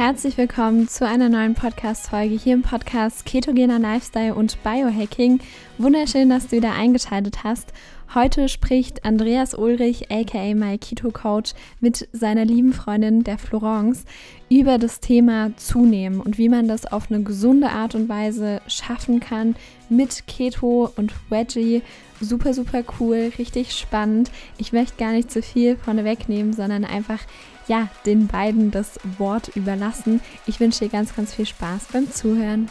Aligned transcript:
Herzlich 0.00 0.38
willkommen 0.38 0.88
zu 0.88 1.06
einer 1.06 1.28
neuen 1.28 1.54
Podcast-Folge 1.54 2.34
hier 2.34 2.54
im 2.54 2.62
Podcast 2.62 3.26
Ketogener 3.26 3.78
Lifestyle 3.78 4.34
und 4.34 4.56
Biohacking. 4.62 5.40
Wunderschön, 5.76 6.30
dass 6.30 6.46
du 6.46 6.56
wieder 6.56 6.72
eingeschaltet 6.72 7.44
hast. 7.44 7.74
Heute 8.12 8.48
spricht 8.48 9.04
Andreas 9.04 9.54
Ulrich, 9.54 10.10
aka 10.10 10.52
My 10.56 10.78
Keto 10.78 11.12
Coach, 11.12 11.52
mit 11.78 12.08
seiner 12.10 12.44
lieben 12.44 12.72
Freundin 12.72 13.22
der 13.22 13.38
Florence 13.38 14.04
über 14.48 14.78
das 14.78 14.98
Thema 14.98 15.56
Zunehmen 15.56 16.20
und 16.20 16.36
wie 16.36 16.48
man 16.48 16.66
das 16.66 16.86
auf 16.86 17.08
eine 17.08 17.22
gesunde 17.22 17.68
Art 17.68 17.94
und 17.94 18.08
Weise 18.08 18.62
schaffen 18.66 19.20
kann 19.20 19.54
mit 19.88 20.26
Keto 20.26 20.90
und 20.96 21.12
Veggie. 21.28 21.82
Super, 22.20 22.52
super 22.52 22.82
cool, 22.98 23.30
richtig 23.38 23.76
spannend. 23.76 24.32
Ich 24.58 24.72
möchte 24.72 24.96
gar 24.96 25.12
nicht 25.12 25.30
zu 25.30 25.40
viel 25.40 25.76
vorne 25.76 26.04
wegnehmen, 26.04 26.52
sondern 26.52 26.84
einfach 26.84 27.20
ja, 27.68 27.86
den 28.06 28.26
beiden 28.26 28.72
das 28.72 28.98
Wort 29.18 29.54
überlassen. 29.54 30.20
Ich 30.48 30.58
wünsche 30.58 30.80
dir 30.80 30.90
ganz, 30.90 31.14
ganz 31.14 31.32
viel 31.32 31.46
Spaß 31.46 31.86
beim 31.92 32.10
Zuhören. 32.10 32.68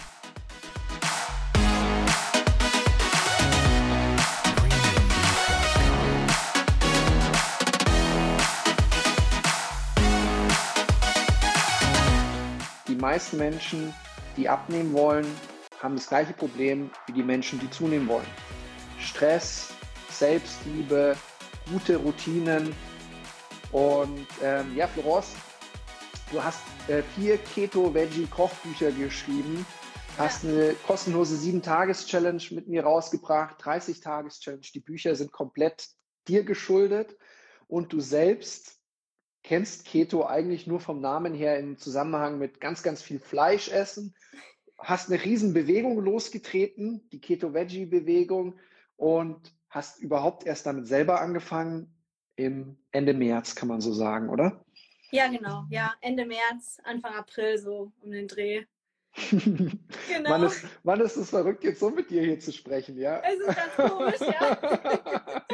Meisten 12.99 13.37
Menschen, 13.37 13.93
die 14.37 14.47
abnehmen 14.47 14.93
wollen, 14.93 15.25
haben 15.81 15.95
das 15.95 16.07
gleiche 16.07 16.33
Problem 16.33 16.91
wie 17.07 17.13
die 17.13 17.23
Menschen, 17.23 17.59
die 17.59 17.69
zunehmen 17.69 18.07
wollen. 18.07 18.27
Stress, 18.99 19.69
Selbstliebe, 20.09 21.15
gute 21.71 21.97
Routinen, 21.97 22.75
und 23.71 24.27
ähm, 24.41 24.75
ja, 24.75 24.87
Florence, 24.87 25.35
du 26.31 26.43
hast 26.43 26.61
äh, 26.87 27.03
vier 27.15 27.37
Keto-Veggie-Kochbücher 27.37 28.91
geschrieben, 28.91 29.65
hast 30.17 30.43
eine 30.43 30.73
kostenlose 30.85 31.35
7-Tages-Challenge 31.35 32.43
mit 32.51 32.67
mir 32.67 32.83
rausgebracht, 32.83 33.61
30-Tages-Challenge. 33.61 34.65
Die 34.73 34.79
Bücher 34.79 35.15
sind 35.15 35.31
komplett 35.31 35.87
dir 36.27 36.43
geschuldet 36.43 37.15
und 37.67 37.93
du 37.93 37.99
selbst 37.99 38.78
kennst 39.43 39.85
Keto 39.85 40.25
eigentlich 40.25 40.67
nur 40.67 40.79
vom 40.79 41.01
Namen 41.01 41.33
her 41.33 41.59
im 41.59 41.77
Zusammenhang 41.77 42.39
mit 42.39 42.59
ganz, 42.59 42.83
ganz 42.83 43.01
viel 43.01 43.19
Fleisch 43.19 43.69
essen. 43.69 44.13
Hast 44.77 45.11
eine 45.11 45.23
riesen 45.23 45.53
Bewegung 45.53 45.99
losgetreten, 45.99 47.07
die 47.11 47.19
Keto-Veggie-Bewegung 47.19 48.59
und 48.95 49.53
hast 49.69 49.99
überhaupt 49.99 50.45
erst 50.45 50.65
damit 50.65 50.87
selber 50.87 51.21
angefangen, 51.21 51.93
im 52.35 52.77
Ende 52.91 53.13
März, 53.13 53.55
kann 53.55 53.67
man 53.67 53.81
so 53.81 53.91
sagen, 53.91 54.29
oder? 54.29 54.63
Ja, 55.11 55.27
genau. 55.27 55.65
Ja, 55.69 55.93
Ende 55.99 56.25
März, 56.25 56.79
Anfang 56.83 57.13
April 57.15 57.57
so 57.57 57.91
um 58.01 58.11
den 58.11 58.27
Dreh. 58.27 58.63
genau. 59.31 60.29
Wann 60.29 60.43
ist, 60.43 60.63
wann 60.83 61.01
ist 61.01 61.17
es 61.17 61.31
verrückt, 61.31 61.63
jetzt 61.63 61.79
so 61.79 61.89
mit 61.89 62.09
dir 62.09 62.21
hier 62.23 62.39
zu 62.39 62.53
sprechen, 62.53 62.97
ja? 62.97 63.21
Es 63.21 63.39
ist 63.39 63.57
ganz 63.57 63.91
komisch, 63.91 64.21
ja. 64.21 65.41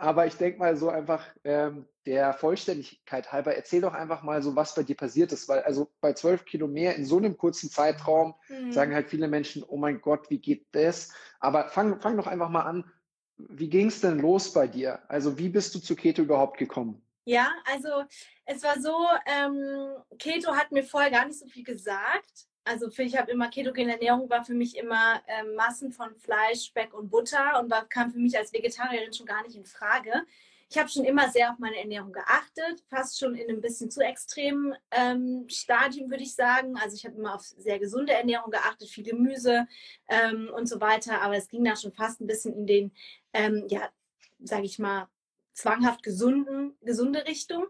Aber 0.00 0.26
ich 0.26 0.34
denke 0.36 0.58
mal 0.58 0.76
so 0.76 0.88
einfach 0.88 1.26
ähm, 1.44 1.86
der 2.06 2.32
Vollständigkeit 2.32 3.32
halber, 3.32 3.54
erzähl 3.54 3.82
doch 3.82 3.92
einfach 3.92 4.22
mal 4.22 4.42
so, 4.42 4.56
was 4.56 4.74
bei 4.74 4.82
dir 4.82 4.96
passiert 4.96 5.30
ist, 5.30 5.46
weil 5.46 5.60
also 5.60 5.90
bei 6.00 6.14
zwölf 6.14 6.46
Kilo 6.46 6.68
mehr 6.68 6.96
in 6.96 7.04
so 7.04 7.18
einem 7.18 7.36
kurzen 7.36 7.68
Zeitraum 7.68 8.34
mhm. 8.48 8.72
sagen 8.72 8.94
halt 8.94 9.10
viele 9.10 9.28
Menschen, 9.28 9.62
oh 9.62 9.76
mein 9.76 10.00
Gott, 10.00 10.30
wie 10.30 10.38
geht 10.38 10.66
das? 10.72 11.12
Aber 11.38 11.68
fang, 11.68 12.00
fang 12.00 12.16
doch 12.16 12.26
einfach 12.26 12.48
mal 12.48 12.62
an, 12.62 12.90
wie 13.36 13.68
ging 13.68 13.88
es 13.88 14.00
denn 14.00 14.20
los 14.20 14.54
bei 14.54 14.66
dir? 14.66 15.00
Also 15.08 15.36
wie 15.36 15.50
bist 15.50 15.74
du 15.74 15.80
zu 15.80 15.94
Keto 15.94 16.22
überhaupt 16.22 16.56
gekommen? 16.56 17.02
Ja, 17.26 17.52
also 17.70 18.04
es 18.46 18.62
war 18.62 18.80
so, 18.80 18.96
ähm, 19.26 19.96
Keto 20.18 20.56
hat 20.56 20.72
mir 20.72 20.82
vorher 20.82 21.10
gar 21.10 21.26
nicht 21.26 21.38
so 21.38 21.46
viel 21.46 21.64
gesagt. 21.64 22.48
Also 22.64 22.90
für, 22.90 23.02
ich 23.02 23.16
habe 23.16 23.30
immer 23.30 23.48
ketogene 23.48 23.92
Ernährung 23.92 24.28
war 24.30 24.44
für 24.44 24.54
mich 24.54 24.76
immer 24.76 25.22
ähm, 25.26 25.54
Massen 25.54 25.92
von 25.92 26.14
Fleisch, 26.16 26.66
Speck 26.66 26.94
und 26.94 27.10
Butter 27.10 27.60
und 27.60 27.70
war, 27.70 27.86
kam 27.88 28.10
für 28.10 28.18
mich 28.18 28.36
als 28.36 28.52
Vegetarierin 28.52 29.12
schon 29.12 29.26
gar 29.26 29.42
nicht 29.42 29.56
in 29.56 29.64
Frage 29.64 30.26
ich 30.70 30.78
habe 30.78 30.88
schon 30.88 31.04
immer 31.04 31.28
sehr 31.30 31.50
auf 31.50 31.58
meine 31.58 31.78
Ernährung 31.78 32.12
geachtet, 32.12 32.84
fast 32.88 33.18
schon 33.18 33.34
in 33.34 33.48
einem 33.48 33.60
bisschen 33.60 33.90
zu 33.90 34.02
extremen 34.02 34.72
ähm, 34.92 35.46
Stadium, 35.48 36.10
würde 36.10 36.22
ich 36.22 36.36
sagen. 36.36 36.76
Also 36.76 36.94
ich 36.94 37.04
habe 37.04 37.16
immer 37.16 37.34
auf 37.34 37.42
sehr 37.42 37.80
gesunde 37.80 38.12
Ernährung 38.12 38.52
geachtet, 38.52 38.88
viel 38.88 39.02
Gemüse 39.02 39.66
ähm, 40.08 40.48
und 40.54 40.68
so 40.68 40.80
weiter. 40.80 41.22
Aber 41.22 41.36
es 41.36 41.48
ging 41.48 41.64
da 41.64 41.74
schon 41.74 41.92
fast 41.92 42.20
ein 42.20 42.28
bisschen 42.28 42.54
in 42.54 42.66
den, 42.68 42.92
ähm, 43.32 43.66
ja, 43.68 43.90
sage 44.38 44.64
ich 44.64 44.78
mal, 44.78 45.08
zwanghaft 45.54 46.04
gesunden, 46.04 46.76
gesunde 46.82 47.26
Richtung. 47.26 47.66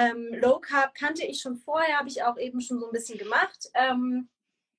Ähm, 0.00 0.28
Low 0.40 0.58
Carb 0.58 0.94
kannte 0.94 1.24
ich 1.24 1.40
schon 1.40 1.56
vorher, 1.56 1.98
habe 1.98 2.08
ich 2.08 2.22
auch 2.22 2.38
eben 2.38 2.60
schon 2.60 2.80
so 2.80 2.86
ein 2.86 2.92
bisschen 2.92 3.18
gemacht. 3.18 3.70
Ähm, 3.74 4.28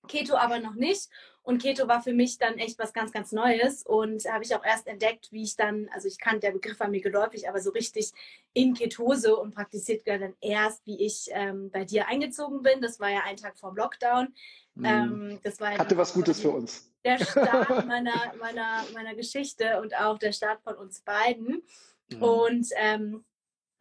Keto 0.08 0.36
aber 0.36 0.60
noch 0.60 0.76
nicht. 0.76 1.10
Und 1.44 1.62
Keto 1.62 1.90
war 1.90 2.02
für 2.02 2.14
mich 2.14 2.38
dann 2.38 2.58
echt 2.58 2.80
was 2.80 2.94
ganz, 2.94 3.12
ganz 3.12 3.34
Neues. 3.34 3.84
Und 3.84 4.24
habe 4.26 4.44
ich 4.44 4.56
auch 4.56 4.64
erst 4.64 4.88
entdeckt, 4.88 5.32
wie 5.32 5.44
ich 5.44 5.58
dann, 5.58 5.90
also 5.94 6.08
ich 6.08 6.18
kannte, 6.18 6.40
der 6.42 6.52
Begriff 6.52 6.80
war 6.80 6.88
mir 6.88 7.02
geläufig, 7.02 7.50
aber 7.50 7.60
so 7.60 7.72
richtig 7.72 8.12
in 8.54 8.74
Ketose 8.74 9.36
und 9.36 9.54
praktiziert 9.54 10.08
dann 10.08 10.34
erst, 10.40 10.86
wie 10.86 11.02
ich 11.02 11.28
ähm, 11.32 11.70
bei 11.70 11.84
dir 11.84 12.08
eingezogen 12.08 12.62
bin. 12.62 12.82
Das 12.82 13.00
war 13.00 13.10
ja 13.10 13.22
ein 13.26 13.38
Tag 13.38 13.58
vor 13.58 13.72
dem 13.72 13.78
Lockdown. 13.78 14.34
Mhm. 14.76 14.86
Ähm, 14.86 15.40
das 15.44 15.60
war 15.60 15.78
Hatte 15.78 15.98
was 15.98 16.14
Gutes 16.14 16.40
für 16.40 16.52
uns. 16.52 16.90
Der 17.04 17.18
Start 17.18 17.86
meiner, 17.88 18.34
meiner, 18.40 18.86
meiner 18.94 19.14
Geschichte 19.14 19.82
und 19.82 19.96
auch 19.98 20.18
der 20.18 20.32
Start 20.32 20.62
von 20.62 20.76
uns 20.76 21.02
beiden. 21.02 21.62
Mhm. 22.10 22.24
Und 22.24 22.68
ähm, 22.78 23.26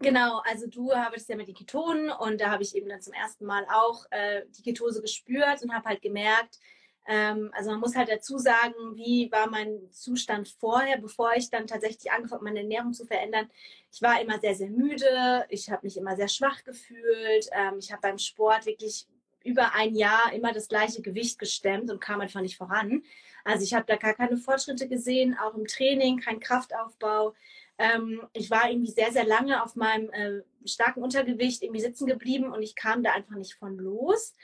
Genau, 0.02 0.42
also 0.44 0.66
du 0.66 0.92
arbeitest 0.92 1.28
ja 1.28 1.36
mit 1.36 1.48
den 1.48 1.54
Ketonen 1.54 2.10
und 2.10 2.40
da 2.40 2.50
habe 2.50 2.62
ich 2.62 2.74
eben 2.74 2.88
dann 2.88 3.00
zum 3.00 3.12
ersten 3.12 3.46
Mal 3.46 3.64
auch 3.72 4.04
äh, 4.10 4.42
die 4.56 4.62
Ketose 4.62 5.00
gespürt 5.00 5.62
und 5.62 5.72
habe 5.72 5.88
halt 5.88 6.02
gemerkt, 6.02 6.58
ähm, 7.06 7.50
also 7.54 7.70
man 7.70 7.80
muss 7.80 7.96
halt 7.96 8.08
dazu 8.08 8.38
sagen, 8.38 8.74
wie 8.94 9.30
war 9.32 9.48
mein 9.48 9.90
Zustand 9.90 10.48
vorher, 10.48 10.98
bevor 10.98 11.32
ich 11.34 11.50
dann 11.50 11.66
tatsächlich 11.66 12.10
angefangen 12.12 12.40
habe, 12.40 12.44
meine 12.44 12.60
Ernährung 12.60 12.92
zu 12.92 13.04
verändern. 13.04 13.48
Ich 13.90 14.02
war 14.02 14.20
immer 14.20 14.38
sehr, 14.38 14.54
sehr 14.54 14.70
müde, 14.70 15.46
ich 15.48 15.70
habe 15.70 15.86
mich 15.86 15.96
immer 15.96 16.16
sehr 16.16 16.28
schwach 16.28 16.62
gefühlt, 16.64 17.48
ähm, 17.52 17.78
ich 17.78 17.90
habe 17.90 18.02
beim 18.02 18.18
Sport 18.18 18.66
wirklich 18.66 19.06
über 19.44 19.74
ein 19.74 19.94
Jahr 19.94 20.32
immer 20.32 20.52
das 20.52 20.68
gleiche 20.68 21.02
Gewicht 21.02 21.38
gestemmt 21.38 21.90
und 21.90 22.00
kam 22.00 22.20
einfach 22.20 22.40
nicht 22.40 22.56
voran. 22.56 23.02
Also 23.44 23.64
ich 23.64 23.74
habe 23.74 23.86
da 23.86 23.96
gar 23.96 24.14
keine 24.14 24.36
Fortschritte 24.36 24.88
gesehen, 24.88 25.36
auch 25.36 25.54
im 25.54 25.66
Training, 25.66 26.20
kein 26.20 26.38
Kraftaufbau. 26.38 27.34
Ähm, 27.82 28.22
ich 28.32 28.50
war 28.50 28.70
irgendwie 28.70 28.92
sehr, 28.92 29.10
sehr 29.10 29.26
lange 29.26 29.62
auf 29.62 29.74
meinem 29.74 30.10
äh, 30.10 30.42
starken 30.64 31.02
Untergewicht 31.02 31.62
irgendwie 31.62 31.80
sitzen 31.80 32.06
geblieben 32.06 32.52
und 32.52 32.62
ich 32.62 32.76
kam 32.76 33.02
da 33.02 33.12
einfach 33.12 33.34
nicht 33.34 33.54
von 33.54 33.76
los. 33.76 34.34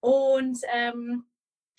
Und 0.00 0.58
ähm, 0.72 1.24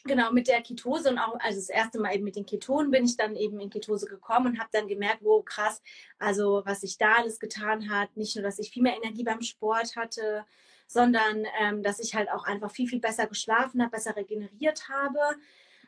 genau 0.05 0.31
mit 0.31 0.47
der 0.47 0.61
Ketose 0.61 1.09
und 1.09 1.17
auch 1.17 1.37
also 1.39 1.59
das 1.59 1.69
erste 1.69 1.99
Mal 1.99 2.15
eben 2.15 2.23
mit 2.23 2.35
den 2.35 2.45
Ketonen 2.45 2.91
bin 2.91 3.05
ich 3.05 3.17
dann 3.17 3.35
eben 3.35 3.59
in 3.59 3.69
Ketose 3.69 4.05
gekommen 4.07 4.47
und 4.47 4.59
habe 4.59 4.69
dann 4.71 4.87
gemerkt, 4.87 5.23
wo 5.23 5.41
krass, 5.41 5.81
also 6.17 6.61
was 6.65 6.81
sich 6.81 6.97
da 6.97 7.15
alles 7.15 7.39
getan 7.39 7.89
hat, 7.89 8.15
nicht 8.15 8.35
nur, 8.35 8.43
dass 8.43 8.59
ich 8.59 8.71
viel 8.71 8.83
mehr 8.83 8.95
Energie 8.95 9.23
beim 9.23 9.41
Sport 9.41 9.95
hatte, 9.95 10.45
sondern 10.87 11.45
ähm, 11.59 11.83
dass 11.83 11.99
ich 11.99 12.15
halt 12.15 12.31
auch 12.31 12.45
einfach 12.45 12.71
viel 12.71 12.87
viel 12.87 12.99
besser 12.99 13.27
geschlafen 13.27 13.81
habe, 13.81 13.91
besser 13.91 14.15
regeneriert 14.15 14.87
habe. 14.87 15.19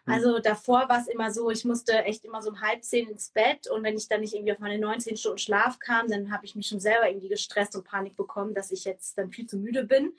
Mhm. 0.05 0.13
Also 0.13 0.39
davor 0.39 0.89
war 0.89 0.99
es 0.99 1.07
immer 1.07 1.31
so, 1.31 1.49
ich 1.49 1.65
musste 1.65 2.03
echt 2.03 2.25
immer 2.25 2.41
so 2.41 2.49
um 2.49 2.61
halb 2.61 2.83
zehn 2.83 3.09
ins 3.09 3.29
Bett 3.29 3.67
und 3.69 3.83
wenn 3.83 3.95
ich 3.95 4.07
dann 4.07 4.21
nicht 4.21 4.33
irgendwie 4.33 4.53
auf 4.53 4.59
meine 4.59 4.79
19 4.79 5.17
Stunden 5.17 5.37
Schlaf 5.37 5.79
kam, 5.79 6.07
dann 6.07 6.31
habe 6.31 6.45
ich 6.45 6.55
mich 6.55 6.67
schon 6.67 6.79
selber 6.79 7.07
irgendwie 7.09 7.29
gestresst 7.29 7.75
und 7.75 7.85
Panik 7.85 8.15
bekommen, 8.15 8.53
dass 8.53 8.71
ich 8.71 8.85
jetzt 8.85 9.17
dann 9.17 9.31
viel 9.31 9.47
zu 9.47 9.57
müde 9.57 9.85
bin 9.85 10.13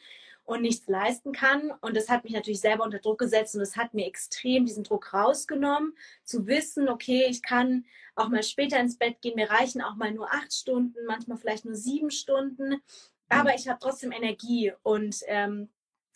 und 0.45 0.63
nichts 0.63 0.87
leisten 0.89 1.33
kann. 1.33 1.73
Und 1.81 1.97
das 1.97 2.09
hat 2.09 2.25
mich 2.25 2.33
natürlich 2.33 2.61
selber 2.61 2.85
unter 2.85 2.99
Druck 2.99 3.19
gesetzt 3.19 3.55
und 3.55 3.63
es 3.63 3.77
hat 3.77 3.95
mir 3.95 4.07
extrem 4.07 4.67
diesen 4.67 4.85
Druck 4.85 5.13
rausgenommen, 5.13 5.95
zu 6.25 6.47
wissen, 6.47 6.89
okay, 6.89 7.27
ich 7.29 7.43
kann 7.43 7.85
auch 8.15 8.29
mal 8.29 8.43
später 8.43 8.79
ins 8.79 8.97
Bett 8.97 9.21
gehen, 9.23 9.35
mir 9.37 9.51
reichen 9.51 9.83
auch 9.83 9.97
mal 9.97 10.13
nur 10.13 10.33
acht 10.33 10.53
Stunden, 10.53 10.99
manchmal 11.07 11.39
vielleicht 11.39 11.65
nur 11.65 11.75
sieben 11.75 12.11
Stunden, 12.11 12.81
aber 13.29 13.51
mhm. 13.51 13.57
ich 13.57 13.69
habe 13.69 13.79
trotzdem 13.81 14.13
Energie 14.13 14.73
und 14.83 15.17
ähm, 15.27 15.69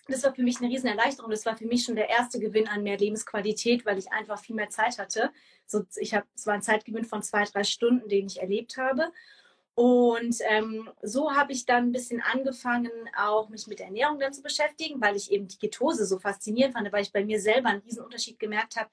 das 0.08 0.24
war 0.24 0.34
für 0.34 0.42
mich 0.42 0.58
eine 0.58 0.68
riesen 0.68 0.88
Erleichterung. 0.88 1.30
Das 1.30 1.44
war 1.46 1.56
für 1.56 1.66
mich 1.66 1.84
schon 1.84 1.94
der 1.94 2.08
erste 2.08 2.40
Gewinn 2.40 2.66
an 2.66 2.82
mehr 2.82 2.96
Lebensqualität, 2.96 3.84
weil 3.84 3.98
ich 3.98 4.10
einfach 4.10 4.40
viel 4.40 4.56
mehr 4.56 4.70
Zeit 4.70 4.98
hatte. 4.98 5.30
So, 5.66 5.84
ich 5.96 6.14
habe, 6.14 6.26
es 6.34 6.46
war 6.46 6.54
ein 6.54 6.62
Zeitgewinn 6.62 7.04
von 7.04 7.22
zwei, 7.22 7.44
drei 7.44 7.62
Stunden, 7.62 8.08
den 8.08 8.26
ich 8.26 8.40
erlebt 8.40 8.78
habe. 8.78 9.12
Und 9.74 10.38
ähm, 10.48 10.90
so 11.02 11.36
habe 11.36 11.52
ich 11.52 11.64
dann 11.64 11.84
ein 11.84 11.92
bisschen 11.92 12.20
angefangen, 12.20 12.90
auch 13.16 13.48
mich 13.48 13.68
mit 13.68 13.78
Ernährung 13.80 14.18
dann 14.18 14.32
zu 14.32 14.42
beschäftigen, 14.42 15.00
weil 15.00 15.14
ich 15.14 15.30
eben 15.30 15.46
die 15.46 15.58
Ketose 15.58 16.04
so 16.04 16.18
faszinierend 16.18 16.74
fand, 16.74 16.90
weil 16.90 17.02
ich 17.02 17.12
bei 17.12 17.24
mir 17.24 17.40
selber 17.40 17.68
einen 17.68 17.82
riesen 17.82 18.02
Unterschied 18.02 18.40
gemerkt 18.40 18.74
habe. 18.74 18.90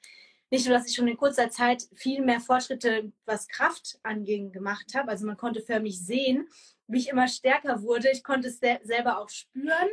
Nicht 0.52 0.68
nur, 0.68 0.78
dass 0.78 0.88
ich 0.88 0.96
schon 0.96 1.08
in 1.08 1.18
kurzer 1.18 1.50
Zeit 1.50 1.84
viel 1.96 2.22
mehr 2.22 2.40
Fortschritte, 2.40 3.12
was 3.26 3.48
Kraft 3.48 3.98
anging, 4.04 4.52
gemacht 4.52 4.94
habe. 4.94 5.10
Also 5.10 5.26
man 5.26 5.38
konnte 5.38 5.62
förmlich 5.62 6.00
sehen, 6.00 6.48
wie 6.88 7.00
ich 7.00 7.10
immer 7.10 7.28
stärker 7.28 7.82
wurde. 7.82 8.12
Ich 8.12 8.24
konnte 8.24 8.50
es 8.50 8.60
selber 8.60 9.20
auch 9.20 9.30
spüren. 9.30 9.90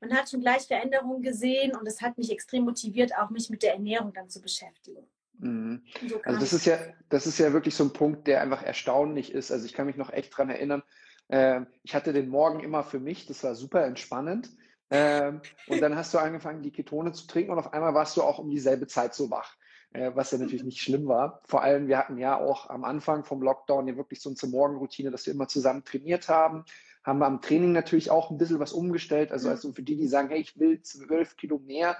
Man 0.00 0.12
hat 0.14 0.30
schon 0.30 0.40
gleich 0.40 0.66
Veränderungen 0.66 1.22
gesehen 1.22 1.76
und 1.76 1.86
es 1.86 2.00
hat 2.00 2.18
mich 2.18 2.30
extrem 2.30 2.64
motiviert, 2.64 3.16
auch 3.16 3.30
mich 3.30 3.50
mit 3.50 3.62
der 3.62 3.74
Ernährung 3.74 4.12
dann 4.12 4.28
zu 4.28 4.40
beschäftigen. 4.40 5.06
Mhm. 5.40 5.84
also 6.24 6.40
das 6.40 6.52
ist 6.52 6.66
ja, 6.66 6.78
das 7.08 7.26
ist 7.26 7.38
ja 7.38 7.52
wirklich 7.52 7.74
so 7.74 7.84
ein 7.84 7.92
Punkt, 7.92 8.26
der 8.26 8.42
einfach 8.42 8.62
erstaunlich 8.62 9.32
ist. 9.32 9.52
Also 9.52 9.66
ich 9.66 9.72
kann 9.72 9.86
mich 9.86 9.96
noch 9.96 10.12
echt 10.12 10.36
dran 10.36 10.50
erinnern. 10.50 10.82
Äh, 11.28 11.62
ich 11.84 11.94
hatte 11.94 12.12
den 12.12 12.28
Morgen 12.28 12.60
immer 12.60 12.82
für 12.82 12.98
mich, 12.98 13.26
das 13.26 13.44
war 13.44 13.54
super 13.54 13.84
entspannend. 13.84 14.50
Ähm, 14.90 15.42
und 15.66 15.82
dann 15.82 15.96
hast 15.96 16.14
du 16.14 16.18
angefangen, 16.18 16.62
die 16.62 16.72
Ketone 16.72 17.12
zu 17.12 17.26
trinken 17.26 17.52
und 17.52 17.58
auf 17.58 17.72
einmal 17.72 17.94
warst 17.94 18.16
du 18.16 18.22
auch 18.22 18.38
um 18.38 18.48
dieselbe 18.48 18.86
Zeit 18.86 19.14
so 19.14 19.30
wach, 19.30 19.54
äh, 19.92 20.10
was 20.14 20.30
ja 20.30 20.38
natürlich 20.38 20.64
nicht 20.64 20.80
schlimm 20.80 21.06
war. 21.06 21.42
Vor 21.44 21.62
allem, 21.62 21.88
wir 21.88 21.98
hatten 21.98 22.16
ja 22.16 22.38
auch 22.38 22.70
am 22.70 22.84
Anfang 22.84 23.24
vom 23.24 23.42
Lockdown 23.42 23.86
ja 23.86 23.96
wirklich 23.96 24.20
so 24.20 24.30
eine 24.30 24.50
Morgenroutine, 24.50 25.10
dass 25.10 25.26
wir 25.26 25.34
immer 25.34 25.48
zusammen 25.48 25.84
trainiert 25.84 26.28
haben. 26.28 26.64
Haben 27.08 27.20
wir 27.20 27.26
am 27.26 27.40
Training 27.40 27.72
natürlich 27.72 28.10
auch 28.10 28.30
ein 28.30 28.36
bisschen 28.36 28.60
was 28.60 28.74
umgestellt. 28.74 29.32
Also, 29.32 29.48
also 29.48 29.72
für 29.72 29.82
die, 29.82 29.96
die 29.96 30.08
sagen, 30.08 30.28
hey, 30.28 30.40
ich 30.40 30.60
will 30.60 30.82
zwölf 30.82 31.38
Kilo 31.38 31.58
mehr, 31.58 31.96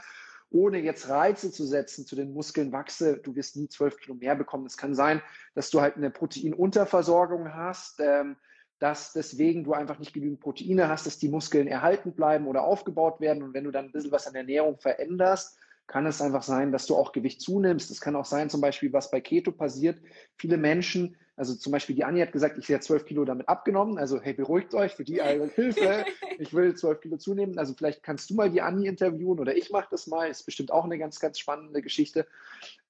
ohne 0.51 0.81
jetzt 0.81 1.09
Reize 1.09 1.51
zu 1.51 1.65
setzen 1.65 2.05
zu 2.05 2.15
den 2.15 2.35
Muskeln 2.35 2.73
wachse, 2.73 3.17
du 3.17 3.35
wirst 3.35 3.57
nie 3.57 3.69
zwölf 3.69 3.97
Kilo 3.97 4.15
mehr 4.15 4.37
bekommen. 4.37 4.67
Es 4.67 4.77
kann 4.77 4.95
sein, 4.95 5.23
dass 5.55 5.71
du 5.71 5.81
halt 5.81 5.97
eine 5.97 6.11
Proteinunterversorgung 6.11 7.55
hast, 7.55 8.01
ähm, 8.01 8.37
dass 8.81 9.15
deswegen 9.15 9.65
du 9.65 9.73
einfach 9.73 9.99
nicht 9.99 10.13
genügend 10.13 10.41
Proteine 10.41 10.91
hast, 10.91 11.07
dass 11.07 11.19
die 11.19 11.31
Muskeln 11.31 11.69
erhalten 11.69 12.13
bleiben 12.13 12.47
oder 12.47 12.65
aufgebaut 12.65 13.19
werden. 13.19 13.43
Und 13.43 13.55
wenn 13.55 13.65
du 13.65 13.71
dann 13.71 13.87
ein 13.87 13.93
bisschen 13.93 14.13
was 14.13 14.27
an 14.27 14.35
der 14.35 14.43
Ernährung 14.43 14.77
veränderst, 14.77 15.59
kann 15.89 16.07
es 16.07 16.21
einfach 16.21 16.43
sein, 16.43 16.71
dass 16.71 16.87
du 16.87 16.95
auch 16.95 17.13
Gewicht 17.13 17.41
zunimmst. 17.41 17.91
Es 17.91 18.01
kann 18.01 18.15
auch 18.15 18.27
sein, 18.27 18.51
zum 18.51 18.61
Beispiel, 18.61 18.93
was 18.93 19.11
bei 19.11 19.21
Keto 19.21 19.51
passiert. 19.51 20.01
Viele 20.37 20.59
Menschen, 20.59 21.17
also 21.35 21.55
zum 21.55 21.73
Beispiel 21.73 21.97
die 21.97 22.05
Annie 22.05 22.23
hat 22.23 22.33
gesagt, 22.33 22.59
ich 22.59 22.69
werde 22.69 22.85
zwölf 22.85 23.07
Kilo 23.07 23.25
damit 23.25 23.49
abgenommen. 23.49 23.99
Also 23.99 24.21
hey, 24.21 24.35
beruhigt 24.35 24.75
euch, 24.75 24.95
für 24.95 25.05
die 25.05 25.21
Hilfe. 25.23 26.05
Ich 26.41 26.55
will 26.55 26.77
zwölf 26.77 27.01
Kilo 27.01 27.17
zunehmen. 27.17 27.59
Also 27.59 27.75
vielleicht 27.75 28.05
kannst 28.05 28.31
du 28.31 28.35
mal 28.35 28.49
die 28.49 28.63
Annie 28.63 28.89
interviewen 28.89 29.41
oder 29.41 29.57
ich 29.57 29.71
mache 29.71 29.89
das 29.91 30.07
mal. 30.07 30.31
Ist 30.31 30.45
bestimmt 30.45 30.71
auch 30.71 30.85
eine 30.85 30.97
ganz, 30.97 31.19
ganz 31.19 31.39
spannende 31.41 31.83
Geschichte. 31.83 32.29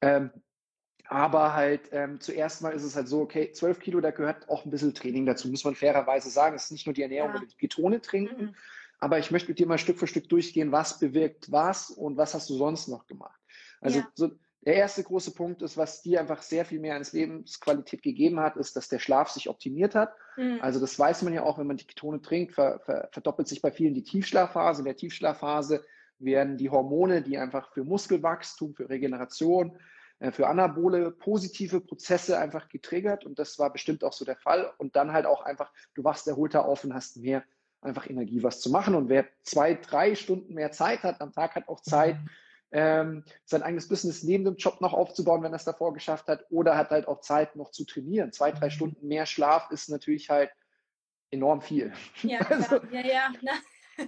Ähm, 0.03 0.31
aber 1.07 1.55
halt 1.55 1.89
ähm, 1.93 2.21
zuerst 2.21 2.61
mal 2.61 2.75
ist 2.75 2.83
es 2.83 2.95
halt 2.95 3.09
so, 3.09 3.23
okay, 3.23 3.51
12 3.53 3.81
Kilo, 3.81 4.01
da 4.01 4.11
gehört 4.11 4.49
auch 4.51 4.67
ein 4.67 4.71
bisschen 4.71 4.93
Training 4.93 5.25
dazu, 5.25 5.49
muss 5.49 5.65
man 5.65 5.75
fairerweise 5.75 6.29
sagen. 6.29 6.55
Es 6.55 6.65
ist 6.65 6.73
nicht 6.73 6.87
nur 6.87 6.93
die 6.93 7.03
Ernährung 7.03 7.31
ja. 7.31 7.37
oder 7.37 7.47
die 7.47 7.57
Ketone 7.57 8.03
trinken, 8.03 8.47
mhm. 8.47 8.55
Aber 8.99 9.19
ich 9.19 9.31
möchte 9.31 9.49
mit 9.49 9.59
dir 9.59 9.67
mal 9.67 9.79
Stück 9.79 9.99
für 9.99 10.07
Stück 10.07 10.29
durchgehen, 10.29 10.73
was 10.73 10.99
bewirkt 10.99 11.51
was 11.53 11.91
und 11.91 12.17
was 12.17 12.35
hast 12.35 12.51
du 12.51 12.55
sonst 12.55 12.89
noch 12.89 13.07
gemacht. 13.07 13.41
Also 13.81 14.01
ja. 14.01 14.09
so, 14.15 14.31
der 14.63 14.75
erste 14.75 15.03
große 15.03 15.31
Punkt 15.33 15.63
ist, 15.63 15.77
was 15.77 16.03
dir 16.03 16.21
einfach 16.21 16.43
sehr 16.43 16.65
viel 16.65 16.81
mehr 16.81 16.95
ans 16.95 17.13
Lebensqualität 17.13 18.03
gegeben 18.03 18.41
hat, 18.41 18.57
ist, 18.57 18.75
dass 18.77 18.89
der 18.89 18.99
Schlaf 18.99 19.31
sich 19.31 19.49
optimiert 19.49 19.95
hat. 19.95 20.13
Mhm. 20.37 20.59
Also 20.61 20.81
das 20.81 20.99
weiß 20.99 21.23
man 21.23 21.33
ja 21.33 21.45
auch, 21.45 21.59
wenn 21.59 21.67
man 21.67 21.77
die 21.77 21.87
Ketone 21.87 22.21
trinkt, 22.21 22.55
ver, 22.55 22.81
ver, 22.81 23.09
verdoppelt 23.13 23.49
sich 23.49 23.63
bei 23.63 23.71
vielen 23.71 23.95
die 23.95 24.03
Tiefschlafphase. 24.03 24.81
In 24.81 24.87
der 24.87 24.97
Tiefschlafphase 24.97 25.85
werden 26.19 26.57
die 26.57 26.71
Hormone, 26.71 27.23
die 27.23 27.39
einfach 27.39 27.73
für 27.73 27.85
Muskelwachstum, 27.85 28.75
für 28.75 28.89
Regeneration, 28.89 29.79
äh, 30.19 30.33
für 30.33 30.49
anabole 30.49 31.13
positive 31.13 31.81
Prozesse 31.81 32.39
einfach 32.39 32.69
getriggert 32.69 33.25
und 33.25 33.39
das 33.39 33.59
war 33.61 33.73
bestimmt 33.73 34.03
auch 34.03 34.13
so 34.13 34.25
der 34.25 34.37
Fall. 34.37 34.73
Und 34.79 34.97
dann 34.97 35.13
halt 35.13 35.27
auch 35.27 35.43
einfach, 35.43 35.73
du 35.95 36.03
wachst 36.03 36.27
erholter 36.27 36.65
auf 36.65 36.83
und 36.85 36.95
hast 36.95 37.19
mehr 37.19 37.45
einfach 37.81 38.09
Energie, 38.09 38.43
was 38.43 38.61
zu 38.61 38.71
machen. 38.71 38.95
Und 38.95 39.09
wer 39.09 39.27
zwei, 39.43 39.75
drei 39.75 40.15
Stunden 40.15 40.55
mehr 40.55 40.73
Zeit 40.73 41.03
hat 41.03 41.21
am 41.21 41.33
Tag, 41.33 41.55
hat 41.55 41.69
auch 41.69 41.81
Zeit, 41.81 42.17
ähm, 42.71 43.25
sein 43.45 43.63
eigenes 43.63 43.89
Business 43.89 44.23
neben 44.23 44.45
dem 44.45 44.57
Job 44.57 44.81
noch 44.81 44.93
aufzubauen, 44.93 45.43
wenn 45.43 45.53
er 45.53 45.57
es 45.57 45.65
davor 45.65 45.95
geschafft 45.95 46.29
hat, 46.29 46.45
oder 46.51 46.77
hat 46.77 46.91
halt 46.91 47.09
auch 47.09 47.21
Zeit 47.21 47.57
noch 47.57 47.71
zu 47.71 47.85
trainieren. 47.85 48.33
Zwei, 48.33 48.53
drei 48.53 48.67
mhm. 48.67 48.73
Stunden 48.73 49.09
mehr 49.09 49.27
Schlaf 49.27 49.71
ist 49.71 49.89
natürlich 49.89 50.29
halt 50.29 50.51
enorm 51.31 51.61
viel. 51.61 51.93
Ja, 52.23 52.41
also, 52.51 52.77
ja, 52.91 53.01
ja. 53.01 53.33
ja. 53.41 53.53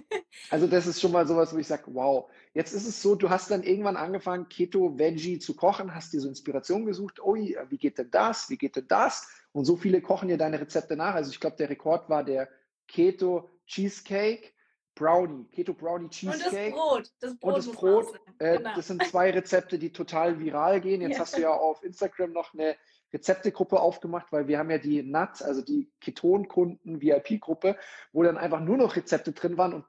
Also 0.49 0.67
das 0.67 0.87
ist 0.87 1.01
schon 1.01 1.11
mal 1.11 1.27
sowas, 1.27 1.53
wo 1.53 1.57
ich 1.57 1.67
sage, 1.67 1.83
wow. 1.87 2.29
Jetzt 2.53 2.73
ist 2.73 2.87
es 2.87 3.01
so, 3.01 3.15
du 3.15 3.29
hast 3.29 3.51
dann 3.51 3.63
irgendwann 3.63 3.97
angefangen, 3.97 4.47
Keto, 4.47 4.97
Veggie 4.97 5.37
zu 5.39 5.53
kochen, 5.53 5.93
hast 5.93 6.13
dir 6.13 6.21
so 6.21 6.29
Inspiration 6.29 6.85
gesucht, 6.85 7.21
ui, 7.21 7.57
wie 7.67 7.77
geht 7.77 7.97
denn 7.97 8.09
das, 8.09 8.49
wie 8.49 8.57
geht 8.57 8.77
denn 8.77 8.87
das? 8.87 9.27
Und 9.51 9.65
so 9.65 9.75
viele 9.75 10.01
kochen 10.01 10.29
dir 10.29 10.37
deine 10.37 10.61
Rezepte 10.61 10.95
nach. 10.95 11.13
Also 11.13 11.31
ich 11.31 11.41
glaube, 11.41 11.57
der 11.57 11.69
Rekord 11.69 12.09
war 12.09 12.23
der 12.23 12.47
Keto 12.87 13.49
Cheesecake. 13.71 14.53
Brownie, 14.93 15.45
Keto 15.53 15.73
Brownie 15.73 16.09
Cheesecake. 16.09 16.75
Und 16.75 17.11
das 17.21 17.37
Brot. 17.39 17.39
Das 17.39 17.39
Brot. 17.39 17.53
Und 17.53 17.57
das, 17.57 17.71
Brot 17.71 18.19
äh, 18.39 18.57
genau. 18.57 18.75
das 18.75 18.87
sind 18.87 19.03
zwei 19.07 19.31
Rezepte, 19.31 19.79
die 19.79 19.91
total 19.93 20.39
viral 20.39 20.81
gehen. 20.81 21.01
Jetzt 21.01 21.13
ja. 21.13 21.19
hast 21.19 21.37
du 21.37 21.41
ja 21.41 21.51
auf 21.51 21.81
Instagram 21.83 22.33
noch 22.33 22.53
eine 22.53 22.75
Rezeptegruppe 23.13 23.79
aufgemacht, 23.79 24.31
weil 24.31 24.47
wir 24.47 24.57
haben 24.57 24.69
ja 24.69 24.77
die 24.77 25.03
NAT, 25.03 25.41
also 25.41 25.61
die 25.61 25.89
Ketonkunden 25.99 27.01
VIP-Gruppe, 27.01 27.77
wo 28.13 28.23
dann 28.23 28.37
einfach 28.37 28.61
nur 28.61 28.77
noch 28.77 28.95
Rezepte 28.95 29.33
drin 29.33 29.57
waren 29.57 29.73
und 29.73 29.85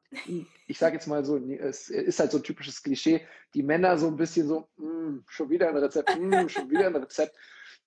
ich 0.66 0.78
sage 0.78 0.96
jetzt 0.96 1.06
mal 1.06 1.24
so, 1.24 1.36
es 1.36 1.88
ist 1.88 2.18
halt 2.18 2.32
so 2.32 2.38
ein 2.38 2.42
typisches 2.42 2.82
Klischee, 2.82 3.24
die 3.54 3.62
Männer 3.62 3.96
so 3.96 4.08
ein 4.08 4.16
bisschen 4.16 4.48
so, 4.48 4.68
mm, 4.76 5.20
schon 5.28 5.50
wieder 5.50 5.68
ein 5.68 5.76
Rezept, 5.76 6.18
mm, 6.18 6.48
schon 6.48 6.68
wieder 6.70 6.86
ein 6.86 6.96
Rezept. 6.96 7.36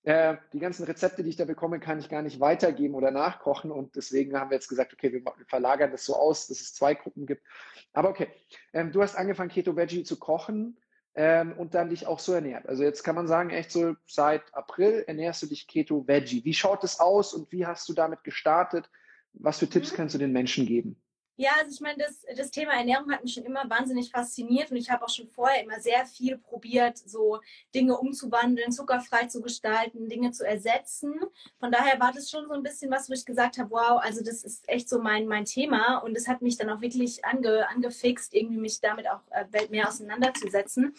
Äh, 0.06 0.38
die 0.54 0.60
ganzen 0.60 0.86
Rezepte, 0.86 1.24
die 1.24 1.30
ich 1.30 1.36
da 1.36 1.46
bekomme, 1.46 1.80
kann 1.80 1.98
ich 1.98 2.10
gar 2.10 2.22
nicht 2.22 2.40
weitergeben 2.40 2.94
oder 2.94 3.10
nachkochen 3.10 3.72
und 3.72 3.96
deswegen 3.96 4.40
haben 4.40 4.52
wir 4.52 4.56
jetzt 4.56 4.68
gesagt, 4.68 4.94
okay, 4.94 5.12
wir, 5.12 5.24
verlagern 5.48 5.90
das 5.90 6.06
so 6.06 6.16
aus, 6.16 6.46
dass 6.46 6.62
es 6.62 6.76
zwei 6.76 6.94
Gruppen 6.94 7.26
gibt. 7.26 7.44
Aber 7.92 8.10
okay, 8.10 8.28
ähm, 8.72 8.92
du 8.92 9.02
hast 9.02 9.16
angefangen 9.16 9.50
Keto 9.50 9.76
Veggie 9.76 10.04
zu 10.04 10.20
kochen 10.20 10.78
ähm, 11.16 11.54
und 11.58 11.74
dann 11.74 11.90
dich 11.90 12.06
auch 12.06 12.20
so 12.20 12.34
ernährt. 12.34 12.70
Also 12.70 12.84
jetzt 12.84 13.04
kann 13.04 13.16
man 13.16 13.28
sagen, 13.28 13.50
echt 13.50 13.72
so 13.72 13.96
seit 14.06 14.54
April 14.54 15.04
ernährst 15.08 15.42
du 15.42 15.48
dich 15.48 15.68
Keto 15.68 16.08
Veggie. 16.08 16.46
Wie 16.46 16.54
schaut 16.54 16.84
es 16.84 17.00
aus 17.00 17.34
und 17.34 17.52
wie 17.52 17.66
hast 17.66 17.90
du 17.90 17.94
damit 17.94 18.24
gestartet? 18.24 18.88
Was 19.34 19.58
für 19.58 19.68
Tipps 19.68 19.92
mhm. 19.92 19.96
kannst 19.96 20.14
du 20.14 20.20
den 20.20 20.32
Menschen 20.32 20.68
geben? 20.68 21.02
Ja, 21.38 21.52
also 21.60 21.72
ich 21.72 21.82
meine, 21.82 21.98
das, 22.02 22.26
das 22.38 22.50
Thema 22.50 22.74
Ernährung 22.74 23.12
hat 23.12 23.22
mich 23.22 23.34
schon 23.34 23.44
immer 23.44 23.70
wahnsinnig 23.70 24.10
fasziniert 24.10 24.72
und 24.72 24.78
ich 24.78 24.90
habe 24.90 25.04
auch 25.04 25.10
schon 25.10 25.28
vorher 25.28 25.62
immer 25.62 25.82
sehr 25.82 26.06
viel 26.06 26.38
probiert, 26.38 26.98
so 26.98 27.42
Dinge 27.74 27.98
umzuwandeln, 27.98 28.72
zuckerfrei 28.72 29.26
zu 29.26 29.42
gestalten, 29.42 30.08
Dinge 30.08 30.32
zu 30.32 30.48
ersetzen. 30.48 31.14
Von 31.60 31.74
daher 31.74 32.00
war 32.00 32.14
das 32.14 32.30
schon 32.30 32.48
so 32.48 32.54
ein 32.54 32.64
bisschen 32.64 32.90
was, 32.90 33.10
wo 33.10 33.14
ich 33.14 33.26
gesagt 33.26 33.58
habe, 33.58 33.72
wow, 33.72 34.00
also 34.02 34.24
das 34.24 34.46
ist 34.46 34.68
echt 34.70 34.88
so 34.88 35.00
mein, 35.02 35.28
mein 35.28 35.44
Thema 35.44 35.98
und 35.98 36.16
es 36.16 36.30
hat 36.30 36.42
mich 36.42 36.56
dann 36.56 36.70
auch 36.70 36.80
wirklich 36.80 37.26
ange, 37.26 37.68
angefixt, 37.68 38.34
irgendwie 38.34 38.58
mich 38.58 38.80
damit 38.80 39.10
auch 39.10 39.22
äh, 39.32 39.68
mehr 39.70 39.90
auseinanderzusetzen. 39.90 40.96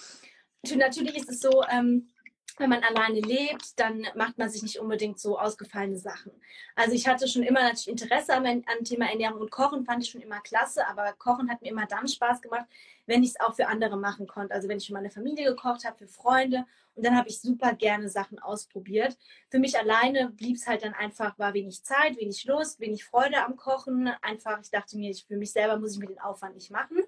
Natürlich 0.74 1.16
ist 1.16 1.30
es 1.30 1.40
so, 1.40 1.62
ähm, 1.70 2.08
wenn 2.58 2.70
man 2.70 2.82
alleine 2.82 3.20
lebt, 3.20 3.78
dann 3.78 4.06
macht 4.14 4.38
man 4.38 4.48
sich 4.48 4.62
nicht 4.62 4.78
unbedingt 4.78 5.20
so 5.20 5.38
ausgefallene 5.38 5.98
Sachen. 5.98 6.32
Also 6.74 6.92
ich 6.92 7.06
hatte 7.06 7.28
schon 7.28 7.42
immer 7.42 7.62
natürlich 7.62 7.88
Interesse 7.88 8.34
am, 8.34 8.44
am 8.44 8.84
Thema 8.84 9.10
Ernährung 9.10 9.40
und 9.40 9.50
Kochen 9.50 9.84
fand 9.84 10.02
ich 10.02 10.10
schon 10.10 10.22
immer 10.22 10.40
klasse, 10.40 10.86
aber 10.86 11.12
Kochen 11.14 11.50
hat 11.50 11.62
mir 11.62 11.68
immer 11.68 11.86
dann 11.86 12.08
Spaß 12.08 12.40
gemacht, 12.40 12.66
wenn 13.06 13.22
ich 13.22 13.30
es 13.30 13.40
auch 13.40 13.54
für 13.54 13.68
andere 13.68 13.96
machen 13.96 14.26
konnte. 14.26 14.54
Also 14.54 14.68
wenn 14.68 14.78
ich 14.78 14.86
für 14.86 14.94
meine 14.94 15.10
Familie 15.10 15.46
gekocht 15.46 15.84
habe, 15.84 15.98
für 15.98 16.08
Freunde 16.08 16.64
und 16.94 17.04
dann 17.04 17.16
habe 17.16 17.28
ich 17.28 17.40
super 17.40 17.74
gerne 17.74 18.08
Sachen 18.08 18.38
ausprobiert. 18.38 19.18
Für 19.50 19.58
mich 19.58 19.78
alleine 19.78 20.30
blieb 20.30 20.56
es 20.56 20.66
halt 20.66 20.82
dann 20.82 20.94
einfach, 20.94 21.38
war 21.38 21.52
wenig 21.52 21.84
Zeit, 21.84 22.16
wenig 22.16 22.44
Lust, 22.46 22.80
wenig 22.80 23.04
Freude 23.04 23.44
am 23.44 23.56
Kochen. 23.56 24.08
Einfach, 24.22 24.60
ich 24.62 24.70
dachte 24.70 24.96
mir, 24.96 25.10
ich, 25.10 25.26
für 25.26 25.36
mich 25.36 25.52
selber 25.52 25.78
muss 25.78 25.92
ich 25.92 25.98
mir 25.98 26.06
den 26.06 26.20
Aufwand 26.20 26.54
nicht 26.54 26.70
machen 26.70 27.04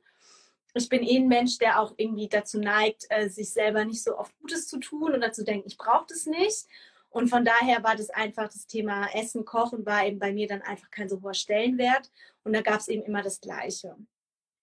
ich 0.79 0.89
bin 0.89 1.03
eh 1.03 1.19
ein 1.19 1.29
Mensch, 1.29 1.59
der 1.59 1.81
auch 1.81 1.95
irgendwie 1.97 2.29
dazu 2.29 2.59
neigt, 2.59 3.07
äh, 3.11 3.29
sich 3.29 3.53
selber 3.53 3.85
nicht 3.85 4.03
so 4.03 4.17
oft 4.17 4.37
Gutes 4.41 4.67
zu 4.69 4.79
tun 4.79 5.15
oder 5.15 5.33
zu 5.33 5.45
denken, 5.45 5.69
ich 5.69 5.77
brauche 5.77 6.07
das 6.09 6.27
nicht. 6.27 6.67
Und 7.11 7.29
von 7.29 7.45
daher 7.45 7.83
war 7.83 7.97
das 7.97 8.11
einfach 8.11 8.49
das 8.49 8.67
Thema 8.67 9.09
Essen, 9.15 9.45
Kochen 9.45 9.87
war 9.87 10.07
eben 10.07 10.19
bei 10.19 10.33
mir 10.33 10.47
dann 10.47 10.63
einfach 10.63 10.91
kein 10.91 11.09
so 11.09 11.23
hoher 11.23 11.35
Stellenwert. 11.35 12.11
Und 12.45 12.53
da 12.53 12.61
gab 12.61 12.81
es 12.81 12.89
eben 12.89 13.03
immer 13.03 13.23
das 13.23 13.41
Gleiche. 13.41 13.97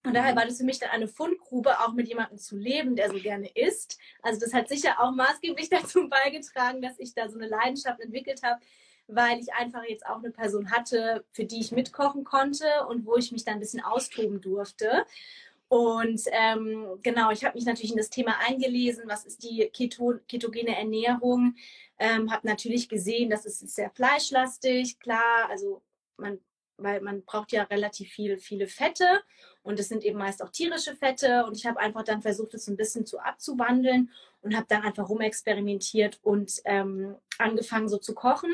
Und 0.05 0.13
daher 0.13 0.33
mhm. 0.33 0.37
war 0.37 0.45
das 0.45 0.57
für 0.57 0.63
mich 0.63 0.79
dann 0.79 0.91
eine 0.91 1.07
Fundgrube, 1.07 1.79
auch 1.79 1.93
mit 1.93 2.07
jemandem 2.07 2.37
zu 2.37 2.55
leben, 2.55 2.95
der 2.95 3.09
so 3.09 3.17
gerne 3.17 3.49
isst. 3.55 3.97
Also 4.21 4.39
das 4.39 4.53
hat 4.53 4.69
sicher 4.69 4.99
auch 4.99 5.11
maßgeblich 5.11 5.69
dazu 5.71 6.07
beigetragen, 6.07 6.81
dass 6.81 6.99
ich 6.99 7.13
da 7.13 7.27
so 7.27 7.37
eine 7.37 7.47
Leidenschaft 7.47 7.99
entwickelt 7.99 8.43
habe, 8.43 8.61
weil 9.07 9.39
ich 9.39 9.53
einfach 9.53 9.83
jetzt 9.83 10.05
auch 10.05 10.19
eine 10.19 10.31
Person 10.31 10.71
hatte, 10.71 11.25
für 11.31 11.45
die 11.45 11.59
ich 11.59 11.71
mitkochen 11.71 12.23
konnte 12.23 12.65
und 12.87 13.05
wo 13.05 13.17
ich 13.17 13.31
mich 13.31 13.43
dann 13.43 13.55
ein 13.55 13.59
bisschen 13.59 13.83
austoben 13.83 14.41
durfte. 14.41 15.05
Und 15.67 16.21
ähm, 16.31 16.99
genau, 17.01 17.31
ich 17.31 17.43
habe 17.43 17.55
mich 17.55 17.65
natürlich 17.65 17.91
in 17.91 17.97
das 17.97 18.09
Thema 18.09 18.35
eingelesen, 18.47 19.05
was 19.07 19.25
ist 19.25 19.43
die 19.43 19.69
Keto 19.73 20.13
ketogene 20.27 20.77
Ernährung, 20.77 21.55
ähm, 21.97 22.31
habe 22.31 22.47
natürlich 22.47 22.87
gesehen, 22.87 23.29
dass 23.29 23.45
es 23.45 23.59
sehr 23.59 23.89
fleischlastig, 23.89 24.99
klar, 24.99 25.49
also 25.49 25.81
man 26.17 26.39
weil 26.77 27.01
man 27.01 27.23
braucht 27.23 27.51
ja 27.51 27.63
relativ 27.63 28.11
viel, 28.11 28.37
viele 28.37 28.67
Fette 28.67 29.05
und 29.63 29.79
es 29.79 29.89
sind 29.89 30.03
eben 30.03 30.17
meist 30.17 30.43
auch 30.43 30.49
tierische 30.49 30.95
Fette 30.95 31.45
und 31.45 31.55
ich 31.55 31.65
habe 31.65 31.79
einfach 31.79 32.03
dann 32.03 32.21
versucht, 32.21 32.53
es 32.53 32.67
ein 32.67 32.77
bisschen 32.77 33.05
zu 33.05 33.19
abzuwandeln 33.19 34.11
und 34.41 34.55
habe 34.55 34.65
dann 34.67 34.83
einfach 34.83 35.09
rumexperimentiert 35.09 36.19
und 36.23 36.61
ähm, 36.65 37.15
angefangen 37.37 37.89
so 37.89 37.97
zu 37.97 38.13
kochen, 38.13 38.51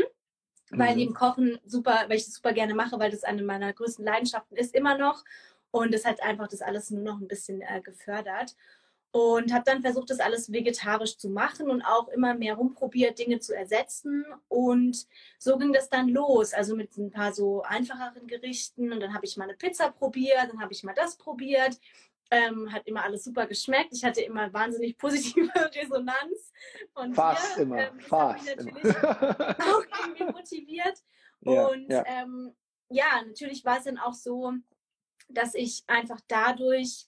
mhm. 0.70 0.80
weil 0.80 1.00
eben 1.00 1.14
Kochen 1.14 1.60
super, 1.66 2.06
weil 2.08 2.18
ich 2.18 2.26
das 2.26 2.36
super 2.36 2.54
gerne 2.54 2.76
mache, 2.76 3.00
weil 3.00 3.12
das 3.12 3.24
eine 3.24 3.44
meiner 3.44 3.74
größten 3.74 4.06
Leidenschaften 4.06 4.56
ist 4.56 4.76
immer 4.76 4.98
noch 4.98 5.24
und 5.72 5.94
es 5.94 6.06
hat 6.06 6.22
einfach 6.22 6.48
das 6.48 6.62
alles 6.62 6.92
nur 6.92 7.02
noch 7.02 7.20
ein 7.20 7.28
bisschen 7.28 7.62
äh, 7.62 7.82
gefördert. 7.82 8.56
Und 9.14 9.52
habe 9.52 9.66
dann 9.66 9.82
versucht, 9.82 10.10
das 10.10 10.22
alles 10.22 10.54
vegetarisch 10.54 11.18
zu 11.18 11.30
machen 11.30 11.70
und 11.70 11.82
auch 11.82 12.08
immer 12.10 12.34
mehr 12.34 12.56
rumprobiert, 12.56 13.20
Dinge 13.20 13.40
zu 13.40 13.54
ersetzen. 13.54 14.24
Und 14.48 15.06
so 15.38 15.58
ging 15.58 15.74
das 15.74 15.90
dann 15.90 16.08
los. 16.08 16.54
Also 16.54 16.78
mit 16.78 16.96
ein 16.98 17.12
paar 17.12 17.34
so 17.34 17.62
einfacheren 17.64 18.26
Gerichten. 18.28 18.94
Und 18.94 19.02
dann 19.02 19.14
habe 19.14 19.26
ich 19.26 19.36
mal 19.36 19.46
eine 19.46 19.56
Pizza 19.56 19.92
probiert, 19.92 20.48
dann 20.50 20.62
habe 20.62 20.72
ich 20.72 20.84
mal 20.84 20.94
das 20.94 21.18
probiert. 21.18 21.78
Ähm, 22.34 22.72
hat 22.72 22.88
immer 22.88 23.04
alles 23.04 23.26
super 23.26 23.48
geschmeckt. 23.48 23.92
Ich 23.92 24.06
hatte 24.06 24.22
immer 24.22 24.54
wahnsinnig 24.54 24.98
positive 24.98 25.52
Resonanz. 25.76 26.54
Und 26.94 27.14
fast 27.14 27.56
hier, 27.56 27.64
immer, 27.64 27.80
ähm, 27.80 27.98
das 27.98 28.08
fast. 28.08 28.50
Hat 28.50 28.64
mich 28.64 28.74
natürlich 28.74 28.98
auch 29.04 29.84
irgendwie 30.04 30.24
motiviert. 30.24 30.98
Ja, 31.44 31.66
und 31.70 31.90
ja. 31.90 32.04
Ähm, 32.06 32.54
ja, 32.92 33.24
natürlich 33.26 33.66
war 33.66 33.80
es 33.80 33.86
dann 33.86 33.98
auch 33.98 34.14
so, 34.14 34.54
dass 35.34 35.56
ich 35.56 35.84
einfach 35.88 36.20
dadurch 36.28 37.08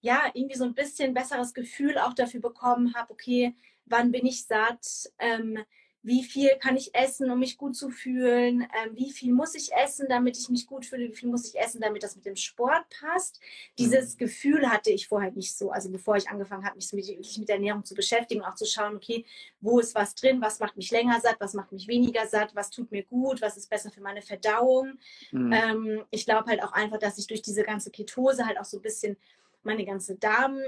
ja 0.00 0.30
irgendwie 0.34 0.56
so 0.56 0.64
ein 0.64 0.74
bisschen 0.74 1.14
besseres 1.14 1.54
Gefühl 1.54 1.98
auch 1.98 2.12
dafür 2.12 2.40
bekommen 2.40 2.94
habe, 2.94 3.12
okay, 3.12 3.54
wann 3.86 4.12
bin 4.12 4.26
ich 4.26 4.44
satt, 4.44 5.10
ähm, 5.18 5.58
wie 6.04 6.22
viel 6.22 6.50
kann 6.60 6.76
ich 6.76 6.94
essen, 6.94 7.30
um 7.30 7.38
mich 7.38 7.56
gut 7.56 7.74
zu 7.74 7.88
fühlen, 7.88 8.60
ähm, 8.60 8.94
wie 8.94 9.10
viel 9.10 9.32
muss 9.32 9.54
ich 9.54 9.72
essen, 9.72 10.06
damit 10.06 10.36
ich 10.36 10.50
mich 10.50 10.66
gut 10.66 10.84
fühle, 10.84 11.08
wie 11.08 11.14
viel 11.14 11.30
muss 11.30 11.48
ich 11.48 11.58
essen, 11.58 11.80
damit 11.80 12.02
das 12.02 12.14
mit 12.14 12.26
dem 12.26 12.36
Sport 12.36 12.84
passt. 13.00 13.40
Dieses 13.78 14.14
mhm. 14.14 14.18
Gefühl 14.18 14.70
hatte 14.70 14.90
ich 14.90 15.08
vorher 15.08 15.32
nicht 15.32 15.56
so, 15.56 15.70
also 15.70 15.90
bevor 15.90 16.16
ich 16.16 16.28
angefangen 16.28 16.66
habe, 16.66 16.76
mich 16.76 16.92
mit, 16.92 17.06
wirklich 17.06 17.38
mit 17.38 17.48
Ernährung 17.48 17.84
zu 17.84 17.94
beschäftigen, 17.94 18.42
auch 18.42 18.54
zu 18.54 18.66
schauen, 18.66 18.96
okay, 18.96 19.24
wo 19.62 19.78
ist 19.78 19.94
was 19.94 20.14
drin, 20.14 20.42
was 20.42 20.60
macht 20.60 20.76
mich 20.76 20.90
länger 20.90 21.18
satt, 21.20 21.36
was 21.38 21.54
macht 21.54 21.72
mich 21.72 21.88
weniger 21.88 22.26
satt, 22.26 22.54
was 22.54 22.68
tut 22.68 22.92
mir 22.92 23.04
gut, 23.04 23.40
was 23.40 23.56
ist 23.56 23.70
besser 23.70 23.90
für 23.90 24.02
meine 24.02 24.20
Verdauung. 24.20 24.98
Mhm. 25.32 25.52
Ähm, 25.52 26.04
ich 26.10 26.26
glaube 26.26 26.50
halt 26.50 26.62
auch 26.62 26.72
einfach, 26.72 26.98
dass 26.98 27.16
ich 27.16 27.26
durch 27.28 27.40
diese 27.40 27.62
ganze 27.62 27.90
Ketose 27.90 28.46
halt 28.46 28.60
auch 28.60 28.66
so 28.66 28.76
ein 28.76 28.82
bisschen 28.82 29.16
meine 29.64 29.84
ganze 29.84 30.16
Darm, 30.16 30.58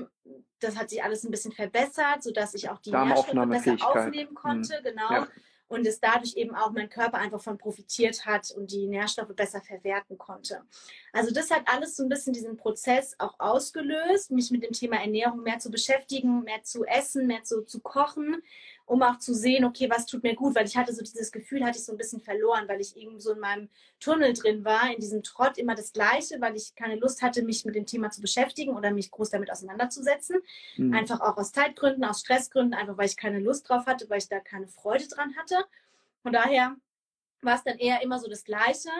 das 0.60 0.76
hat 0.76 0.90
sich 0.90 1.02
alles 1.02 1.24
ein 1.24 1.30
bisschen 1.30 1.52
verbessert, 1.52 2.22
sodass 2.22 2.54
ich 2.54 2.68
auch 2.68 2.78
die 2.78 2.90
Nährstoffe 2.90 3.48
besser 3.48 3.76
aufnehmen 3.80 4.34
konnte, 4.34 4.78
mhm. 4.80 4.84
genau. 4.84 5.10
Ja. 5.10 5.28
Und 5.68 5.84
es 5.86 5.98
dadurch 5.98 6.36
eben 6.36 6.54
auch 6.54 6.70
mein 6.70 6.88
Körper 6.88 7.18
einfach 7.18 7.40
von 7.40 7.58
profitiert 7.58 8.24
hat 8.24 8.52
und 8.52 8.70
die 8.70 8.86
Nährstoffe 8.86 9.34
besser 9.34 9.60
verwerten 9.60 10.16
konnte. 10.16 10.62
Also 11.16 11.32
das 11.32 11.50
hat 11.50 11.62
alles 11.66 11.96
so 11.96 12.02
ein 12.02 12.08
bisschen 12.08 12.32
diesen 12.32 12.56
Prozess 12.56 13.14
auch 13.18 13.34
ausgelöst, 13.38 14.30
mich 14.30 14.50
mit 14.50 14.62
dem 14.62 14.72
Thema 14.72 14.96
Ernährung 14.96 15.42
mehr 15.42 15.58
zu 15.58 15.70
beschäftigen, 15.70 16.44
mehr 16.44 16.62
zu 16.62 16.84
essen, 16.84 17.26
mehr 17.26 17.42
zu, 17.42 17.62
zu 17.62 17.80
kochen 17.80 18.42
um 18.86 19.02
auch 19.02 19.18
zu 19.18 19.34
sehen, 19.34 19.64
okay, 19.64 19.90
was 19.90 20.06
tut 20.06 20.22
mir 20.22 20.36
gut, 20.36 20.54
weil 20.54 20.64
ich 20.64 20.76
hatte 20.76 20.94
so 20.94 21.02
dieses 21.02 21.32
Gefühl, 21.32 21.64
hatte 21.64 21.76
ich 21.76 21.84
so 21.84 21.92
ein 21.92 21.98
bisschen 21.98 22.20
verloren, 22.20 22.68
weil 22.68 22.80
ich 22.80 22.96
eben 22.96 23.18
so 23.18 23.32
in 23.32 23.40
meinem 23.40 23.68
Tunnel 23.98 24.32
drin 24.32 24.64
war, 24.64 24.92
in 24.92 25.00
diesem 25.00 25.24
Trott 25.24 25.58
immer 25.58 25.74
das 25.74 25.92
Gleiche, 25.92 26.40
weil 26.40 26.56
ich 26.56 26.74
keine 26.76 26.94
Lust 26.94 27.20
hatte, 27.20 27.42
mich 27.42 27.64
mit 27.64 27.74
dem 27.74 27.84
Thema 27.84 28.10
zu 28.10 28.20
beschäftigen 28.20 28.76
oder 28.76 28.92
mich 28.92 29.10
groß 29.10 29.30
damit 29.30 29.50
auseinanderzusetzen. 29.50 30.40
Mhm. 30.76 30.94
Einfach 30.94 31.20
auch 31.20 31.36
aus 31.36 31.50
Zeitgründen, 31.50 32.04
aus 32.04 32.20
Stressgründen, 32.20 32.74
einfach 32.74 32.96
weil 32.96 33.06
ich 33.06 33.16
keine 33.16 33.40
Lust 33.40 33.68
drauf 33.68 33.86
hatte, 33.86 34.08
weil 34.08 34.18
ich 34.18 34.28
da 34.28 34.38
keine 34.38 34.68
Freude 34.68 35.08
dran 35.08 35.34
hatte. 35.36 35.56
Von 36.22 36.32
daher 36.32 36.76
war 37.42 37.56
es 37.56 37.64
dann 37.64 37.78
eher 37.78 38.02
immer 38.02 38.20
so 38.20 38.28
das 38.28 38.44
Gleiche 38.44 38.90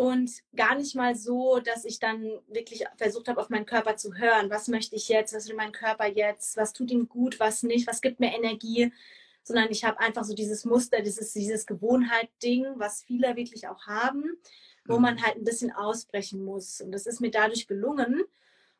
und 0.00 0.30
gar 0.56 0.76
nicht 0.76 0.94
mal 0.94 1.14
so, 1.14 1.60
dass 1.60 1.84
ich 1.84 1.98
dann 1.98 2.22
wirklich 2.48 2.86
versucht 2.96 3.28
habe, 3.28 3.38
auf 3.38 3.50
meinen 3.50 3.66
Körper 3.66 3.96
zu 3.96 4.14
hören. 4.14 4.48
Was 4.48 4.66
möchte 4.66 4.96
ich 4.96 5.10
jetzt? 5.10 5.34
Was 5.34 5.46
will 5.46 5.56
mein 5.56 5.72
Körper 5.72 6.06
jetzt? 6.06 6.56
Was 6.56 6.72
tut 6.72 6.90
ihm 6.90 7.06
gut? 7.06 7.38
Was 7.38 7.62
nicht? 7.62 7.86
Was 7.86 8.00
gibt 8.00 8.18
mir 8.18 8.34
Energie? 8.34 8.94
Sondern 9.42 9.70
ich 9.70 9.84
habe 9.84 10.00
einfach 10.00 10.24
so 10.24 10.32
dieses 10.32 10.64
Muster, 10.64 11.02
dieses, 11.02 11.34
dieses 11.34 11.66
Gewohnheit-Ding, 11.66 12.64
was 12.76 13.02
viele 13.02 13.36
wirklich 13.36 13.68
auch 13.68 13.86
haben, 13.86 14.38
wo 14.86 14.98
man 14.98 15.16
mhm. 15.16 15.22
halt 15.22 15.36
ein 15.36 15.44
bisschen 15.44 15.70
ausbrechen 15.70 16.42
muss. 16.42 16.80
Und 16.80 16.92
das 16.92 17.04
ist 17.04 17.20
mir 17.20 17.30
dadurch 17.30 17.66
gelungen. 17.66 18.24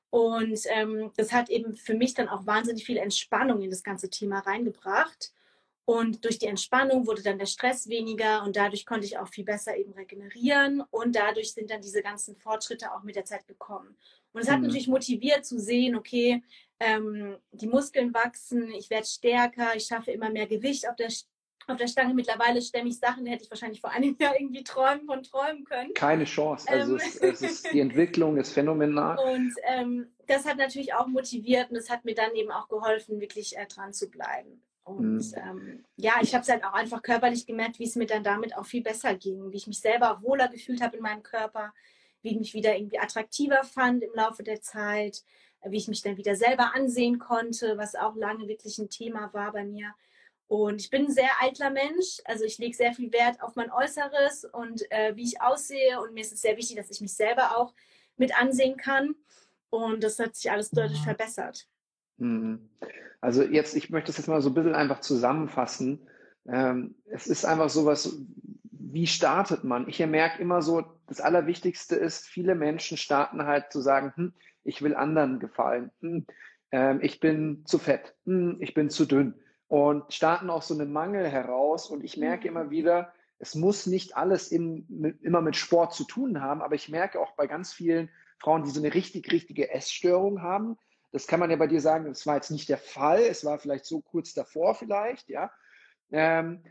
Und 0.08 0.58
ähm, 0.70 1.12
das 1.18 1.32
hat 1.34 1.50
eben 1.50 1.74
für 1.74 1.92
mich 1.92 2.14
dann 2.14 2.30
auch 2.30 2.46
wahnsinnig 2.46 2.86
viel 2.86 2.96
Entspannung 2.96 3.60
in 3.60 3.68
das 3.68 3.82
ganze 3.82 4.08
Thema 4.08 4.38
reingebracht. 4.38 5.34
Und 5.84 6.24
durch 6.24 6.38
die 6.38 6.46
Entspannung 6.46 7.06
wurde 7.06 7.22
dann 7.22 7.38
der 7.38 7.46
Stress 7.46 7.88
weniger 7.88 8.44
und 8.44 8.54
dadurch 8.54 8.86
konnte 8.86 9.06
ich 9.06 9.18
auch 9.18 9.28
viel 9.28 9.44
besser 9.44 9.76
eben 9.76 9.92
regenerieren 9.92 10.82
und 10.90 11.16
dadurch 11.16 11.52
sind 11.52 11.70
dann 11.70 11.80
diese 11.80 12.02
ganzen 12.02 12.36
Fortschritte 12.36 12.94
auch 12.94 13.02
mit 13.02 13.16
der 13.16 13.24
Zeit 13.24 13.46
gekommen. 13.48 13.96
Und 14.32 14.42
es 14.42 14.48
hat 14.48 14.60
mhm. 14.60 14.66
natürlich 14.66 14.88
motiviert 14.88 15.44
zu 15.44 15.58
sehen, 15.58 15.96
okay, 15.96 16.42
ähm, 16.78 17.36
die 17.52 17.66
Muskeln 17.66 18.14
wachsen, 18.14 18.70
ich 18.72 18.90
werde 18.90 19.06
stärker, 19.06 19.74
ich 19.74 19.84
schaffe 19.84 20.12
immer 20.12 20.30
mehr 20.30 20.46
Gewicht 20.46 20.88
auf 20.88 20.96
der, 20.96 21.08
auf 21.66 21.76
der 21.76 21.88
Stange. 21.88 22.14
Mittlerweile 22.14 22.62
stemme 22.62 22.88
ich 22.88 22.98
Sachen, 22.98 23.24
die 23.24 23.30
hätte 23.30 23.44
ich 23.44 23.50
wahrscheinlich 23.50 23.80
vor 23.80 23.90
einem 23.90 24.16
Jahr 24.20 24.38
irgendwie 24.38 24.64
träumen 24.64 25.06
von 25.06 25.22
träumen 25.22 25.64
können. 25.64 25.92
Keine 25.94 26.24
Chance. 26.24 26.68
Also 26.68 26.92
ähm. 26.92 27.02
es, 27.04 27.16
es, 27.16 27.42
ist, 27.42 27.72
die 27.72 27.80
Entwicklung 27.80 28.36
ist 28.36 28.52
phänomenal. 28.52 29.18
Und 29.18 29.54
ähm, 29.64 30.06
das 30.26 30.46
hat 30.46 30.56
natürlich 30.56 30.94
auch 30.94 31.06
motiviert 31.06 31.70
und 31.70 31.76
es 31.76 31.90
hat 31.90 32.04
mir 32.04 32.14
dann 32.14 32.34
eben 32.34 32.50
auch 32.50 32.68
geholfen, 32.68 33.20
wirklich 33.20 33.58
äh, 33.58 33.66
dran 33.66 33.92
zu 33.92 34.08
bleiben. 34.08 34.62
Und 34.84 35.18
mhm. 35.18 35.34
ähm, 35.36 35.84
ja, 35.96 36.14
ich 36.22 36.34
habe 36.34 36.42
es 36.42 36.48
halt 36.48 36.64
auch 36.64 36.72
einfach 36.72 37.02
körperlich 37.02 37.46
gemerkt, 37.46 37.78
wie 37.78 37.84
es 37.84 37.96
mir 37.96 38.06
dann 38.06 38.24
damit 38.24 38.56
auch 38.56 38.66
viel 38.66 38.82
besser 38.82 39.14
ging, 39.14 39.52
wie 39.52 39.56
ich 39.56 39.66
mich 39.66 39.80
selber 39.80 40.20
wohler 40.22 40.48
gefühlt 40.48 40.80
habe 40.80 40.96
in 40.96 41.02
meinem 41.02 41.22
Körper, 41.22 41.72
wie 42.22 42.30
ich 42.30 42.38
mich 42.38 42.54
wieder 42.54 42.76
irgendwie 42.76 42.98
attraktiver 42.98 43.62
fand 43.64 44.02
im 44.02 44.14
Laufe 44.14 44.42
der 44.42 44.60
Zeit, 44.60 45.22
wie 45.64 45.76
ich 45.76 45.88
mich 45.88 46.02
dann 46.02 46.16
wieder 46.16 46.36
selber 46.36 46.74
ansehen 46.74 47.18
konnte, 47.18 47.76
was 47.76 47.94
auch 47.94 48.16
lange 48.16 48.48
wirklich 48.48 48.78
ein 48.78 48.90
Thema 48.90 49.32
war 49.32 49.52
bei 49.52 49.64
mir. 49.64 49.94
Und 50.48 50.80
ich 50.80 50.90
bin 50.90 51.06
ein 51.06 51.12
sehr 51.12 51.30
eitler 51.42 51.70
Mensch, 51.70 52.20
also 52.24 52.44
ich 52.44 52.58
lege 52.58 52.76
sehr 52.76 52.92
viel 52.92 53.12
Wert 53.12 53.40
auf 53.40 53.54
mein 53.54 53.70
Äußeres 53.70 54.46
und 54.46 54.90
äh, 54.90 55.14
wie 55.14 55.22
ich 55.22 55.40
aussehe. 55.40 56.00
Und 56.00 56.12
mir 56.12 56.22
ist 56.22 56.32
es 56.32 56.40
sehr 56.40 56.56
wichtig, 56.56 56.76
dass 56.76 56.90
ich 56.90 57.00
mich 57.00 57.14
selber 57.14 57.56
auch 57.56 57.72
mit 58.16 58.36
ansehen 58.36 58.76
kann. 58.76 59.14
Und 59.70 60.02
das 60.02 60.18
hat 60.18 60.34
sich 60.34 60.50
alles 60.50 60.70
deutlich 60.70 61.00
verbessert. 61.02 61.68
Mhm. 62.20 62.70
Also 63.20 63.42
jetzt, 63.42 63.74
ich 63.74 63.90
möchte 63.90 64.08
das 64.08 64.18
jetzt 64.18 64.28
mal 64.28 64.40
so 64.40 64.50
ein 64.50 64.54
bisschen 64.54 64.74
einfach 64.74 65.00
zusammenfassen. 65.00 66.06
Ähm, 66.46 66.94
es 67.10 67.26
ist 67.26 67.44
einfach 67.44 67.68
sowas, 67.68 68.16
wie 68.72 69.06
startet 69.06 69.64
man? 69.64 69.88
Ich 69.88 69.98
merke 70.00 70.40
immer 70.40 70.62
so, 70.62 70.84
das 71.06 71.20
Allerwichtigste 71.20 71.96
ist, 71.96 72.26
viele 72.26 72.54
Menschen 72.54 72.96
starten 72.96 73.44
halt 73.44 73.72
zu 73.72 73.80
sagen, 73.80 74.12
hm, 74.14 74.32
ich 74.64 74.82
will 74.82 74.94
anderen 74.94 75.38
gefallen, 75.38 75.90
hm, 76.00 76.26
ähm, 76.72 77.00
ich 77.02 77.20
bin 77.20 77.64
zu 77.66 77.78
fett, 77.78 78.14
hm, 78.24 78.56
ich 78.60 78.74
bin 78.74 78.90
zu 78.90 79.06
dünn 79.06 79.34
und 79.68 80.12
starten 80.12 80.50
auch 80.50 80.62
so 80.62 80.74
eine 80.74 80.86
Mangel 80.86 81.28
heraus 81.28 81.90
und 81.90 82.04
ich 82.04 82.16
merke 82.16 82.48
immer 82.48 82.70
wieder, 82.70 83.12
es 83.38 83.54
muss 83.54 83.86
nicht 83.86 84.16
alles 84.16 84.50
im, 84.50 84.86
mit, 84.88 85.22
immer 85.22 85.40
mit 85.40 85.56
Sport 85.56 85.94
zu 85.94 86.04
tun 86.04 86.40
haben, 86.40 86.62
aber 86.62 86.74
ich 86.74 86.88
merke 86.88 87.20
auch 87.20 87.32
bei 87.36 87.46
ganz 87.46 87.72
vielen 87.72 88.10
Frauen, 88.38 88.64
die 88.64 88.70
so 88.70 88.80
eine 88.80 88.92
richtig, 88.94 89.30
richtige 89.32 89.70
Essstörung 89.70 90.42
haben, 90.42 90.76
das 91.12 91.26
kann 91.26 91.40
man 91.40 91.50
ja 91.50 91.56
bei 91.56 91.66
dir 91.66 91.80
sagen, 91.80 92.06
das 92.06 92.26
war 92.26 92.36
jetzt 92.36 92.50
nicht 92.50 92.68
der 92.68 92.78
Fall, 92.78 93.20
es 93.20 93.44
war 93.44 93.58
vielleicht 93.58 93.84
so 93.84 94.00
kurz 94.00 94.34
davor 94.34 94.74
vielleicht, 94.74 95.28
ja. 95.28 95.50
Ähm, 96.12 96.62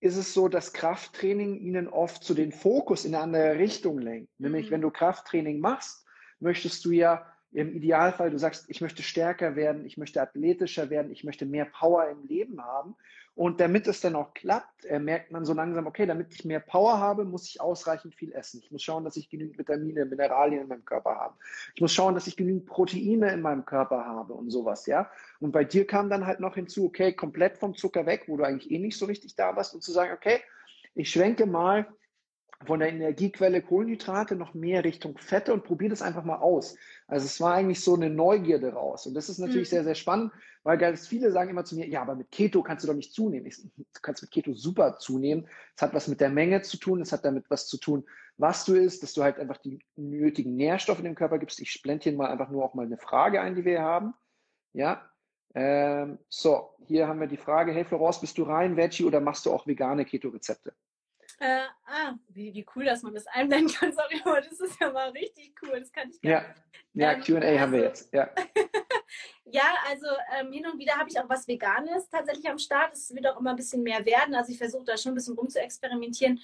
ist 0.00 0.16
es 0.16 0.32
so, 0.32 0.48
dass 0.48 0.72
Krafttraining 0.72 1.56
ihnen 1.56 1.88
oft 1.88 2.22
zu 2.22 2.32
so 2.32 2.36
den 2.36 2.52
Fokus 2.52 3.04
in 3.04 3.14
eine 3.14 3.24
andere 3.24 3.58
Richtung 3.58 3.98
lenkt. 3.98 4.38
Nämlich, 4.38 4.68
mhm. 4.68 4.74
wenn 4.74 4.80
du 4.82 4.90
Krafttraining 4.90 5.58
machst, 5.58 6.06
möchtest 6.38 6.84
du 6.84 6.92
ja 6.92 7.26
im 7.50 7.74
Idealfall, 7.74 8.30
du 8.30 8.38
sagst, 8.38 8.66
ich 8.68 8.80
möchte 8.80 9.02
stärker 9.02 9.56
werden, 9.56 9.86
ich 9.86 9.96
möchte 9.96 10.20
athletischer 10.20 10.90
werden, 10.90 11.10
ich 11.10 11.24
möchte 11.24 11.46
mehr 11.46 11.64
Power 11.64 12.08
im 12.08 12.26
Leben 12.26 12.62
haben. 12.62 12.94
Und 13.38 13.60
damit 13.60 13.86
es 13.86 14.00
dann 14.00 14.16
auch 14.16 14.34
klappt, 14.34 14.84
äh, 14.86 14.98
merkt 14.98 15.30
man 15.30 15.44
so 15.44 15.54
langsam, 15.54 15.86
okay, 15.86 16.06
damit 16.06 16.34
ich 16.34 16.44
mehr 16.44 16.58
Power 16.58 16.98
habe, 16.98 17.24
muss 17.24 17.46
ich 17.46 17.60
ausreichend 17.60 18.16
viel 18.16 18.32
essen. 18.32 18.60
Ich 18.64 18.72
muss 18.72 18.82
schauen, 18.82 19.04
dass 19.04 19.16
ich 19.16 19.30
genügend 19.30 19.56
Vitamine, 19.56 20.06
Mineralien 20.06 20.62
in 20.62 20.66
meinem 20.66 20.84
Körper 20.84 21.14
habe. 21.14 21.34
Ich 21.76 21.80
muss 21.80 21.94
schauen, 21.94 22.14
dass 22.14 22.26
ich 22.26 22.36
genügend 22.36 22.66
Proteine 22.66 23.32
in 23.32 23.40
meinem 23.40 23.64
Körper 23.64 24.04
habe 24.04 24.34
und 24.34 24.50
sowas, 24.50 24.86
ja. 24.86 25.08
Und 25.38 25.52
bei 25.52 25.62
dir 25.62 25.86
kam 25.86 26.10
dann 26.10 26.26
halt 26.26 26.40
noch 26.40 26.56
hinzu, 26.56 26.86
okay, 26.86 27.12
komplett 27.12 27.58
vom 27.58 27.76
Zucker 27.76 28.06
weg, 28.06 28.24
wo 28.26 28.36
du 28.36 28.42
eigentlich 28.42 28.72
eh 28.72 28.80
nicht 28.80 28.98
so 28.98 29.06
richtig 29.06 29.36
da 29.36 29.54
warst 29.54 29.72
und 29.72 29.84
zu 29.84 29.92
sagen, 29.92 30.10
okay, 30.12 30.40
ich 30.96 31.08
schwenke 31.08 31.46
mal 31.46 31.86
von 32.66 32.80
der 32.80 32.88
Energiequelle 32.88 33.62
Kohlenhydrate 33.62 34.34
noch 34.34 34.52
mehr 34.52 34.84
Richtung 34.84 35.16
Fette 35.18 35.52
und 35.52 35.64
probiere 35.64 35.90
das 35.90 36.02
einfach 36.02 36.24
mal 36.24 36.38
aus. 36.38 36.76
Also 37.06 37.26
es 37.26 37.40
war 37.40 37.54
eigentlich 37.54 37.80
so 37.80 37.94
eine 37.94 38.10
Neugierde 38.10 38.72
raus. 38.72 39.06
Und 39.06 39.14
das 39.14 39.28
ist 39.28 39.38
natürlich 39.38 39.68
mhm. 39.68 39.76
sehr, 39.76 39.84
sehr 39.84 39.94
spannend, 39.94 40.32
weil 40.64 40.76
ganz 40.76 41.06
viele 41.06 41.30
sagen 41.30 41.50
immer 41.50 41.64
zu 41.64 41.76
mir, 41.76 41.88
ja, 41.88 42.02
aber 42.02 42.16
mit 42.16 42.32
Keto 42.32 42.62
kannst 42.62 42.84
du 42.84 42.88
doch 42.88 42.94
nicht 42.94 43.12
zunehmen. 43.12 43.46
Ich, 43.46 43.62
du 43.62 43.84
kannst 44.02 44.22
mit 44.22 44.32
Keto 44.32 44.54
super 44.54 44.98
zunehmen. 44.98 45.46
Es 45.76 45.82
hat 45.82 45.94
was 45.94 46.08
mit 46.08 46.20
der 46.20 46.30
Menge 46.30 46.62
zu 46.62 46.78
tun. 46.78 47.00
Es 47.00 47.12
hat 47.12 47.24
damit 47.24 47.48
was 47.48 47.68
zu 47.68 47.78
tun, 47.78 48.04
was 48.38 48.64
du 48.64 48.74
isst, 48.74 49.04
dass 49.04 49.12
du 49.12 49.22
halt 49.22 49.38
einfach 49.38 49.58
die 49.58 49.78
nötigen 49.96 50.56
Nährstoffe 50.56 50.98
in 50.98 51.04
den 51.04 51.14
Körper 51.14 51.38
gibst. 51.38 51.60
Ich 51.60 51.80
blende 51.82 52.04
hier 52.04 52.12
mal 52.12 52.28
einfach 52.28 52.50
nur 52.50 52.64
auch 52.64 52.74
mal 52.74 52.86
eine 52.86 52.98
Frage 52.98 53.40
ein, 53.40 53.54
die 53.54 53.64
wir 53.64 53.72
hier 53.72 53.82
haben. 53.82 54.14
Ja. 54.72 55.08
Ähm, 55.54 56.18
so, 56.28 56.70
hier 56.86 57.08
haben 57.08 57.20
wir 57.20 57.26
die 57.26 57.36
Frage, 57.36 57.72
hey 57.72 57.84
Florence, 57.84 58.20
bist 58.20 58.36
du 58.36 58.42
rein 58.42 58.76
Veggie 58.76 59.04
oder 59.04 59.20
machst 59.20 59.46
du 59.46 59.52
auch 59.52 59.66
vegane 59.66 60.04
Keto-Rezepte? 60.04 60.74
Äh, 61.40 61.66
ah, 61.86 62.14
wie, 62.28 62.52
wie 62.52 62.66
cool, 62.74 62.84
dass 62.84 63.02
man 63.02 63.14
das 63.14 63.26
einblenden 63.28 63.72
kann. 63.72 63.92
Sorry, 63.94 64.20
aber 64.24 64.40
das 64.40 64.58
ist 64.58 64.80
ja 64.80 64.90
mal 64.90 65.10
richtig 65.10 65.54
cool. 65.62 65.78
Das 65.78 65.92
kann 65.92 66.10
ich 66.10 66.20
gar 66.20 66.32
Ja, 66.32 66.54
ja 66.94 67.12
ähm, 67.12 67.22
QA 67.22 67.60
haben 67.60 67.72
wir 67.72 67.78
also 67.78 67.84
jetzt. 67.84 68.12
Ja, 68.12 68.30
ja 69.44 69.74
also 69.88 70.06
ähm, 70.38 70.52
hin 70.52 70.66
und 70.66 70.78
wieder 70.78 70.94
habe 70.94 71.08
ich 71.08 71.18
auch 71.20 71.28
was 71.28 71.46
Veganes 71.46 72.08
tatsächlich 72.08 72.48
am 72.48 72.58
Start. 72.58 72.92
Es 72.92 73.14
wird 73.14 73.26
auch 73.28 73.38
immer 73.38 73.50
ein 73.50 73.56
bisschen 73.56 73.84
mehr 73.84 74.04
werden. 74.04 74.34
Also 74.34 74.50
ich 74.50 74.58
versuche 74.58 74.84
da 74.84 74.96
schon 74.96 75.12
ein 75.12 75.14
bisschen 75.14 75.36
rum 75.36 75.48
zu 75.48 75.60
experimentieren. 75.60 76.40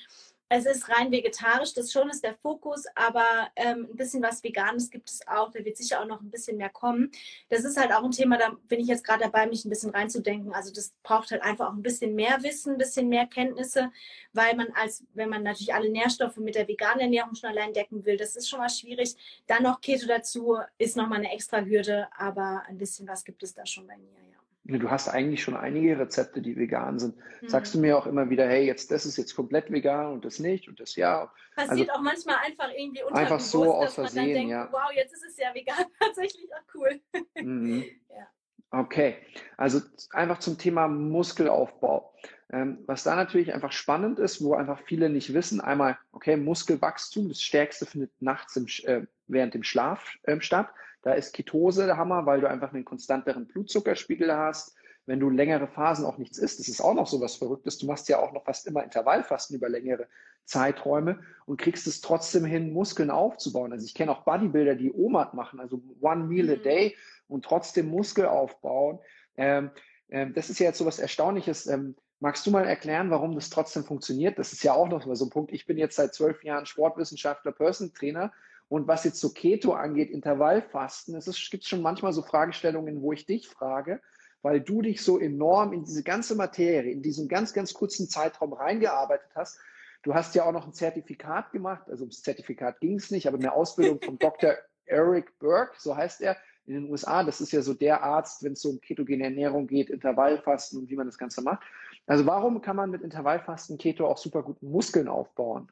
Es 0.48 0.66
ist 0.66 0.88
rein 0.90 1.10
vegetarisch, 1.10 1.72
das 1.72 1.90
schon 1.90 2.10
ist 2.10 2.22
der 2.22 2.34
Fokus, 2.34 2.84
aber 2.94 3.24
ähm, 3.56 3.88
ein 3.90 3.96
bisschen 3.96 4.22
was 4.22 4.44
Veganes 4.44 4.90
gibt 4.90 5.08
es 5.10 5.26
auch. 5.26 5.50
Da 5.50 5.64
wird 5.64 5.76
sicher 5.76 6.00
auch 6.00 6.06
noch 6.06 6.20
ein 6.20 6.30
bisschen 6.30 6.58
mehr 6.58 6.68
kommen. 6.68 7.10
Das 7.48 7.64
ist 7.64 7.78
halt 7.78 7.92
auch 7.92 8.04
ein 8.04 8.10
Thema, 8.10 8.36
da 8.36 8.54
bin 8.68 8.78
ich 8.78 8.86
jetzt 8.86 9.04
gerade 9.04 9.24
dabei, 9.24 9.46
mich 9.46 9.64
ein 9.64 9.70
bisschen 9.70 9.90
reinzudenken. 9.90 10.52
Also 10.52 10.72
das 10.72 10.92
braucht 11.02 11.30
halt 11.30 11.42
einfach 11.42 11.68
auch 11.68 11.72
ein 11.72 11.82
bisschen 11.82 12.14
mehr 12.14 12.42
Wissen, 12.42 12.72
ein 12.72 12.78
bisschen 12.78 13.08
mehr 13.08 13.26
Kenntnisse, 13.26 13.90
weil 14.32 14.54
man 14.54 14.68
als, 14.74 15.04
wenn 15.14 15.30
man 15.30 15.42
natürlich 15.42 15.74
alle 15.74 15.88
Nährstoffe 15.90 16.36
mit 16.36 16.54
der 16.54 16.68
veganen 16.68 17.00
Ernährung 17.00 17.34
schon 17.34 17.50
allein 17.50 17.72
decken 17.72 18.04
will, 18.04 18.16
das 18.16 18.36
ist 18.36 18.48
schon 18.48 18.58
mal 18.58 18.70
schwierig. 18.70 19.16
Dann 19.46 19.62
noch 19.62 19.80
Keto 19.80 20.06
dazu 20.06 20.58
ist 20.78 20.96
nochmal 20.96 21.20
eine 21.20 21.32
extra 21.32 21.64
Hürde, 21.64 22.08
aber 22.16 22.62
ein 22.68 22.78
bisschen 22.78 23.08
was 23.08 23.24
gibt 23.24 23.42
es 23.42 23.54
da 23.54 23.64
schon 23.64 23.86
bei 23.86 23.96
mir, 23.96 24.20
ja. 24.30 24.43
Du 24.66 24.90
hast 24.90 25.08
eigentlich 25.08 25.42
schon 25.42 25.56
einige 25.56 25.98
Rezepte, 25.98 26.40
die 26.40 26.56
vegan 26.56 26.98
sind. 26.98 27.16
Mhm. 27.42 27.48
Sagst 27.48 27.74
du 27.74 27.78
mir 27.78 27.98
auch 27.98 28.06
immer 28.06 28.30
wieder, 28.30 28.46
hey, 28.48 28.64
jetzt 28.64 28.90
das 28.90 29.04
ist 29.04 29.18
jetzt 29.18 29.36
komplett 29.36 29.70
vegan 29.70 30.12
und 30.12 30.24
das 30.24 30.38
nicht 30.38 30.68
und 30.68 30.80
das 30.80 30.96
ja. 30.96 31.30
Passiert 31.54 31.90
also, 31.90 31.92
auch 31.92 32.02
manchmal 32.02 32.36
einfach 32.36 32.70
irgendwie 32.74 33.02
Einfach 33.12 33.40
so 33.40 33.74
aus 33.74 33.94
Versehen, 33.94 34.32
denkt, 34.32 34.50
ja. 34.50 34.68
Wow, 34.72 34.90
jetzt 34.94 35.12
ist 35.12 35.24
es 35.28 35.36
ja 35.36 35.54
vegan 35.54 35.84
tatsächlich 36.00 36.48
auch 36.54 36.74
cool. 36.74 37.00
Mhm. 37.34 37.84
ja. 38.08 38.26
Okay, 38.70 39.16
also 39.56 39.80
einfach 40.10 40.38
zum 40.38 40.58
Thema 40.58 40.88
Muskelaufbau. 40.88 42.12
Ähm, 42.50 42.78
was 42.86 43.04
da 43.04 43.16
natürlich 43.16 43.52
einfach 43.52 43.72
spannend 43.72 44.18
ist, 44.18 44.42
wo 44.42 44.54
einfach 44.54 44.80
viele 44.86 45.10
nicht 45.10 45.32
wissen, 45.34 45.60
einmal, 45.60 45.98
okay, 46.12 46.36
Muskelwachstum, 46.36 47.28
das 47.28 47.40
Stärkste 47.42 47.86
findet 47.86 48.10
nachts 48.20 48.56
im, 48.56 48.66
äh, 48.84 49.06
während 49.26 49.54
dem 49.54 49.62
Schlaf 49.62 50.14
äh, 50.24 50.40
statt. 50.40 50.68
Da 51.04 51.12
ist 51.12 51.34
Ketose 51.34 51.84
der 51.84 51.98
Hammer, 51.98 52.24
weil 52.24 52.40
du 52.40 52.48
einfach 52.48 52.72
einen 52.72 52.86
konstanteren 52.86 53.46
Blutzuckerspiegel 53.46 54.34
hast. 54.34 54.74
Wenn 55.04 55.20
du 55.20 55.28
längere 55.28 55.68
Phasen 55.68 56.06
auch 56.06 56.16
nichts 56.16 56.38
isst, 56.38 56.60
das 56.60 56.68
ist 56.68 56.80
auch 56.80 56.94
noch 56.94 57.06
so 57.06 57.20
was 57.20 57.36
Verrücktes. 57.36 57.76
Du 57.76 57.86
machst 57.86 58.08
ja 58.08 58.18
auch 58.18 58.32
noch 58.32 58.44
fast 58.44 58.66
immer 58.66 58.82
Intervallfasten 58.82 59.54
über 59.54 59.68
längere 59.68 60.08
Zeiträume 60.46 61.20
und 61.44 61.60
kriegst 61.60 61.86
es 61.86 62.00
trotzdem 62.00 62.46
hin, 62.46 62.72
Muskeln 62.72 63.10
aufzubauen. 63.10 63.72
Also 63.72 63.84
ich 63.84 63.94
kenne 63.94 64.12
auch 64.12 64.24
Bodybuilder, 64.24 64.76
die 64.76 64.94
OMAD 64.94 65.34
machen, 65.34 65.60
also 65.60 65.82
One 66.00 66.24
Meal 66.24 66.48
a 66.48 66.56
mhm. 66.56 66.62
Day 66.62 66.96
und 67.28 67.44
trotzdem 67.44 67.90
Muskel 67.90 68.24
aufbauen. 68.24 68.98
Ähm, 69.36 69.70
ähm, 70.08 70.32
das 70.32 70.48
ist 70.48 70.58
ja 70.58 70.68
jetzt 70.68 70.78
so 70.78 70.86
was 70.86 70.98
Erstaunliches. 70.98 71.66
Ähm, 71.66 71.96
magst 72.18 72.46
du 72.46 72.50
mal 72.50 72.64
erklären, 72.64 73.10
warum 73.10 73.34
das 73.34 73.50
trotzdem 73.50 73.84
funktioniert? 73.84 74.38
Das 74.38 74.54
ist 74.54 74.64
ja 74.64 74.72
auch 74.72 74.88
noch 74.88 75.04
mal 75.04 75.16
so 75.16 75.26
ein 75.26 75.30
Punkt. 75.30 75.52
Ich 75.52 75.66
bin 75.66 75.76
jetzt 75.76 75.96
seit 75.96 76.14
zwölf 76.14 76.42
Jahren 76.44 76.64
Sportwissenschaftler, 76.64 77.52
Person 77.52 77.92
Trainer 77.92 78.32
und 78.68 78.88
was 78.88 79.04
jetzt 79.04 79.20
so 79.20 79.30
Keto 79.30 79.72
angeht, 79.72 80.10
Intervallfasten, 80.10 81.14
es 81.16 81.48
gibt 81.50 81.64
schon 81.64 81.82
manchmal 81.82 82.12
so 82.12 82.22
Fragestellungen, 82.22 83.02
wo 83.02 83.12
ich 83.12 83.26
dich 83.26 83.48
frage, 83.48 84.00
weil 84.42 84.60
du 84.60 84.82
dich 84.82 85.02
so 85.02 85.18
enorm 85.18 85.72
in 85.72 85.84
diese 85.84 86.02
ganze 86.02 86.34
Materie, 86.34 86.92
in 86.92 87.02
diesen 87.02 87.28
ganz, 87.28 87.52
ganz 87.52 87.72
kurzen 87.74 88.08
Zeitraum 88.08 88.52
reingearbeitet 88.52 89.30
hast. 89.34 89.58
Du 90.02 90.14
hast 90.14 90.34
ja 90.34 90.44
auch 90.44 90.52
noch 90.52 90.66
ein 90.66 90.74
Zertifikat 90.74 91.52
gemacht, 91.52 91.88
also 91.88 92.02
ums 92.04 92.22
Zertifikat 92.22 92.80
ging 92.80 92.96
es 92.96 93.10
nicht, 93.10 93.26
aber 93.26 93.38
eine 93.38 93.52
Ausbildung 93.52 94.00
von 94.02 94.18
Dr. 94.18 94.54
Eric 94.86 95.38
Burke, 95.38 95.76
so 95.78 95.96
heißt 95.96 96.20
er, 96.20 96.36
in 96.66 96.74
den 96.74 96.90
USA. 96.90 97.22
Das 97.24 97.40
ist 97.40 97.52
ja 97.52 97.62
so 97.62 97.74
der 97.74 98.02
Arzt, 98.02 98.42
wenn 98.42 98.52
es 98.52 98.62
so 98.62 98.70
um 98.70 98.80
ketogene 98.80 99.24
Ernährung 99.24 99.66
geht, 99.66 99.90
Intervallfasten 99.90 100.78
und 100.78 100.90
wie 100.90 100.96
man 100.96 101.06
das 101.06 101.18
Ganze 101.18 101.42
macht. 101.42 101.62
Also 102.06 102.26
warum 102.26 102.60
kann 102.60 102.76
man 102.76 102.90
mit 102.90 103.02
Intervallfasten 103.02 103.78
Keto 103.78 104.06
auch 104.06 104.18
super 104.18 104.42
gut 104.42 104.62
Muskeln 104.62 105.08
aufbauen? 105.08 105.70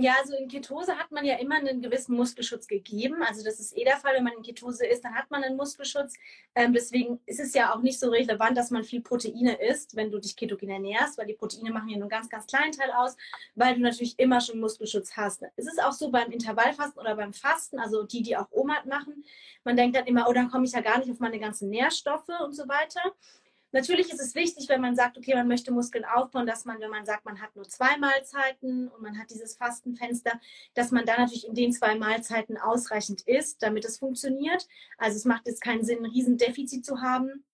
Ja, 0.00 0.14
also 0.20 0.34
in 0.36 0.48
Ketose 0.48 0.96
hat 0.96 1.10
man 1.10 1.24
ja 1.24 1.36
immer 1.38 1.56
einen 1.56 1.82
gewissen 1.82 2.14
Muskelschutz 2.14 2.68
gegeben. 2.68 3.22
Also 3.22 3.42
das 3.44 3.58
ist 3.58 3.76
eh 3.76 3.84
der 3.84 3.96
Fall, 3.96 4.14
wenn 4.14 4.24
man 4.24 4.34
in 4.34 4.42
Ketose 4.42 4.86
ist, 4.86 5.04
dann 5.04 5.14
hat 5.14 5.30
man 5.30 5.42
einen 5.42 5.56
Muskelschutz. 5.56 6.14
Ähm, 6.54 6.72
deswegen 6.72 7.20
ist 7.26 7.40
es 7.40 7.52
ja 7.52 7.74
auch 7.74 7.80
nicht 7.80 7.98
so 7.98 8.10
relevant, 8.10 8.56
dass 8.56 8.70
man 8.70 8.84
viel 8.84 9.00
Proteine 9.00 9.60
isst, 9.60 9.96
wenn 9.96 10.10
du 10.12 10.20
dich 10.20 10.36
ketogen 10.36 10.70
ernährst, 10.70 11.18
weil 11.18 11.26
die 11.26 11.34
Proteine 11.34 11.72
machen 11.72 11.88
ja 11.88 11.96
nur 11.96 12.04
einen 12.04 12.10
ganz, 12.10 12.28
ganz 12.28 12.46
kleinen 12.46 12.72
Teil 12.72 12.92
aus, 12.92 13.16
weil 13.56 13.74
du 13.74 13.80
natürlich 13.80 14.18
immer 14.18 14.40
schon 14.40 14.60
Muskelschutz 14.60 15.16
hast. 15.16 15.42
Es 15.56 15.66
ist 15.66 15.82
auch 15.82 15.92
so 15.92 16.10
beim 16.10 16.30
Intervallfasten 16.30 17.00
oder 17.00 17.16
beim 17.16 17.32
Fasten, 17.32 17.80
also 17.80 18.04
die, 18.04 18.22
die 18.22 18.36
auch 18.36 18.46
OMAD 18.52 18.86
machen. 18.86 19.24
Man 19.64 19.76
denkt 19.76 19.96
dann 19.96 20.06
immer, 20.06 20.28
oh, 20.28 20.32
dann 20.32 20.50
komme 20.50 20.64
ich 20.64 20.72
ja 20.72 20.80
gar 20.80 20.98
nicht 20.98 21.10
auf 21.10 21.18
meine 21.18 21.40
ganzen 21.40 21.70
Nährstoffe 21.70 22.28
und 22.44 22.54
so 22.54 22.68
weiter. 22.68 23.00
Natürlich 23.72 24.10
ist 24.10 24.20
es 24.20 24.34
wichtig, 24.34 24.68
wenn 24.68 24.80
man 24.80 24.96
sagt, 24.96 25.18
okay, 25.18 25.34
man 25.34 25.46
möchte 25.46 25.72
Muskeln 25.72 26.04
aufbauen, 26.04 26.46
dass 26.46 26.64
man, 26.64 26.80
wenn 26.80 26.90
man 26.90 27.04
sagt, 27.04 27.24
man 27.24 27.40
hat 27.40 27.54
nur 27.54 27.68
zwei 27.68 27.98
Mahlzeiten 27.98 28.88
und 28.88 29.02
man 29.02 29.18
hat 29.18 29.30
dieses 29.30 29.56
Fastenfenster, 29.56 30.40
dass 30.74 30.90
man 30.90 31.04
da 31.04 31.18
natürlich 31.18 31.46
in 31.46 31.54
den 31.54 31.72
zwei 31.72 31.94
Mahlzeiten 31.94 32.56
ausreichend 32.56 33.22
isst, 33.22 33.62
damit 33.62 33.84
es 33.84 33.98
funktioniert. 33.98 34.66
Also 34.96 35.16
es 35.16 35.24
macht 35.26 35.46
jetzt 35.46 35.60
keinen 35.60 35.84
Sinn, 35.84 35.98
ein 35.98 36.10
Riesendefizit 36.10 36.84
zu 36.84 37.02
haben. 37.02 37.44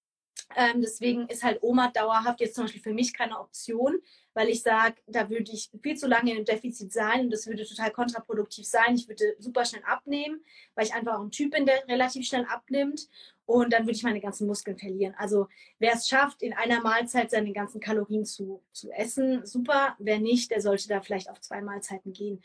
Ähm, 0.57 0.83
deswegen 0.83 1.29
ist 1.29 1.43
halt 1.43 1.63
Oma 1.63 1.91
dauerhaft 1.91 2.41
jetzt 2.41 2.55
zum 2.55 2.65
Beispiel 2.65 2.83
für 2.83 2.93
mich 2.93 3.15
keine 3.15 3.39
Option, 3.39 4.01
weil 4.35 4.49
ich 4.49 4.63
sage, 4.63 4.97
da 5.07 5.31
würde 5.31 5.51
ich 5.53 5.71
viel 5.83 5.97
zu 5.97 6.07
lange 6.07 6.37
im 6.37 6.45
Defizit 6.45 6.93
sein 6.93 7.23
und 7.23 7.31
das 7.31 7.47
würde 7.47 7.65
total 7.65 7.91
kontraproduktiv 7.93 8.67
sein. 8.67 8.95
Ich 8.95 9.09
würde 9.09 9.37
super 9.39 9.65
schnell 9.65 9.83
abnehmen, 9.85 10.45
weil 10.75 10.87
ich 10.87 10.95
einfach 10.95 11.15
auch 11.15 11.23
ein 11.23 11.31
Typ 11.31 11.53
bin, 11.53 11.67
der 11.67 11.87
relativ 11.89 12.27
schnell 12.27 12.45
abnimmt 12.47 13.09
und 13.47 13.73
dann 13.73 13.83
würde 13.83 13.97
ich 13.97 14.03
meine 14.03 14.21
ganzen 14.21 14.47
Muskeln 14.47 14.79
verlieren. 14.79 15.15
Also 15.19 15.49
wer 15.79 15.93
es 15.95 16.09
schafft, 16.09 16.43
in 16.43 16.53
einer 16.53 16.81
Mahlzeit 16.81 17.31
seine 17.31 17.53
ganzen 17.53 17.81
Kalorien 17.81 18.25
zu, 18.25 18.63
zu 18.73 18.91
essen, 18.91 19.45
super. 19.45 19.97
Wer 19.99 20.19
nicht, 20.19 20.51
der 20.51 20.61
sollte 20.61 20.89
da 20.89 21.01
vielleicht 21.01 21.29
auf 21.29 21.41
zwei 21.41 21.61
Mahlzeiten 21.61 22.13
gehen. 22.13 22.43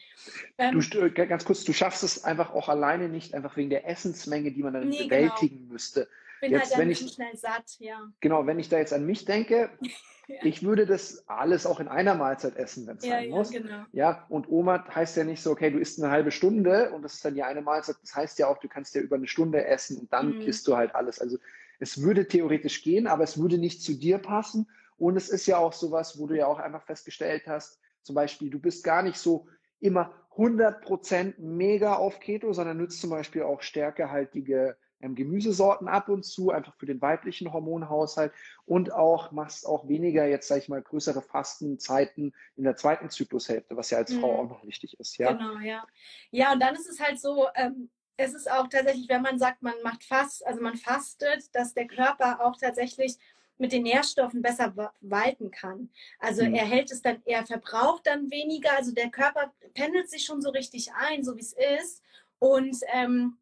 Ähm, 0.57 0.79
du, 0.79 0.99
äh, 0.99 1.09
ganz 1.09 1.45
kurz, 1.45 1.63
du 1.63 1.73
schaffst 1.73 2.03
es 2.03 2.23
einfach 2.23 2.51
auch 2.51 2.69
alleine 2.69 3.07
nicht, 3.09 3.33
einfach 3.33 3.55
wegen 3.55 3.69
der 3.69 3.87
Essensmenge, 3.87 4.51
die 4.51 4.63
man 4.63 4.73
dann 4.73 4.89
nee, 4.89 5.05
bewältigen 5.05 5.59
genau. 5.59 5.73
müsste 5.73 6.07
bin 6.41 6.51
jetzt, 6.51 6.71
halt 6.71 6.81
wenn 6.81 6.89
ich, 6.89 6.99
schnell 6.99 7.35
satt, 7.35 7.77
ja. 7.79 8.11
Genau, 8.19 8.45
wenn 8.45 8.59
ich 8.59 8.69
da 8.69 8.77
jetzt 8.77 8.93
an 8.93 9.05
mich 9.05 9.25
denke, 9.25 9.69
ja. 10.27 10.37
ich 10.43 10.63
würde 10.63 10.85
das 10.85 11.27
alles 11.27 11.65
auch 11.65 11.79
in 11.79 11.87
einer 11.87 12.15
Mahlzeit 12.15 12.55
essen, 12.55 12.87
wenn 12.87 12.97
es 12.97 13.05
ja, 13.05 13.11
sein 13.11 13.29
ja, 13.29 13.35
muss. 13.35 13.51
Genau. 13.51 13.83
Ja, 13.91 14.25
und 14.29 14.49
Oma 14.49 14.85
heißt 14.93 15.17
ja 15.17 15.23
nicht 15.23 15.41
so, 15.41 15.51
okay, 15.51 15.71
du 15.71 15.79
isst 15.79 16.01
eine 16.01 16.11
halbe 16.11 16.31
Stunde 16.31 16.91
und 16.91 17.01
das 17.01 17.15
ist 17.15 17.25
dann 17.25 17.35
ja 17.35 17.47
eine 17.47 17.61
Mahlzeit. 17.61 17.97
Das 18.01 18.15
heißt 18.15 18.39
ja 18.39 18.47
auch, 18.47 18.57
du 18.59 18.67
kannst 18.67 18.95
ja 18.95 19.01
über 19.01 19.15
eine 19.15 19.27
Stunde 19.27 19.65
essen 19.65 19.97
und 19.97 20.13
dann 20.13 20.35
mhm. 20.35 20.41
isst 20.41 20.67
du 20.67 20.75
halt 20.75 20.95
alles. 20.95 21.19
Also 21.19 21.37
es 21.79 22.01
würde 22.01 22.27
theoretisch 22.27 22.83
gehen, 22.83 23.07
aber 23.07 23.23
es 23.23 23.39
würde 23.39 23.57
nicht 23.57 23.81
zu 23.81 23.93
dir 23.93 24.17
passen. 24.17 24.67
Und 24.97 25.15
es 25.15 25.29
ist 25.29 25.45
ja 25.45 25.57
auch 25.57 25.73
sowas, 25.73 26.19
wo 26.19 26.27
du 26.27 26.35
ja 26.35 26.45
auch 26.45 26.59
einfach 26.59 26.83
festgestellt 26.83 27.43
hast, 27.47 27.79
zum 28.03 28.15
Beispiel, 28.15 28.49
du 28.49 28.59
bist 28.59 28.83
gar 28.83 29.01
nicht 29.01 29.17
so 29.17 29.47
immer 29.79 30.13
100% 30.35 31.35
mega 31.37 31.95
auf 31.95 32.19
Keto, 32.19 32.53
sondern 32.53 32.77
nutzt 32.77 33.01
zum 33.01 33.09
Beispiel 33.09 33.43
auch 33.43 33.61
stärkehaltige 33.61 34.77
ähm, 35.01 35.15
Gemüsesorten 35.15 35.87
ab 35.87 36.09
und 36.09 36.23
zu, 36.23 36.51
einfach 36.51 36.75
für 36.75 36.85
den 36.85 37.01
weiblichen 37.01 37.51
Hormonhaushalt 37.53 38.33
und 38.65 38.91
auch 38.91 39.31
machst 39.31 39.65
auch 39.65 39.87
weniger 39.87 40.27
jetzt, 40.27 40.47
sag 40.47 40.57
ich 40.57 40.69
mal, 40.69 40.81
größere 40.81 41.21
Fastenzeiten 41.21 42.33
in 42.55 42.63
der 42.63 42.75
zweiten 42.75 43.09
Zyklushälfte, 43.09 43.77
was 43.77 43.89
ja 43.89 43.97
als 43.97 44.13
Frau 44.13 44.33
mhm. 44.33 44.39
auch 44.39 44.49
noch 44.49 44.65
wichtig 44.65 44.99
ist. 44.99 45.17
Ja? 45.17 45.31
Genau, 45.31 45.59
ja. 45.59 45.85
Ja, 46.31 46.53
und 46.53 46.59
dann 46.59 46.75
ist 46.75 46.89
es 46.89 46.99
halt 46.99 47.19
so, 47.19 47.47
ähm, 47.55 47.89
es 48.17 48.33
ist 48.33 48.51
auch 48.51 48.67
tatsächlich, 48.67 49.07
wenn 49.07 49.21
man 49.21 49.39
sagt, 49.39 49.61
man 49.61 49.75
macht 49.83 50.03
Fast, 50.03 50.45
also 50.45 50.61
man 50.61 50.75
fastet, 50.75 51.55
dass 51.55 51.73
der 51.73 51.87
Körper 51.87 52.45
auch 52.45 52.57
tatsächlich 52.57 53.17
mit 53.57 53.71
den 53.71 53.83
Nährstoffen 53.83 54.41
besser 54.41 54.73
walten 55.01 55.51
kann. 55.51 55.89
Also 56.19 56.43
mhm. 56.45 56.55
er 56.55 56.65
hält 56.65 56.91
es 56.91 57.01
dann, 57.01 57.21
er 57.25 57.45
verbraucht 57.45 58.07
dann 58.07 58.31
weniger, 58.31 58.75
also 58.75 58.93
der 58.93 59.09
Körper 59.09 59.53
pendelt 59.73 60.09
sich 60.09 60.25
schon 60.25 60.41
so 60.41 60.49
richtig 60.49 60.91
ein, 60.93 61.23
so 61.23 61.35
wie 61.35 61.41
es 61.41 61.53
ist. 61.81 62.03
Und 62.39 62.77
ähm, 62.93 63.37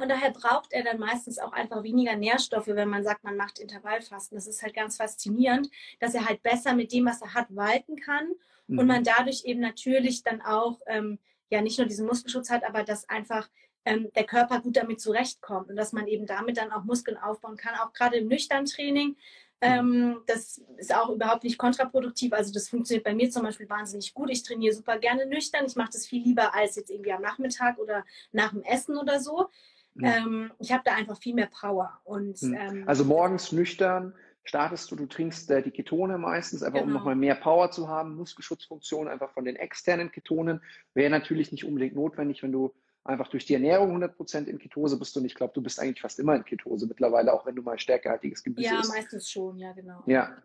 von 0.00 0.08
daher 0.08 0.30
braucht 0.30 0.72
er 0.72 0.82
dann 0.82 0.98
meistens 0.98 1.38
auch 1.38 1.52
einfach 1.52 1.82
weniger 1.82 2.16
Nährstoffe, 2.16 2.68
wenn 2.68 2.88
man 2.88 3.04
sagt, 3.04 3.22
man 3.22 3.36
macht 3.36 3.58
Intervallfasten. 3.58 4.34
Das 4.34 4.46
ist 4.46 4.62
halt 4.62 4.72
ganz 4.72 4.96
faszinierend, 4.96 5.70
dass 5.98 6.14
er 6.14 6.26
halt 6.26 6.42
besser 6.42 6.74
mit 6.74 6.90
dem, 6.90 7.04
was 7.04 7.20
er 7.20 7.34
hat, 7.34 7.54
walten 7.54 7.96
kann 7.96 8.32
mhm. 8.66 8.78
und 8.78 8.86
man 8.86 9.04
dadurch 9.04 9.44
eben 9.44 9.60
natürlich 9.60 10.22
dann 10.22 10.40
auch 10.40 10.80
ähm, 10.86 11.18
ja 11.50 11.60
nicht 11.60 11.76
nur 11.76 11.86
diesen 11.86 12.06
Muskelschutz 12.06 12.48
hat, 12.48 12.64
aber 12.64 12.82
dass 12.82 13.10
einfach 13.10 13.50
ähm, 13.84 14.10
der 14.14 14.24
Körper 14.24 14.60
gut 14.60 14.78
damit 14.78 15.02
zurechtkommt 15.02 15.68
und 15.68 15.76
dass 15.76 15.92
man 15.92 16.06
eben 16.06 16.24
damit 16.24 16.56
dann 16.56 16.72
auch 16.72 16.84
Muskeln 16.84 17.18
aufbauen 17.18 17.58
kann, 17.58 17.74
auch 17.74 17.92
gerade 17.92 18.16
im 18.16 18.28
nüchtern 18.28 18.64
Training. 18.64 19.16
Ähm, 19.62 20.22
das 20.26 20.62
ist 20.78 20.94
auch 20.94 21.10
überhaupt 21.10 21.44
nicht 21.44 21.58
kontraproduktiv. 21.58 22.32
Also 22.32 22.52
das 22.52 22.70
funktioniert 22.70 23.04
bei 23.04 23.14
mir 23.14 23.30
zum 23.30 23.42
Beispiel 23.42 23.68
wahnsinnig 23.68 24.14
gut. 24.14 24.30
Ich 24.30 24.42
trainiere 24.42 24.74
super 24.74 24.98
gerne 24.98 25.26
nüchtern. 25.26 25.66
Ich 25.66 25.76
mache 25.76 25.90
das 25.92 26.06
viel 26.06 26.22
lieber 26.22 26.54
als 26.54 26.76
jetzt 26.76 26.90
irgendwie 26.90 27.12
am 27.12 27.20
Nachmittag 27.20 27.78
oder 27.78 28.06
nach 28.32 28.52
dem 28.52 28.62
Essen 28.62 28.96
oder 28.96 29.20
so. 29.20 29.50
Mhm. 29.94 30.52
Ich 30.58 30.72
habe 30.72 30.82
da 30.84 30.94
einfach 30.94 31.18
viel 31.18 31.34
mehr 31.34 31.48
Power. 31.48 32.00
Und, 32.04 32.40
mhm. 32.42 32.84
also 32.86 33.04
morgens 33.04 33.52
nüchtern 33.52 34.14
startest 34.44 34.90
du, 34.90 34.96
du 34.96 35.06
trinkst 35.06 35.50
äh, 35.50 35.62
die 35.62 35.70
Ketone 35.70 36.18
meistens, 36.18 36.62
einfach 36.62 36.80
genau. 36.80 36.88
um 36.88 36.92
nochmal 36.94 37.16
mehr 37.16 37.34
Power 37.34 37.70
zu 37.70 37.88
haben. 37.88 38.16
Muskelschutzfunktion 38.16 39.08
einfach 39.08 39.30
von 39.30 39.44
den 39.44 39.56
externen 39.56 40.10
Ketonen 40.10 40.60
wäre 40.94 41.10
natürlich 41.10 41.52
nicht 41.52 41.64
unbedingt 41.64 41.94
notwendig, 41.94 42.42
wenn 42.42 42.52
du 42.52 42.74
einfach 43.04 43.28
durch 43.28 43.46
die 43.46 43.54
Ernährung 43.54 44.02
100% 44.02 44.46
in 44.46 44.58
Ketose 44.58 44.98
bist 44.98 45.16
und 45.16 45.24
ich 45.24 45.34
glaube, 45.34 45.52
du 45.54 45.62
bist 45.62 45.80
eigentlich 45.80 46.00
fast 46.00 46.18
immer 46.18 46.36
in 46.36 46.44
Ketose 46.44 46.86
mittlerweile, 46.86 47.32
auch 47.32 47.46
wenn 47.46 47.56
du 47.56 47.62
mal 47.62 47.78
stärkehaltiges 47.78 48.42
Gemüse 48.42 48.64
Ja, 48.64 48.80
isst. 48.80 48.92
meistens 48.92 49.30
schon, 49.30 49.56
ja, 49.56 49.72
genau. 49.72 50.02
Ja. 50.06 50.36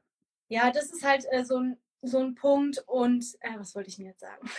Ja, 0.47 0.71
das 0.71 0.91
ist 0.91 1.03
halt 1.03 1.25
äh, 1.31 1.43
so 1.43 1.58
ein 1.58 1.77
so 2.01 2.19
ein 2.19 2.36
Punkt. 2.36 2.84
Und 2.88 3.25
äh, 3.41 3.58
was 3.58 3.75
wollte 3.75 3.89
ich 3.89 3.97
mir 3.97 4.10
jetzt 4.10 4.21
sagen? 4.21 4.49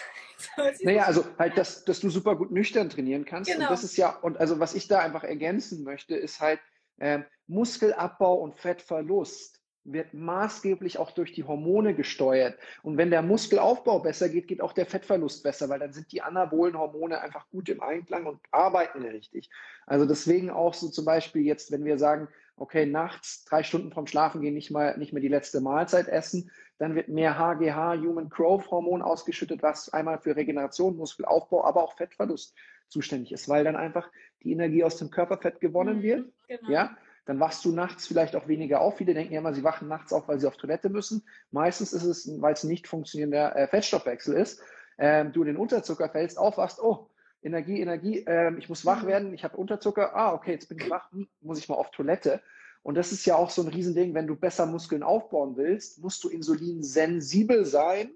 naja, 0.83 1.05
also 1.05 1.25
halt, 1.38 1.57
dass, 1.57 1.85
dass 1.85 2.01
du 2.01 2.11
super 2.11 2.37
gut 2.37 2.51
nüchtern 2.51 2.90
trainieren 2.90 3.25
kannst. 3.25 3.51
Genau. 3.51 3.64
Und 3.64 3.70
das 3.70 3.85
ist 3.85 3.96
ja, 3.96 4.11
und 4.11 4.38
also 4.38 4.61
was 4.61 4.75
ich 4.75 4.88
da 4.88 5.01
einfach 5.01 5.25
ergänzen 5.25 5.85
möchte, 5.85 6.16
ist 6.16 6.40
halt 6.40 6.61
äh, 6.99 7.20
Muskelabbau 7.46 8.35
und 8.37 8.57
Fettverlust 8.57 9.61
wird 9.87 10.14
maßgeblich 10.14 10.99
auch 10.99 11.12
durch 11.12 11.33
die 11.33 11.44
Hormone 11.44 11.94
gesteuert. 11.94 12.59
Und 12.83 12.96
wenn 12.96 13.11
der 13.11 13.22
Muskelaufbau 13.22 14.01
besser 14.01 14.29
geht, 14.29 14.49
geht 14.49 14.61
auch 14.61 14.72
der 14.72 14.87
Fettverlust 14.87 15.42
besser, 15.42 15.68
weil 15.68 15.79
dann 15.79 15.92
sind 15.92 16.11
die 16.12 16.22
anabolen 16.22 16.77
Hormone 16.77 17.20
einfach 17.20 17.49
gut 17.51 17.68
im 17.68 17.81
Einklang 17.81 18.27
und 18.27 18.40
arbeiten 18.51 19.03
richtig. 19.03 19.49
Also 19.87 20.07
deswegen 20.07 20.51
auch 20.51 20.75
so 20.75 20.88
zum 20.88 21.05
Beispiel 21.05 21.42
jetzt, 21.42 21.70
wenn 21.70 21.85
wir 21.85 21.99
sagen, 21.99 22.29
okay, 22.57 22.87
nachts 22.87 23.45
drei 23.45 23.62
Stunden 23.62 23.92
vom 23.92 24.07
Schlafen 24.07 24.40
gehen 24.40 24.55
nicht 24.55 24.71
mal 24.71 24.97
nicht 24.99 25.12
mehr 25.12 25.23
die 25.23 25.29
letzte 25.29 25.61
Mahlzeit 25.61 26.09
essen, 26.09 26.51
dann 26.79 26.95
wird 26.95 27.09
mehr 27.09 27.38
HGH, 27.38 27.95
Human 27.97 28.29
Growth 28.29 28.71
Hormon 28.71 29.03
ausgeschüttet, 29.03 29.62
was 29.62 29.88
einmal 29.90 30.19
für 30.19 30.37
Regeneration, 30.37 30.97
Muskelaufbau, 30.97 31.64
aber 31.64 31.83
auch 31.83 31.97
Fettverlust 31.97 32.55
zuständig 32.88 33.33
ist, 33.33 33.49
weil 33.49 33.64
dann 33.64 33.77
einfach 33.77 34.11
die 34.42 34.53
Energie 34.53 34.85
aus 34.85 34.97
dem 34.97 35.11
Körperfett 35.11 35.61
gewonnen 35.61 35.99
mhm, 35.99 36.03
wird. 36.03 36.33
Genau. 36.49 36.71
Ja, 36.71 36.97
dann 37.25 37.40
wachst 37.40 37.64
du 37.64 37.73
nachts 37.73 38.07
vielleicht 38.07 38.37
auch 38.37 38.47
weniger 38.47 38.81
auf. 38.81 38.99
Viele 38.99 39.12
denken 39.12 39.33
ja 39.33 39.40
immer, 39.40 39.53
sie 39.53 39.64
wachen 39.64 39.88
nachts 39.88 40.12
auf, 40.12 40.29
weil 40.29 40.38
sie 40.38 40.47
auf 40.47 40.57
Toilette 40.57 40.88
müssen. 40.88 41.25
Meistens 41.51 41.92
ist 41.92 42.05
es, 42.05 42.40
weil 42.40 42.53
es 42.53 42.62
nicht 42.62 42.87
funktionierender 42.87 43.57
äh, 43.57 43.66
Fettstoffwechsel 43.66 44.37
ist. 44.37 44.62
Ähm, 44.99 45.33
du 45.33 45.42
in 45.42 45.49
den 45.49 45.57
Unterzucker 45.57 46.09
fällst, 46.09 46.38
aufwachst, 46.38 46.81
oh, 46.81 47.11
Energie, 47.47 47.81
Energie, 47.81 48.25
ähm, 48.27 48.59
ich 48.59 48.69
muss 48.69 48.85
wach 48.85 49.03
mhm. 49.03 49.07
werden, 49.07 49.35
ich 49.35 49.45
habe 49.45 49.57
Unterzucker, 49.57 50.15
ah, 50.15 50.33
okay, 50.35 50.53
jetzt 50.53 50.69
bin 50.69 50.79
ich 50.79 50.91
wach, 50.91 51.11
hm, 51.13 51.29
muss 51.41 51.59
ich 51.59 51.69
mal 51.69 51.77
auf 51.77 51.91
Toilette. 51.91 52.43
Und 52.83 52.97
das 52.97 53.13
ist 53.13 53.25
ja 53.25 53.37
auch 53.37 53.51
so 53.51 53.63
ein 53.63 53.69
Riesending, 53.69 54.15
wenn 54.15 54.27
du 54.27 54.37
besser 54.37 54.67
Muskeln 54.67 55.03
aufbauen 55.03 55.57
willst, 55.57 56.01
musst 56.01 56.23
du 56.23 56.29
insulinsensibel 56.29 57.65
sein. 57.65 58.11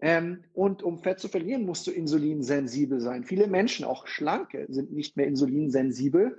Ähm, 0.00 0.44
und 0.54 0.82
um 0.82 0.98
Fett 0.98 1.20
zu 1.20 1.28
verlieren, 1.28 1.66
musst 1.66 1.86
du 1.86 1.90
insulinsensibel 1.90 3.00
sein. 3.00 3.24
Viele 3.24 3.46
Menschen, 3.46 3.84
auch 3.84 4.06
Schlanke, 4.06 4.66
sind 4.70 4.92
nicht 4.92 5.16
mehr 5.16 5.26
insulinsensibel 5.26 6.38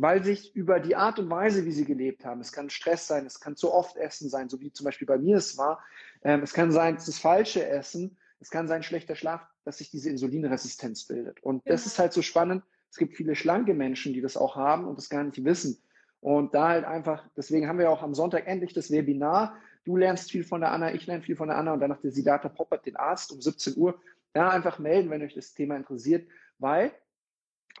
weil 0.00 0.22
sich 0.22 0.54
über 0.54 0.78
die 0.78 0.94
Art 0.94 1.18
und 1.18 1.28
Weise, 1.28 1.64
wie 1.64 1.72
sie 1.72 1.84
gelebt 1.84 2.24
haben, 2.24 2.40
es 2.40 2.52
kann 2.52 2.70
Stress 2.70 3.06
sein, 3.06 3.26
es 3.26 3.40
kann 3.40 3.56
zu 3.56 3.72
oft 3.72 3.96
Essen 3.96 4.28
sein, 4.28 4.48
so 4.48 4.60
wie 4.60 4.72
zum 4.72 4.84
Beispiel 4.84 5.06
bei 5.06 5.18
mir 5.18 5.36
es 5.36 5.58
war, 5.58 5.82
ähm, 6.22 6.42
es 6.42 6.52
kann 6.52 6.70
sein, 6.70 6.94
das 6.94 7.18
falsche 7.18 7.66
Essen, 7.66 8.16
es 8.40 8.50
kann 8.50 8.68
sein 8.68 8.82
schlechter 8.82 9.16
Schlaf, 9.16 9.44
dass 9.68 9.76
sich 9.76 9.90
diese 9.90 10.08
Insulinresistenz 10.08 11.04
bildet. 11.04 11.42
Und 11.42 11.62
genau. 11.62 11.74
das 11.74 11.84
ist 11.84 11.98
halt 11.98 12.14
so 12.14 12.22
spannend. 12.22 12.64
Es 12.90 12.96
gibt 12.96 13.14
viele 13.14 13.34
schlanke 13.34 13.74
Menschen, 13.74 14.14
die 14.14 14.22
das 14.22 14.38
auch 14.38 14.56
haben 14.56 14.86
und 14.86 14.96
das 14.96 15.10
gar 15.10 15.22
nicht 15.22 15.44
wissen. 15.44 15.82
Und 16.20 16.54
da 16.54 16.68
halt 16.68 16.86
einfach, 16.86 17.28
deswegen 17.36 17.68
haben 17.68 17.78
wir 17.78 17.90
auch 17.90 18.02
am 18.02 18.14
Sonntag 18.14 18.46
endlich 18.46 18.72
das 18.72 18.90
Webinar. 18.90 19.56
Du 19.84 19.98
lernst 19.98 20.30
viel 20.30 20.42
von 20.42 20.62
der 20.62 20.72
Anna, 20.72 20.94
ich 20.94 21.06
lerne 21.06 21.22
viel 21.22 21.36
von 21.36 21.48
der 21.48 21.58
Anna 21.58 21.74
und 21.74 21.80
danach 21.80 22.00
der 22.00 22.12
Siddhartha 22.12 22.48
Poppert, 22.48 22.86
den 22.86 22.96
Arzt, 22.96 23.30
um 23.30 23.42
17 23.42 23.76
Uhr. 23.76 24.00
Da 24.32 24.48
einfach 24.48 24.78
melden, 24.78 25.10
wenn 25.10 25.20
euch 25.20 25.34
das 25.34 25.52
Thema 25.52 25.76
interessiert, 25.76 26.26
weil 26.58 26.90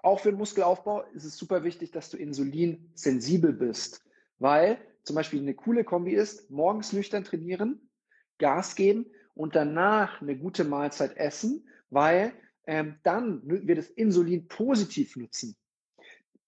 auch 0.02 0.20
für 0.20 0.28
den 0.28 0.36
Muskelaufbau 0.36 1.04
ist 1.14 1.24
es 1.24 1.38
super 1.38 1.64
wichtig, 1.64 1.90
dass 1.90 2.10
du 2.10 2.18
insulinsensibel 2.18 3.54
bist, 3.54 4.04
weil 4.38 4.76
zum 5.04 5.16
Beispiel 5.16 5.40
eine 5.40 5.54
coole 5.54 5.84
Kombi 5.84 6.12
ist, 6.12 6.50
morgens 6.50 6.92
nüchtern 6.92 7.24
trainieren, 7.24 7.80
Gas 8.36 8.74
geben 8.74 9.06
und 9.38 9.54
danach 9.54 10.20
eine 10.20 10.36
gute 10.36 10.64
Mahlzeit 10.64 11.16
essen, 11.16 11.64
weil 11.90 12.32
ähm, 12.66 12.96
dann 13.02 13.40
wird 13.44 13.78
das 13.78 13.88
Insulin 13.88 14.46
positiv 14.46 15.16
nutzen. 15.16 15.56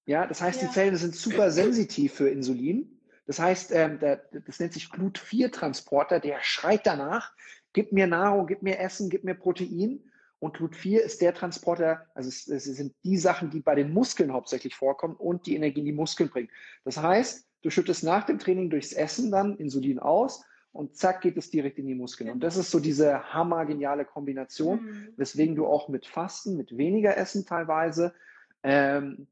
Ja, 0.07 0.26
das 0.26 0.40
heißt, 0.40 0.61
ja. 0.61 0.68
die 0.68 0.74
Zellen 0.74 0.96
sind 0.96 1.14
super 1.14 1.50
sensitiv 1.50 2.14
für 2.14 2.29
Insulin. 2.29 3.00
Das 3.26 3.38
heißt, 3.38 3.70
ähm, 3.72 3.98
der, 4.00 4.16
das 4.46 4.59
nennt 4.59 4.72
sich 4.72 4.90
Glut-4-Transporter, 4.90 6.18
der 6.20 6.42
schreit 6.42 6.87
danach, 6.87 7.33
gib 7.72 7.92
mir 7.92 8.07
Nahrung, 8.07 8.46
gib 8.46 8.62
mir 8.62 8.79
Essen, 8.81 9.09
gib 9.09 9.24
mir 9.24 9.35
Protein. 9.35 10.05
Und 10.40 10.57
Glut4 10.57 10.98
ist 10.98 11.20
der 11.20 11.35
Transporter, 11.35 12.07
also 12.14 12.29
es, 12.29 12.48
es, 12.48 12.64
sind 12.64 12.94
die 13.05 13.18
Sachen, 13.18 13.50
die 13.50 13.61
bei 13.61 13.74
den 13.74 13.92
Muskeln 13.92 14.33
hauptsächlich 14.33 14.74
vorkommen 14.74 15.14
und 15.16 15.46
die 15.46 15.55
Energie 15.55 15.81
in 15.81 15.87
die 15.87 15.92
Muskeln 15.92 16.31
bringen. 16.31 16.48
Das 16.85 16.96
heißt, 16.96 17.46
du 17.62 17.70
schüttest 17.70 18.03
nach 18.05 18.24
dem 18.24 18.38
Training 18.38 18.70
durchs 18.70 18.92
Essen 18.92 19.31
dann 19.31 19.57
Insulin 19.59 19.98
aus 19.98 20.42
und 20.72 20.96
zack 20.96 21.20
geht 21.20 21.37
es 21.37 21.50
direkt 21.50 21.78
in 21.78 21.87
die 21.87 21.94
Muskeln. 21.94 22.30
Und 22.30 22.40
das 22.40 22.56
ist 22.56 22.70
so 22.70 22.78
diese 22.78 23.33
hammergeniale 23.33 24.04
Kombination, 24.04 24.83
mhm. 24.83 25.12
weswegen 25.16 25.56
du 25.56 25.66
auch 25.66 25.88
mit 25.88 26.06
Fasten, 26.06 26.56
mit 26.56 26.76
weniger 26.76 27.16
Essen 27.16 27.44
teilweise 27.44 28.14
ähm, 28.62 29.26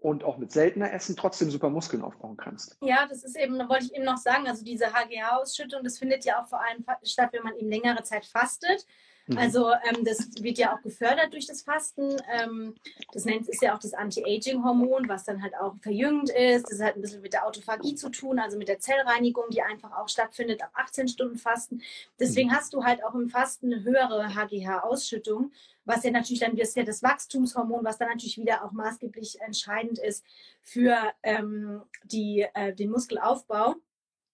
und 0.00 0.22
auch 0.22 0.36
mit 0.36 0.52
seltener 0.52 0.92
Essen 0.92 1.16
trotzdem 1.16 1.50
super 1.50 1.70
Muskeln 1.70 2.02
aufbauen 2.02 2.36
kannst. 2.36 2.76
Ja, 2.82 3.06
das 3.08 3.24
ist 3.24 3.36
eben, 3.36 3.58
da 3.58 3.68
wollte 3.68 3.86
ich 3.86 3.94
eben 3.94 4.04
noch 4.04 4.18
sagen, 4.18 4.46
also 4.46 4.64
diese 4.64 4.92
HGH-Ausschüttung, 4.92 5.82
das 5.82 5.98
findet 5.98 6.24
ja 6.24 6.42
auch 6.42 6.46
vor 6.46 6.60
allem 6.62 6.84
statt, 7.04 7.30
wenn 7.32 7.42
man 7.42 7.56
eben 7.56 7.70
längere 7.70 8.02
Zeit 8.02 8.26
fastet. 8.26 8.86
Mhm. 9.26 9.38
Also 9.38 9.70
ähm, 9.70 10.04
das 10.04 10.30
wird 10.40 10.58
ja 10.58 10.74
auch 10.74 10.82
gefördert 10.82 11.32
durch 11.32 11.46
das 11.46 11.62
Fasten. 11.62 12.16
Ähm, 12.30 12.74
das 13.12 13.24
nennt 13.24 13.48
ist 13.48 13.62
ja 13.62 13.74
auch 13.74 13.78
das 13.78 13.94
Anti-Aging-Hormon, 13.94 15.08
was 15.08 15.24
dann 15.24 15.42
halt 15.42 15.54
auch 15.56 15.74
verjüngend 15.80 16.30
ist. 16.30 16.70
Das 16.70 16.80
hat 16.80 16.96
ein 16.96 17.02
bisschen 17.02 17.22
mit 17.22 17.32
der 17.32 17.46
Autophagie 17.46 17.94
zu 17.94 18.08
tun, 18.10 18.38
also 18.38 18.56
mit 18.56 18.68
der 18.68 18.78
Zellreinigung, 18.78 19.46
die 19.50 19.62
einfach 19.62 19.92
auch 19.96 20.08
stattfindet 20.08 20.62
ab 20.62 20.70
18 20.74 21.08
Stunden 21.08 21.38
Fasten. 21.38 21.82
Deswegen 22.20 22.50
mhm. 22.50 22.54
hast 22.54 22.72
du 22.72 22.84
halt 22.84 23.04
auch 23.04 23.14
im 23.14 23.28
Fasten 23.28 23.72
eine 23.72 23.82
höhere 23.82 24.34
HGH-Ausschüttung, 24.34 25.52
was 25.84 26.04
ja 26.04 26.10
natürlich 26.10 26.40
dann 26.40 26.56
das, 26.56 26.74
ja 26.74 26.84
das 26.84 27.02
Wachstumshormon, 27.02 27.84
was 27.84 27.98
dann 27.98 28.08
natürlich 28.08 28.38
wieder 28.38 28.64
auch 28.64 28.72
maßgeblich 28.72 29.40
entscheidend 29.40 29.98
ist 29.98 30.24
für 30.62 30.96
ähm, 31.22 31.82
die, 32.04 32.46
äh, 32.54 32.74
den 32.74 32.90
Muskelaufbau. 32.90 33.76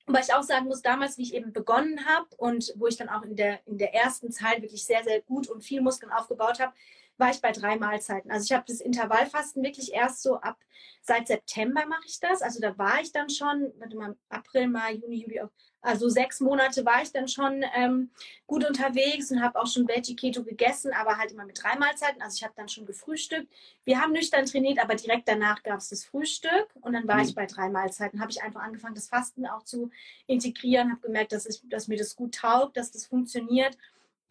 Wobei 0.06 0.20
ich 0.20 0.34
auch 0.34 0.42
sagen 0.42 0.66
muss, 0.66 0.82
damals, 0.82 1.16
wie 1.16 1.22
ich 1.22 1.34
eben 1.34 1.52
begonnen 1.52 2.04
habe 2.06 2.26
und 2.36 2.72
wo 2.76 2.86
ich 2.86 2.96
dann 2.96 3.08
auch 3.08 3.22
in 3.22 3.36
der, 3.36 3.60
in 3.66 3.78
der 3.78 3.94
ersten 3.94 4.32
Zeit 4.32 4.60
wirklich 4.60 4.84
sehr, 4.84 5.04
sehr 5.04 5.20
gut 5.22 5.48
und 5.48 5.62
viel 5.62 5.80
Muskeln 5.80 6.10
aufgebaut 6.10 6.58
habe, 6.60 6.72
war 7.18 7.30
ich 7.30 7.40
bei 7.40 7.52
drei 7.52 7.76
Mahlzeiten. 7.76 8.30
Also 8.30 8.44
ich 8.44 8.52
habe 8.52 8.64
das 8.66 8.80
Intervallfasten 8.80 9.62
wirklich 9.62 9.92
erst 9.92 10.22
so 10.22 10.36
ab, 10.36 10.58
seit 11.02 11.28
September 11.28 11.86
mache 11.86 12.06
ich 12.06 12.20
das. 12.20 12.42
Also 12.42 12.60
da 12.60 12.76
war 12.78 13.00
ich 13.00 13.12
dann 13.12 13.30
schon, 13.30 13.72
warte 13.78 13.96
mal, 13.96 14.16
April, 14.28 14.68
Mai, 14.68 14.94
Juni, 14.94 15.22
Juli, 15.22 15.40
also 15.84 16.08
sechs 16.08 16.38
Monate 16.38 16.86
war 16.86 17.02
ich 17.02 17.10
dann 17.10 17.26
schon 17.26 17.64
ähm, 17.74 18.10
gut 18.46 18.64
unterwegs 18.64 19.32
und 19.32 19.42
habe 19.42 19.60
auch 19.60 19.66
schon 19.66 19.88
Veggie 19.88 20.14
Keto 20.14 20.44
gegessen, 20.44 20.92
aber 20.92 21.18
halt 21.18 21.32
immer 21.32 21.44
mit 21.44 21.60
drei 21.60 21.76
Mahlzeiten. 21.76 22.22
Also 22.22 22.36
ich 22.36 22.44
habe 22.44 22.54
dann 22.56 22.68
schon 22.68 22.86
gefrühstückt. 22.86 23.52
Wir 23.84 24.00
haben 24.00 24.12
nüchtern 24.12 24.46
trainiert, 24.46 24.78
aber 24.78 24.94
direkt 24.94 25.26
danach 25.26 25.60
gab 25.64 25.78
es 25.78 25.88
das 25.88 26.04
Frühstück 26.04 26.68
und 26.82 26.92
dann 26.92 27.08
war 27.08 27.16
mhm. 27.16 27.22
ich 27.22 27.34
bei 27.34 27.46
drei 27.46 27.68
Mahlzeiten. 27.68 28.20
Habe 28.20 28.30
ich 28.30 28.42
einfach 28.42 28.62
angefangen, 28.62 28.94
das 28.94 29.08
Fasten 29.08 29.44
auch 29.44 29.64
zu 29.64 29.90
integrieren, 30.28 30.92
habe 30.92 31.00
gemerkt, 31.00 31.32
dass, 31.32 31.46
ich, 31.46 31.60
dass 31.68 31.88
mir 31.88 31.98
das 31.98 32.14
gut 32.14 32.36
taugt, 32.36 32.76
dass 32.76 32.92
das 32.92 33.06
funktioniert 33.06 33.76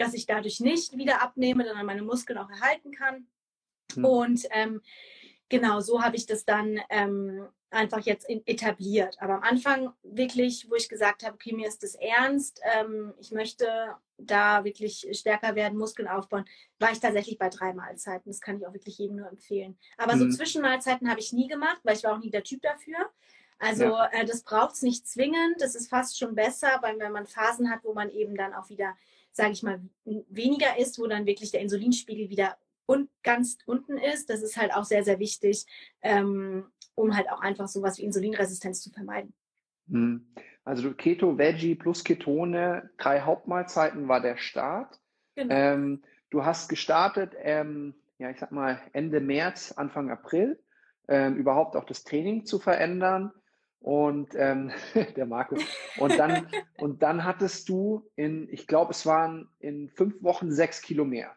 dass 0.02 0.14
ich 0.14 0.26
dadurch 0.26 0.60
nicht 0.60 0.98
wieder 0.98 1.22
abnehme, 1.22 1.66
sondern 1.66 1.86
meine 1.86 2.02
Muskeln 2.02 2.40
auch 2.40 2.50
erhalten 2.50 2.92
kann. 2.92 3.28
Mhm. 3.96 4.06
Und 4.06 4.48
ähm, 4.52 4.82
genau 5.50 5.80
so 5.80 6.02
habe 6.02 6.16
ich 6.16 6.26
das 6.26 6.46
dann 6.46 6.80
ähm, 6.90 7.48
einfach 7.70 8.00
jetzt 8.02 8.30
in, 8.30 8.46
etabliert. 8.46 9.18
Aber 9.22 9.36
am 9.36 9.44
Anfang 9.44 9.94
wirklich, 10.04 10.70
wo 10.70 10.76
ich 10.76 10.90
gesagt 10.90 11.24
habe, 11.24 11.36
okay, 11.36 11.54
mir 11.54 11.68
ist 11.68 11.84
das 11.84 11.96
ernst, 11.96 12.62
ähm, 12.64 13.14
ich 13.20 13.32
möchte 13.32 13.68
da 14.18 14.64
wirklich 14.64 15.08
stärker 15.12 15.56
werden, 15.56 15.78
Muskeln 15.78 16.08
aufbauen, 16.08 16.46
war 16.80 16.92
ich 16.92 17.00
tatsächlich 17.00 17.38
bei 17.38 17.50
drei 17.50 17.74
Mahlzeiten. 17.74 18.32
Das 18.32 18.42
kann 18.42 18.58
ich 18.58 18.68
auch 18.68 18.74
wirklich 18.74 18.98
jedem 18.98 19.18
nur 19.18 19.30
empfehlen. 19.30 19.78
Aber 19.98 20.16
mhm. 20.16 20.32
so 20.32 20.38
Zwischenmahlzeiten 20.38 21.10
habe 21.10 21.20
ich 21.20 21.34
nie 21.34 21.48
gemacht, 21.48 21.80
weil 21.84 21.96
ich 21.96 22.04
war 22.04 22.14
auch 22.14 22.20
nie 22.20 22.30
der 22.30 22.44
Typ 22.44 22.62
dafür. 22.62 22.98
Also 23.58 23.86
ja. 23.86 24.08
äh, 24.08 24.26
das 24.26 24.44
braucht 24.44 24.76
es 24.76 24.82
nicht 24.82 25.08
zwingend. 25.08 25.56
Das 25.60 25.76
ist 25.76 25.90
fast 25.90 26.18
schon 26.18 26.36
besser, 26.36 26.80
weil 26.82 27.00
wenn 27.00 27.12
man 27.12 27.28
Phasen 27.28 27.70
hat, 27.70 27.84
wo 27.84 27.94
man 27.94 28.10
eben 28.10 28.36
dann 28.36 28.54
auch 28.54 28.70
wieder 28.70 28.96
sage 29.32 29.52
ich 29.52 29.64
mal, 29.64 29.82
weniger 30.30 30.78
ist, 30.78 31.00
wo 31.00 31.08
dann 31.08 31.26
wirklich 31.26 31.52
der 31.52 31.62
Insulinspiegel 31.62 32.30
wieder 32.30 32.58
und 32.86 33.10
ganz 33.24 33.58
unten 33.66 33.98
ist. 33.98 34.30
Das 34.30 34.42
ist 34.42 34.58
halt 34.58 34.74
auch 34.74 34.84
sehr, 34.84 35.04
sehr 35.04 35.20
wichtig, 35.20 35.66
ähm, 36.02 36.66
um 36.96 37.16
halt 37.16 37.30
auch 37.32 37.42
einfach 37.42 37.68
sowas 37.68 37.98
wie 37.98 38.04
Insulinresistenz 38.04 38.82
zu 38.82 38.90
vermeiden. 38.90 39.34
Hm. 39.90 40.28
Also 40.64 40.94
Keto, 40.94 41.38
Veggie 41.38 41.76
plus 41.76 42.04
Ketone, 42.04 42.92
drei 42.98 43.22
Hauptmahlzeiten 43.22 44.08
war 44.08 44.22
der 44.22 44.38
Start. 44.38 45.00
Genau. 45.36 45.54
Ähm, 45.54 46.04
du 46.30 46.46
hast 46.46 46.70
gestartet, 46.70 47.34
ähm, 47.40 47.96
ja, 48.20 48.30
ich 48.30 48.40
sag 48.40 48.52
mal 48.52 48.80
Ende 48.94 49.22
März, 49.22 49.72
Anfang 49.72 50.12
April, 50.12 50.60
ähm, 51.08 51.36
überhaupt 51.36 51.76
auch 51.76 51.86
das 51.86 52.04
Training 52.04 52.46
zu 52.46 52.60
verändern 52.60 53.32
und 53.82 54.36
ähm, 54.36 54.72
der 55.16 55.26
Marco. 55.26 55.58
Und 55.98 56.18
dann, 56.18 56.48
und 56.78 57.04
dann 57.04 57.24
hattest 57.26 57.68
du 57.68 58.10
in, 58.16 58.48
ich 58.52 58.68
glaube, 58.68 58.92
es 58.92 59.06
waren 59.06 59.50
in 59.60 59.90
fünf 59.90 60.22
Wochen 60.24 60.52
sechs 60.52 60.82
Kilo 60.82 61.04
mehr. 61.04 61.36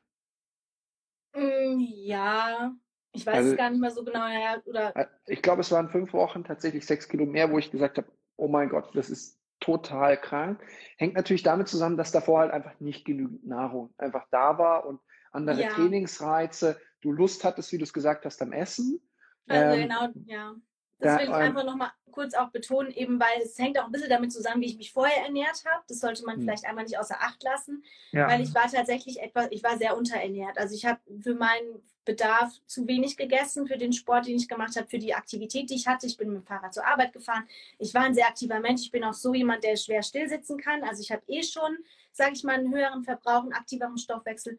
Mm, 1.35 1.79
ja, 1.79 2.75
ich 3.13 3.27
weiß 3.27 3.37
also, 3.37 3.51
es 3.53 3.57
gar 3.57 3.71
nicht 3.71 3.81
mehr 3.81 3.91
so 3.91 4.05
genau. 4.05 4.27
Ja, 4.29 4.61
oder? 4.67 4.95
Äh, 4.95 5.07
ich 5.27 5.43
glaube, 5.43 5.63
es 5.63 5.73
waren 5.73 5.89
fünf 5.89 6.13
Wochen 6.13 6.45
tatsächlich 6.45 6.87
sechs 6.87 7.09
Kilo 7.09 7.27
mehr, 7.27 7.51
wo 7.51 7.59
ich 7.59 7.71
gesagt 7.71 7.97
habe, 7.99 8.09
oh 8.37 8.49
mein 8.49 8.69
Gott, 8.69 8.95
das 8.95 9.09
ist 9.09 9.41
total 9.61 10.21
krank. 10.21 10.61
Hängt 10.99 11.15
natürlich 11.15 11.43
damit 11.43 11.69
zusammen, 11.69 11.97
dass 11.97 12.13
davor 12.13 12.41
halt 12.41 12.53
einfach 12.53 12.79
nicht 12.81 13.05
genügend 13.05 13.47
Nahrung 13.47 13.95
einfach 13.97 14.27
da 14.31 14.59
war 14.59 14.85
und 14.85 15.01
andere 15.33 15.63
ja. 15.63 15.71
Trainingsreize, 15.71 16.79
du 17.01 17.13
Lust 17.13 17.45
hattest, 17.45 17.73
wie 17.73 17.79
du 17.79 17.85
es 17.85 17.93
gesagt 17.93 18.27
hast, 18.27 18.43
am 18.43 18.53
Essen. 18.53 19.01
Also 19.49 19.77
ähm, 19.77 19.89
genau, 19.89 20.09
ja. 20.27 20.55
Das 20.99 21.19
will 21.19 21.29
ich 21.29 21.35
einfach 21.35 21.65
nochmal 21.65 21.91
kurz 22.15 22.35
auch 22.35 22.51
betonen, 22.51 22.93
eben 22.93 23.19
weil 23.19 23.43
es 23.43 23.59
hängt 23.59 23.79
auch 23.79 23.87
ein 23.87 23.93
bisschen 23.93 24.09
damit 24.09 24.33
zusammen, 24.33 24.63
wie 24.63 24.67
ich 24.67 24.79
mich 24.79 24.93
vorher 24.93 25.25
ernährt 25.25 25.65
habe. 25.67 25.83
Das 25.89 25.99
sollte 25.99 26.25
man 26.25 26.37
hm. 26.37 26.43
vielleicht 26.43 26.65
einmal 26.65 26.85
nicht 26.85 26.99
außer 26.99 27.17
Acht 27.21 27.43
lassen, 27.43 27.85
ja. 28.13 28.29
weil 28.29 28.41
ich 28.41 28.55
war 28.55 28.71
tatsächlich 28.71 29.21
etwas, 29.21 29.49
ich 29.51 29.63
war 29.65 29.77
sehr 29.77 29.97
unterernährt. 29.97 30.57
Also 30.57 30.75
ich 30.75 30.87
habe 30.87 31.01
für 31.21 31.35
meinen 31.35 31.83
Bedarf 32.05 32.53
zu 32.67 32.87
wenig 32.87 33.17
gegessen, 33.17 33.67
für 33.67 33.79
den 33.79 33.93
Sport, 33.93 34.27
den 34.27 34.37
ich 34.37 34.49
gemacht 34.49 34.77
habe, 34.77 34.87
für 34.87 34.99
die 34.99 35.15
Aktivität, 35.15 35.71
die 35.71 35.75
ich 35.75 35.87
hatte. 35.87 36.07
Ich 36.07 36.17
bin 36.17 36.29
mit 36.33 36.43
dem 36.43 36.47
Fahrrad 36.47 36.73
zur 36.73 36.87
Arbeit 36.87 37.13
gefahren. 37.13 37.49
Ich 37.79 37.95
war 37.95 38.03
ein 38.03 38.15
sehr 38.15 38.29
aktiver 38.29 38.61
Mensch. 38.61 38.83
Ich 38.83 38.91
bin 38.91 39.05
auch 39.05 39.15
so 39.15 39.35
jemand, 39.35 39.65
der 39.65 39.77
schwer 39.77 40.03
stillsitzen 40.03 40.59
kann. 40.59 40.85
Also 40.85 41.01
ich 41.01 41.11
habe 41.11 41.23
eh 41.27 41.43
schon, 41.43 41.79
sage 42.13 42.33
ich 42.35 42.45
mal, 42.45 42.59
einen 42.59 42.73
höheren 42.73 43.03
Verbrauch, 43.03 43.43
einen 43.43 43.55
aktiveren 43.55 43.99
Stoffwechsel. 43.99 44.59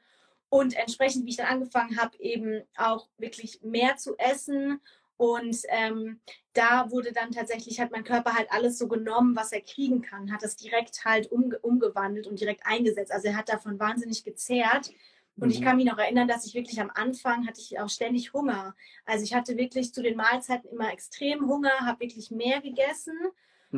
Und 0.49 0.75
entsprechend, 0.75 1.25
wie 1.25 1.29
ich 1.29 1.37
dann 1.37 1.47
angefangen 1.47 1.99
habe, 1.99 2.17
eben 2.19 2.63
auch 2.77 3.07
wirklich 3.17 3.61
mehr 3.61 3.97
zu 3.97 4.17
essen 4.17 4.81
und 5.17 5.57
ähm, 5.69 6.19
da 6.53 6.89
wurde 6.91 7.11
dann 7.13 7.31
tatsächlich, 7.31 7.79
hat 7.79 7.91
mein 7.91 8.03
Körper 8.03 8.33
halt 8.33 8.51
alles 8.51 8.77
so 8.77 8.87
genommen, 8.87 9.35
was 9.35 9.51
er 9.51 9.61
kriegen 9.61 10.01
kann, 10.01 10.31
hat 10.31 10.43
das 10.43 10.55
direkt 10.55 11.05
halt 11.05 11.31
umge 11.31 11.59
umgewandelt 11.59 12.27
und 12.27 12.39
direkt 12.39 12.65
eingesetzt. 12.65 13.11
Also 13.11 13.27
er 13.27 13.37
hat 13.37 13.49
davon 13.49 13.79
wahnsinnig 13.79 14.23
gezehrt. 14.23 14.91
Und 15.37 15.49
mhm. 15.49 15.53
ich 15.53 15.61
kann 15.61 15.75
mich 15.77 15.85
noch 15.85 15.97
erinnern, 15.97 16.27
dass 16.27 16.45
ich 16.45 16.53
wirklich 16.53 16.79
am 16.79 16.91
Anfang 16.93 17.45
hatte 17.47 17.59
ich 17.59 17.79
auch 17.79 17.89
ständig 17.89 18.33
Hunger. 18.33 18.75
Also 19.05 19.23
ich 19.23 19.33
hatte 19.33 19.57
wirklich 19.57 19.93
zu 19.93 20.01
den 20.01 20.15
Mahlzeiten 20.15 20.69
immer 20.69 20.91
extrem 20.91 21.47
Hunger, 21.47 21.71
habe 21.81 22.01
wirklich 22.01 22.31
mehr 22.31 22.61
gegessen, 22.61 23.17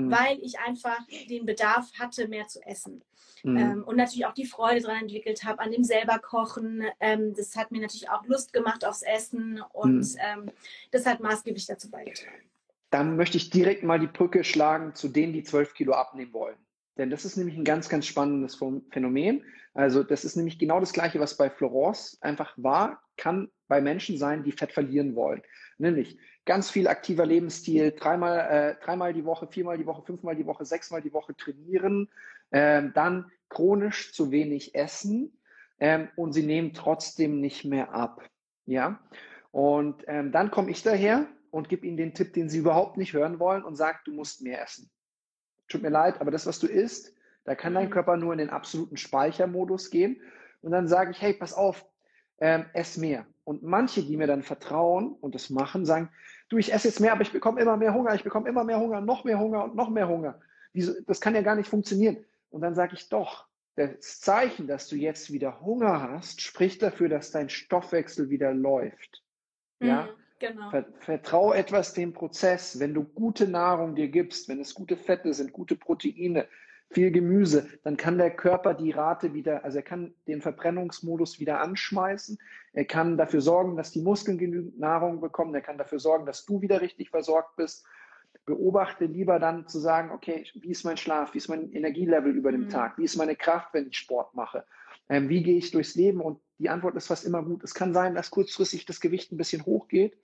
mhm. 0.05 0.11
weil 0.11 0.39
ich 0.41 0.59
einfach 0.59 0.99
den 1.29 1.45
Bedarf 1.45 1.91
hatte, 1.99 2.27
mehr 2.27 2.47
zu 2.47 2.61
essen. 2.65 3.03
Mhm. 3.43 3.57
Ähm, 3.57 3.83
und 3.83 3.97
natürlich 3.97 4.25
auch 4.25 4.33
die 4.33 4.45
Freude 4.45 4.81
daran 4.81 5.03
entwickelt 5.03 5.43
habe, 5.43 5.59
an 5.59 5.71
dem 5.71 5.83
selber 5.83 6.19
kochen. 6.19 6.83
Ähm, 6.99 7.33
das 7.35 7.55
hat 7.55 7.71
mir 7.71 7.81
natürlich 7.81 8.09
auch 8.09 8.25
Lust 8.25 8.53
gemacht 8.53 8.85
aufs 8.85 9.03
Essen 9.03 9.61
und 9.73 9.99
mhm. 9.99 10.19
ähm, 10.19 10.51
das 10.91 11.05
hat 11.05 11.19
maßgeblich 11.19 11.65
dazu 11.65 11.89
beigetragen. 11.89 12.43
Dann 12.89 13.17
möchte 13.17 13.37
ich 13.37 13.49
direkt 13.49 13.83
mal 13.83 13.99
die 13.99 14.07
Brücke 14.07 14.43
schlagen 14.43 14.95
zu 14.95 15.09
denen, 15.09 15.33
die 15.33 15.43
12 15.43 15.73
Kilo 15.73 15.93
abnehmen 15.93 16.33
wollen. 16.33 16.57
Denn 16.97 17.09
das 17.09 17.25
ist 17.25 17.37
nämlich 17.37 17.57
ein 17.57 17.65
ganz, 17.65 17.89
ganz 17.89 18.07
spannendes 18.07 18.57
Phänomen. 18.91 19.43
Also 19.73 20.03
das 20.03 20.25
ist 20.25 20.35
nämlich 20.35 20.57
genau 20.57 20.79
das 20.79 20.93
Gleiche, 20.93 21.19
was 21.19 21.37
bei 21.37 21.49
Florence 21.49 22.17
einfach 22.21 22.53
war, 22.57 23.03
kann 23.17 23.49
bei 23.67 23.81
Menschen 23.81 24.17
sein, 24.17 24.43
die 24.43 24.51
Fett 24.51 24.71
verlieren 24.71 25.15
wollen. 25.15 25.43
Nämlich 25.77 26.17
ganz 26.47 26.71
viel 26.71 26.87
aktiver 26.87 27.27
Lebensstil, 27.27 27.91
dreimal, 27.91 28.39
äh, 28.39 28.83
dreimal 28.83 29.13
die 29.13 29.25
Woche, 29.25 29.45
viermal 29.47 29.77
die 29.77 29.85
Woche, 29.85 30.01
fünfmal 30.01 30.35
die 30.35 30.47
Woche, 30.47 30.65
sechsmal 30.65 31.03
die 31.03 31.13
Woche 31.13 31.35
trainieren, 31.35 32.09
ähm, 32.51 32.91
dann 32.95 33.31
chronisch 33.49 34.13
zu 34.13 34.31
wenig 34.31 34.73
essen 34.73 35.37
ähm, 35.79 36.09
und 36.15 36.33
sie 36.33 36.43
nehmen 36.43 36.73
trotzdem 36.73 37.39
nicht 37.39 37.65
mehr 37.65 37.93
ab. 37.93 38.23
Ja, 38.65 38.99
und 39.51 40.03
ähm, 40.07 40.31
dann 40.31 40.49
komme 40.49 40.71
ich 40.71 40.81
daher 40.81 41.27
und 41.51 41.69
gebe 41.69 41.85
ihnen 41.85 41.97
den 41.97 42.15
Tipp, 42.15 42.33
den 42.33 42.49
sie 42.49 42.57
überhaupt 42.57 42.97
nicht 42.97 43.13
hören 43.13 43.39
wollen 43.39 43.63
und 43.63 43.75
sage, 43.75 43.99
du 44.05 44.11
musst 44.11 44.41
mehr 44.41 44.63
essen 44.63 44.89
tut 45.67 45.81
mir 45.81 45.89
leid, 45.89 46.21
aber 46.21 46.31
das, 46.31 46.45
was 46.45 46.59
du 46.59 46.67
isst, 46.67 47.13
da 47.43 47.55
kann 47.55 47.73
dein 47.73 47.87
mhm. 47.87 47.91
Körper 47.91 48.17
nur 48.17 48.33
in 48.33 48.39
den 48.39 48.49
absoluten 48.49 48.97
Speichermodus 48.97 49.89
gehen. 49.89 50.21
Und 50.61 50.71
dann 50.71 50.87
sage 50.87 51.11
ich, 51.11 51.21
hey, 51.21 51.33
pass 51.33 51.53
auf, 51.53 51.85
ähm, 52.39 52.65
ess 52.73 52.97
mehr. 52.97 53.25
Und 53.43 53.63
manche, 53.63 54.03
die 54.03 54.17
mir 54.17 54.27
dann 54.27 54.43
vertrauen 54.43 55.13
und 55.13 55.35
das 55.35 55.49
machen, 55.49 55.85
sagen, 55.85 56.09
du, 56.49 56.57
ich 56.57 56.73
esse 56.73 56.87
jetzt 56.87 56.99
mehr, 56.99 57.11
aber 57.11 57.21
ich 57.21 57.31
bekomme 57.31 57.61
immer 57.61 57.77
mehr 57.77 57.93
Hunger, 57.93 58.15
ich 58.15 58.23
bekomme 58.23 58.49
immer 58.49 58.63
mehr 58.63 58.79
Hunger, 58.79 59.01
noch 59.01 59.23
mehr 59.23 59.39
Hunger 59.39 59.65
und 59.65 59.75
noch 59.75 59.89
mehr 59.89 60.07
Hunger. 60.07 60.39
Das 61.05 61.21
kann 61.21 61.35
ja 61.35 61.41
gar 61.41 61.55
nicht 61.55 61.69
funktionieren. 61.69 62.17
Und 62.49 62.61
dann 62.61 62.75
sage 62.75 62.93
ich 62.95 63.09
doch, 63.09 63.47
das 63.75 64.19
Zeichen, 64.21 64.67
dass 64.67 64.87
du 64.87 64.95
jetzt 64.95 65.31
wieder 65.31 65.61
Hunger 65.61 66.01
hast, 66.01 66.41
spricht 66.41 66.81
dafür, 66.81 67.09
dass 67.09 67.31
dein 67.31 67.49
Stoffwechsel 67.49 68.29
wieder 68.29 68.53
läuft. 68.53 69.23
Ja. 69.79 70.03
Mhm. 70.03 70.09
Genau. 70.39 70.71
Vertrau 70.99 71.51
etwas 71.51 71.93
dem 71.93 72.13
Prozess. 72.13 72.79
Wenn 72.79 72.93
du 72.93 73.03
gute 73.03 73.47
Nahrung 73.47 73.95
dir 73.95 74.07
gibst, 74.07 74.47
wenn 74.47 74.59
es 74.59 74.75
gute 74.75 74.95
Fette 74.95 75.33
sind, 75.33 75.51
gute 75.51 75.75
Proteine, 75.75 76.47
viel 76.89 77.11
Gemüse, 77.11 77.67
dann 77.83 77.97
kann 77.97 78.17
der 78.17 78.31
Körper 78.31 78.73
die 78.73 78.91
Rate 78.91 79.33
wieder, 79.33 79.63
also 79.63 79.77
er 79.77 79.83
kann 79.83 80.13
den 80.27 80.41
Verbrennungsmodus 80.41 81.39
wieder 81.39 81.59
anschmeißen. 81.59 82.37
Er 82.73 82.85
kann 82.85 83.17
dafür 83.17 83.41
sorgen, 83.41 83.75
dass 83.75 83.91
die 83.91 84.01
Muskeln 84.01 84.37
genügend 84.37 84.79
Nahrung 84.79 85.19
bekommen. 85.19 85.53
Er 85.53 85.61
kann 85.61 85.77
dafür 85.77 85.99
sorgen, 85.99 86.25
dass 86.25 86.45
du 86.45 86.61
wieder 86.61 86.81
richtig 86.81 87.09
versorgt 87.09 87.55
bist. 87.57 87.85
Beobachte 88.45 89.05
lieber 89.05 89.39
dann 89.39 89.67
zu 89.67 89.79
sagen, 89.79 90.11
okay, 90.11 90.45
wie 90.55 90.69
ist 90.69 90.85
mein 90.85 90.95
Schlaf? 90.95 91.33
Wie 91.33 91.39
ist 91.39 91.49
mein 91.49 91.71
Energielevel 91.73 92.31
über 92.31 92.51
dem 92.51 92.65
mhm. 92.65 92.69
Tag? 92.69 92.97
Wie 92.97 93.03
ist 93.03 93.17
meine 93.17 93.35
Kraft, 93.35 93.73
wenn 93.73 93.87
ich 93.87 93.97
Sport 93.97 94.33
mache? 94.35 94.63
Ähm, 95.09 95.27
wie 95.27 95.43
gehe 95.43 95.57
ich 95.57 95.71
durchs 95.71 95.95
Leben? 95.95 96.21
Und 96.21 96.39
die 96.59 96.69
Antwort 96.69 96.95
ist 96.95 97.07
fast 97.07 97.25
immer 97.25 97.43
gut. 97.43 97.63
Es 97.63 97.73
kann 97.73 97.93
sein, 97.93 98.15
dass 98.15 98.31
kurzfristig 98.31 98.85
das 98.85 99.01
Gewicht 99.01 99.31
ein 99.31 99.37
bisschen 99.37 99.65
hochgeht. 99.65 100.17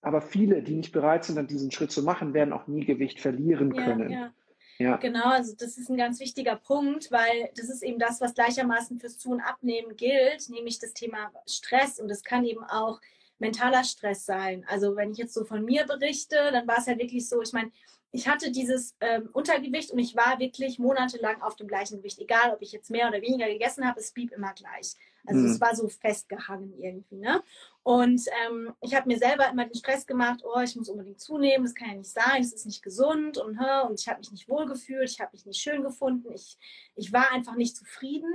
Aber 0.00 0.22
viele, 0.22 0.62
die 0.62 0.74
nicht 0.74 0.92
bereit 0.92 1.24
sind, 1.24 1.36
dann 1.36 1.48
diesen 1.48 1.70
Schritt 1.70 1.90
zu 1.90 2.02
machen, 2.02 2.32
werden 2.32 2.52
auch 2.52 2.66
nie 2.66 2.84
Gewicht 2.84 3.20
verlieren 3.20 3.74
können. 3.74 4.10
Ja, 4.10 4.32
ja. 4.78 4.96
Genau, 4.96 5.28
also 5.30 5.54
das 5.56 5.78
ist 5.78 5.88
ein 5.88 5.96
ganz 5.96 6.20
wichtiger 6.20 6.56
Punkt, 6.56 7.10
weil 7.10 7.50
das 7.56 7.68
ist 7.68 7.82
eben 7.82 7.98
das, 7.98 8.20
was 8.20 8.34
gleichermaßen 8.34 9.00
fürs 9.00 9.18
Zu- 9.18 9.30
und 9.30 9.40
Abnehmen 9.40 9.96
gilt, 9.96 10.48
nämlich 10.50 10.78
das 10.78 10.92
Thema 10.92 11.32
Stress. 11.46 11.98
Und 11.98 12.08
das 12.08 12.22
kann 12.22 12.44
eben 12.44 12.64
auch 12.64 13.00
mentaler 13.38 13.84
Stress 13.84 14.26
sein. 14.26 14.64
Also 14.68 14.96
wenn 14.96 15.12
ich 15.12 15.18
jetzt 15.18 15.34
so 15.34 15.44
von 15.44 15.64
mir 15.64 15.84
berichte, 15.84 16.36
dann 16.52 16.66
war 16.66 16.78
es 16.78 16.86
ja 16.86 16.98
wirklich 16.98 17.28
so, 17.28 17.40
ich 17.42 17.52
meine, 17.52 17.70
ich 18.12 18.28
hatte 18.28 18.50
dieses 18.50 18.96
ähm, 19.00 19.28
Untergewicht 19.32 19.90
und 19.90 19.98
ich 19.98 20.16
war 20.16 20.38
wirklich 20.38 20.78
monatelang 20.78 21.42
auf 21.42 21.56
dem 21.56 21.68
gleichen 21.68 21.98
Gewicht. 21.98 22.18
Egal, 22.18 22.52
ob 22.54 22.62
ich 22.62 22.72
jetzt 22.72 22.90
mehr 22.90 23.08
oder 23.08 23.20
weniger 23.20 23.46
gegessen 23.46 23.86
habe, 23.86 24.00
es 24.00 24.12
blieb 24.12 24.32
immer 24.32 24.54
gleich. 24.54 24.94
Also 25.26 25.40
mhm. 25.40 25.50
es 25.50 25.60
war 25.60 25.74
so 25.74 25.88
festgehangen 25.88 26.72
irgendwie. 26.78 27.16
Ne? 27.16 27.42
Und 27.82 28.22
ähm, 28.46 28.72
ich 28.80 28.94
habe 28.94 29.06
mir 29.08 29.18
selber 29.18 29.48
immer 29.48 29.64
den 29.64 29.74
Stress 29.74 30.06
gemacht, 30.06 30.40
oh, 30.44 30.60
ich 30.60 30.74
muss 30.76 30.88
unbedingt 30.88 31.20
zunehmen, 31.20 31.64
das 31.64 31.74
kann 31.74 31.88
ja 31.88 31.94
nicht 31.94 32.10
sein, 32.10 32.42
das 32.42 32.52
ist 32.52 32.66
nicht 32.66 32.82
gesund 32.82 33.38
und, 33.38 33.58
und 33.58 34.00
ich 34.00 34.08
habe 34.08 34.18
mich 34.18 34.32
nicht 34.32 34.48
wohl 34.48 34.66
gefühlt, 34.66 35.08
ich 35.10 35.20
habe 35.20 35.30
mich 35.32 35.46
nicht 35.46 35.60
schön 35.60 35.82
gefunden, 35.82 36.32
ich, 36.32 36.58
ich 36.96 37.12
war 37.12 37.30
einfach 37.30 37.54
nicht 37.54 37.76
zufrieden 37.76 38.34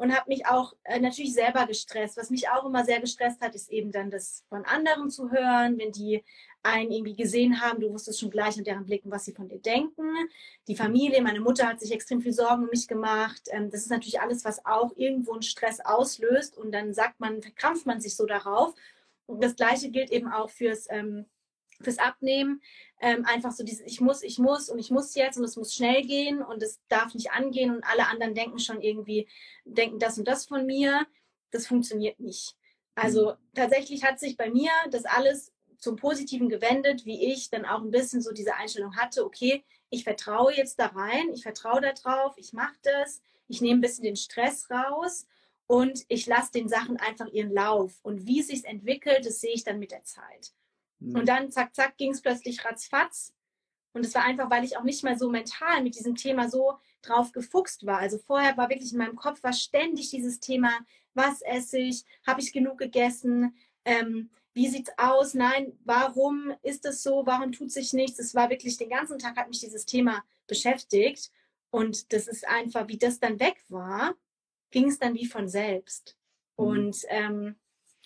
und 0.00 0.16
habe 0.16 0.30
mich 0.30 0.46
auch 0.46 0.72
äh, 0.84 0.98
natürlich 0.98 1.34
selber 1.34 1.66
gestresst. 1.66 2.16
Was 2.16 2.30
mich 2.30 2.48
auch 2.48 2.64
immer 2.64 2.86
sehr 2.86 3.00
gestresst 3.00 3.42
hat, 3.42 3.54
ist 3.54 3.70
eben 3.70 3.92
dann 3.92 4.10
das 4.10 4.44
von 4.48 4.64
anderen 4.64 5.10
zu 5.10 5.30
hören, 5.30 5.76
wenn 5.76 5.92
die 5.92 6.24
einen 6.62 6.90
irgendwie 6.90 7.14
gesehen 7.14 7.60
haben, 7.60 7.80
du 7.80 7.92
wusstest 7.92 8.18
schon 8.18 8.30
gleich 8.30 8.56
an 8.56 8.64
deren 8.64 8.86
Blicken, 8.86 9.10
was 9.10 9.26
sie 9.26 9.34
von 9.34 9.50
dir 9.50 9.58
denken. 9.58 10.10
Die 10.68 10.74
Familie, 10.74 11.20
meine 11.20 11.40
Mutter 11.40 11.66
hat 11.66 11.80
sich 11.80 11.92
extrem 11.92 12.22
viel 12.22 12.32
Sorgen 12.32 12.62
um 12.62 12.70
mich 12.70 12.88
gemacht. 12.88 13.42
Ähm, 13.50 13.70
das 13.70 13.82
ist 13.82 13.90
natürlich 13.90 14.22
alles, 14.22 14.42
was 14.42 14.64
auch 14.64 14.96
irgendwo 14.96 15.32
einen 15.32 15.42
Stress 15.42 15.80
auslöst 15.80 16.56
und 16.56 16.72
dann 16.72 16.94
sagt 16.94 17.20
man, 17.20 17.42
verkrampft 17.42 17.84
man 17.84 18.00
sich 18.00 18.16
so 18.16 18.24
darauf. 18.24 18.74
Und 19.26 19.44
das 19.44 19.54
Gleiche 19.54 19.90
gilt 19.90 20.10
eben 20.10 20.32
auch 20.32 20.48
fürs 20.48 20.86
ähm, 20.88 21.26
fürs 21.82 21.98
Abnehmen 21.98 22.60
ähm, 23.00 23.24
einfach 23.24 23.52
so 23.52 23.64
dieses 23.64 23.80
ich 23.86 24.00
muss, 24.00 24.22
ich 24.22 24.38
muss 24.38 24.68
und 24.68 24.78
ich 24.78 24.90
muss 24.90 25.14
jetzt 25.14 25.38
und 25.38 25.44
es 25.44 25.56
muss 25.56 25.74
schnell 25.74 26.02
gehen 26.02 26.42
und 26.42 26.62
es 26.62 26.80
darf 26.88 27.14
nicht 27.14 27.32
angehen 27.32 27.74
und 27.74 27.84
alle 27.84 28.06
anderen 28.06 28.34
denken 28.34 28.58
schon 28.58 28.82
irgendwie, 28.82 29.26
denken 29.64 29.98
das 29.98 30.18
und 30.18 30.28
das 30.28 30.46
von 30.46 30.66
mir. 30.66 31.06
Das 31.50 31.66
funktioniert 31.66 32.20
nicht. 32.20 32.56
Also 32.94 33.32
mhm. 33.32 33.36
tatsächlich 33.54 34.04
hat 34.04 34.20
sich 34.20 34.36
bei 34.36 34.50
mir 34.50 34.70
das 34.90 35.04
alles 35.04 35.52
zum 35.78 35.96
Positiven 35.96 36.48
gewendet, 36.48 37.06
wie 37.06 37.32
ich 37.32 37.48
dann 37.48 37.64
auch 37.64 37.80
ein 37.80 37.90
bisschen 37.90 38.20
so 38.20 38.32
diese 38.32 38.54
Einstellung 38.54 38.96
hatte, 38.96 39.24
okay, 39.24 39.64
ich 39.88 40.04
vertraue 40.04 40.54
jetzt 40.54 40.78
da 40.78 40.86
rein, 40.86 41.32
ich 41.32 41.42
vertraue 41.42 41.80
da 41.80 41.92
drauf, 41.92 42.34
ich 42.36 42.52
mache 42.52 42.76
das, 42.82 43.22
ich 43.48 43.60
nehme 43.60 43.78
ein 43.78 43.80
bisschen 43.80 44.04
den 44.04 44.16
Stress 44.16 44.70
raus 44.70 45.26
und 45.66 46.04
ich 46.08 46.26
lasse 46.26 46.52
den 46.52 46.68
Sachen 46.68 46.98
einfach 46.98 47.28
ihren 47.28 47.52
Lauf. 47.52 47.98
Und 48.02 48.26
wie 48.26 48.40
es 48.40 48.48
sich 48.48 48.64
entwickelt, 48.64 49.24
das 49.24 49.40
sehe 49.40 49.54
ich 49.54 49.64
dann 49.64 49.78
mit 49.78 49.90
der 49.90 50.04
Zeit. 50.04 50.52
Mhm. 51.00 51.16
Und 51.16 51.28
dann, 51.28 51.50
zack, 51.50 51.74
zack, 51.74 51.96
ging 51.96 52.12
es 52.12 52.22
plötzlich 52.22 52.64
ratzfatz. 52.64 53.34
Und 53.92 54.06
es 54.06 54.14
war 54.14 54.22
einfach, 54.22 54.50
weil 54.50 54.64
ich 54.64 54.76
auch 54.76 54.84
nicht 54.84 55.02
mal 55.02 55.18
so 55.18 55.28
mental 55.30 55.82
mit 55.82 55.96
diesem 55.96 56.14
Thema 56.14 56.48
so 56.48 56.78
drauf 57.02 57.32
gefuchst 57.32 57.86
war. 57.86 57.98
Also 57.98 58.18
vorher 58.18 58.56
war 58.56 58.68
wirklich 58.68 58.92
in 58.92 58.98
meinem 58.98 59.16
Kopf 59.16 59.42
war 59.42 59.52
ständig 59.52 60.10
dieses 60.10 60.38
Thema, 60.38 60.70
was 61.14 61.42
esse 61.42 61.78
ich, 61.78 62.04
habe 62.24 62.40
ich 62.40 62.52
genug 62.52 62.78
gegessen, 62.78 63.56
ähm, 63.84 64.30
wie 64.52 64.68
sieht's 64.68 64.90
aus? 64.96 65.34
Nein, 65.34 65.72
warum 65.84 66.52
ist 66.62 66.84
es 66.84 67.02
so? 67.02 67.24
Warum 67.24 67.52
tut 67.52 67.70
sich 67.70 67.92
nichts? 67.92 68.18
Es 68.18 68.34
war 68.34 68.50
wirklich 68.50 68.76
den 68.76 68.90
ganzen 68.90 69.18
Tag 69.18 69.36
hat 69.36 69.48
mich 69.48 69.60
dieses 69.60 69.86
Thema 69.86 70.24
beschäftigt 70.46 71.30
und 71.70 72.12
das 72.12 72.26
ist 72.26 72.46
einfach, 72.48 72.88
wie 72.88 72.98
das 72.98 73.20
dann 73.20 73.38
weg 73.38 73.62
war, 73.68 74.14
ging 74.70 74.88
es 74.88 74.98
dann 74.98 75.14
wie 75.14 75.26
von 75.26 75.48
selbst. 75.48 76.16
Mhm. 76.56 76.64
Und 76.66 76.96
ähm, 77.08 77.56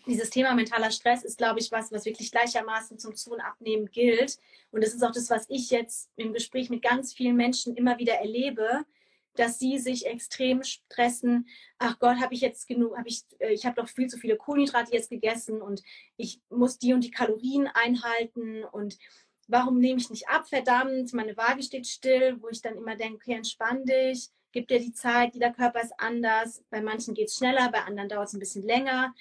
dieses 0.06 0.30
Thema 0.30 0.54
mentaler 0.54 0.90
Stress 0.90 1.24
ist, 1.24 1.38
glaube 1.38 1.60
ich, 1.60 1.72
was, 1.72 1.90
was 1.92 2.04
wirklich 2.04 2.30
gleichermaßen 2.30 2.98
zum 2.98 3.14
Zu- 3.14 3.32
und 3.32 3.40
Abnehmen 3.40 3.86
gilt. 3.90 4.38
Und 4.70 4.82
das 4.82 4.94
ist 4.94 5.02
auch 5.02 5.12
das, 5.12 5.30
was 5.30 5.46
ich 5.48 5.70
jetzt 5.70 6.10
im 6.16 6.32
Gespräch 6.32 6.70
mit 6.70 6.82
ganz 6.82 7.12
vielen 7.12 7.36
Menschen 7.36 7.74
immer 7.76 7.98
wieder 7.98 8.14
erlebe, 8.14 8.84
dass 9.34 9.58
sie 9.58 9.78
sich 9.78 10.06
extrem 10.06 10.62
stressen. 10.62 11.48
Ach 11.78 11.98
Gott, 11.98 12.18
habe 12.20 12.34
ich 12.34 12.40
jetzt 12.40 12.68
genug, 12.68 12.96
habe 12.96 13.08
ich, 13.08 13.22
äh, 13.38 13.52
ich 13.52 13.66
habe 13.66 13.80
doch 13.80 13.88
viel 13.88 14.08
zu 14.08 14.18
viele 14.18 14.36
Kohlenhydrate 14.36 14.92
jetzt 14.92 15.10
gegessen 15.10 15.60
und 15.60 15.82
ich 16.16 16.40
muss 16.50 16.78
die 16.78 16.92
und 16.92 17.02
die 17.02 17.10
Kalorien 17.10 17.66
einhalten 17.66 18.64
und 18.64 18.96
warum 19.48 19.78
nehme 19.78 20.00
ich 20.00 20.10
nicht 20.10 20.28
ab, 20.28 20.48
verdammt, 20.48 21.12
meine 21.12 21.36
Waage 21.36 21.62
steht 21.62 21.86
still, 21.86 22.40
wo 22.40 22.48
ich 22.48 22.62
dann 22.62 22.76
immer 22.76 22.96
denke, 22.96 23.16
okay, 23.16 23.34
entspann 23.34 23.84
dich, 23.84 24.28
gib 24.52 24.68
dir 24.68 24.78
die 24.78 24.92
Zeit, 24.92 25.34
jeder 25.34 25.52
Körper 25.52 25.82
ist 25.82 25.92
anders, 25.98 26.62
bei 26.70 26.80
manchen 26.80 27.14
geht 27.14 27.28
es 27.28 27.36
schneller, 27.36 27.70
bei 27.70 27.82
anderen 27.82 28.08
dauert 28.08 28.28
es 28.28 28.34
ein 28.34 28.40
bisschen 28.40 28.62
länger. 28.62 29.14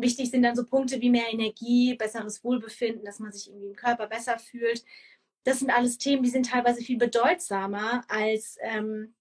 Wichtig 0.00 0.30
sind 0.30 0.42
dann 0.42 0.56
so 0.56 0.64
Punkte 0.64 1.00
wie 1.00 1.10
mehr 1.10 1.32
Energie, 1.32 1.94
besseres 1.94 2.42
Wohlbefinden, 2.44 3.04
dass 3.04 3.18
man 3.18 3.32
sich 3.32 3.48
irgendwie 3.48 3.68
im 3.68 3.76
Körper 3.76 4.06
besser 4.06 4.38
fühlt. 4.38 4.84
Das 5.44 5.60
sind 5.60 5.70
alles 5.70 5.98
Themen, 5.98 6.22
die 6.22 6.30
sind 6.30 6.46
teilweise 6.46 6.82
viel 6.82 6.98
bedeutsamer 6.98 8.02
als 8.08 8.58
ähm, 8.60 9.14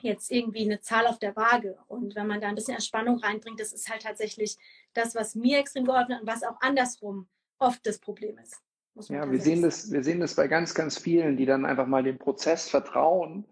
jetzt 0.00 0.30
irgendwie 0.30 0.64
eine 0.64 0.80
Zahl 0.80 1.06
auf 1.06 1.18
der 1.18 1.34
Waage. 1.34 1.78
Und 1.88 2.14
wenn 2.14 2.26
man 2.26 2.40
da 2.40 2.48
ein 2.48 2.54
bisschen 2.54 2.74
Entspannung 2.74 3.18
reinbringt, 3.18 3.58
das 3.58 3.72
ist 3.72 3.90
halt 3.90 4.02
tatsächlich 4.02 4.56
das, 4.92 5.14
was 5.14 5.34
mir 5.34 5.58
extrem 5.58 5.84
geholfen 5.84 6.14
hat 6.14 6.22
und 6.22 6.28
was 6.28 6.44
auch 6.44 6.60
andersrum 6.60 7.28
oft 7.58 7.84
das 7.86 7.98
Problem 7.98 8.38
ist. 8.38 8.60
Ja, 9.08 9.28
wir 9.30 9.40
sehen, 9.40 9.62
das, 9.62 9.90
wir 9.90 10.04
sehen 10.04 10.20
das 10.20 10.36
bei 10.36 10.46
ganz, 10.46 10.74
ganz 10.74 10.98
vielen, 10.98 11.36
die 11.36 11.46
dann 11.46 11.66
einfach 11.66 11.86
mal 11.86 12.04
dem 12.04 12.18
Prozess 12.18 12.68
vertrauen, 12.68 13.44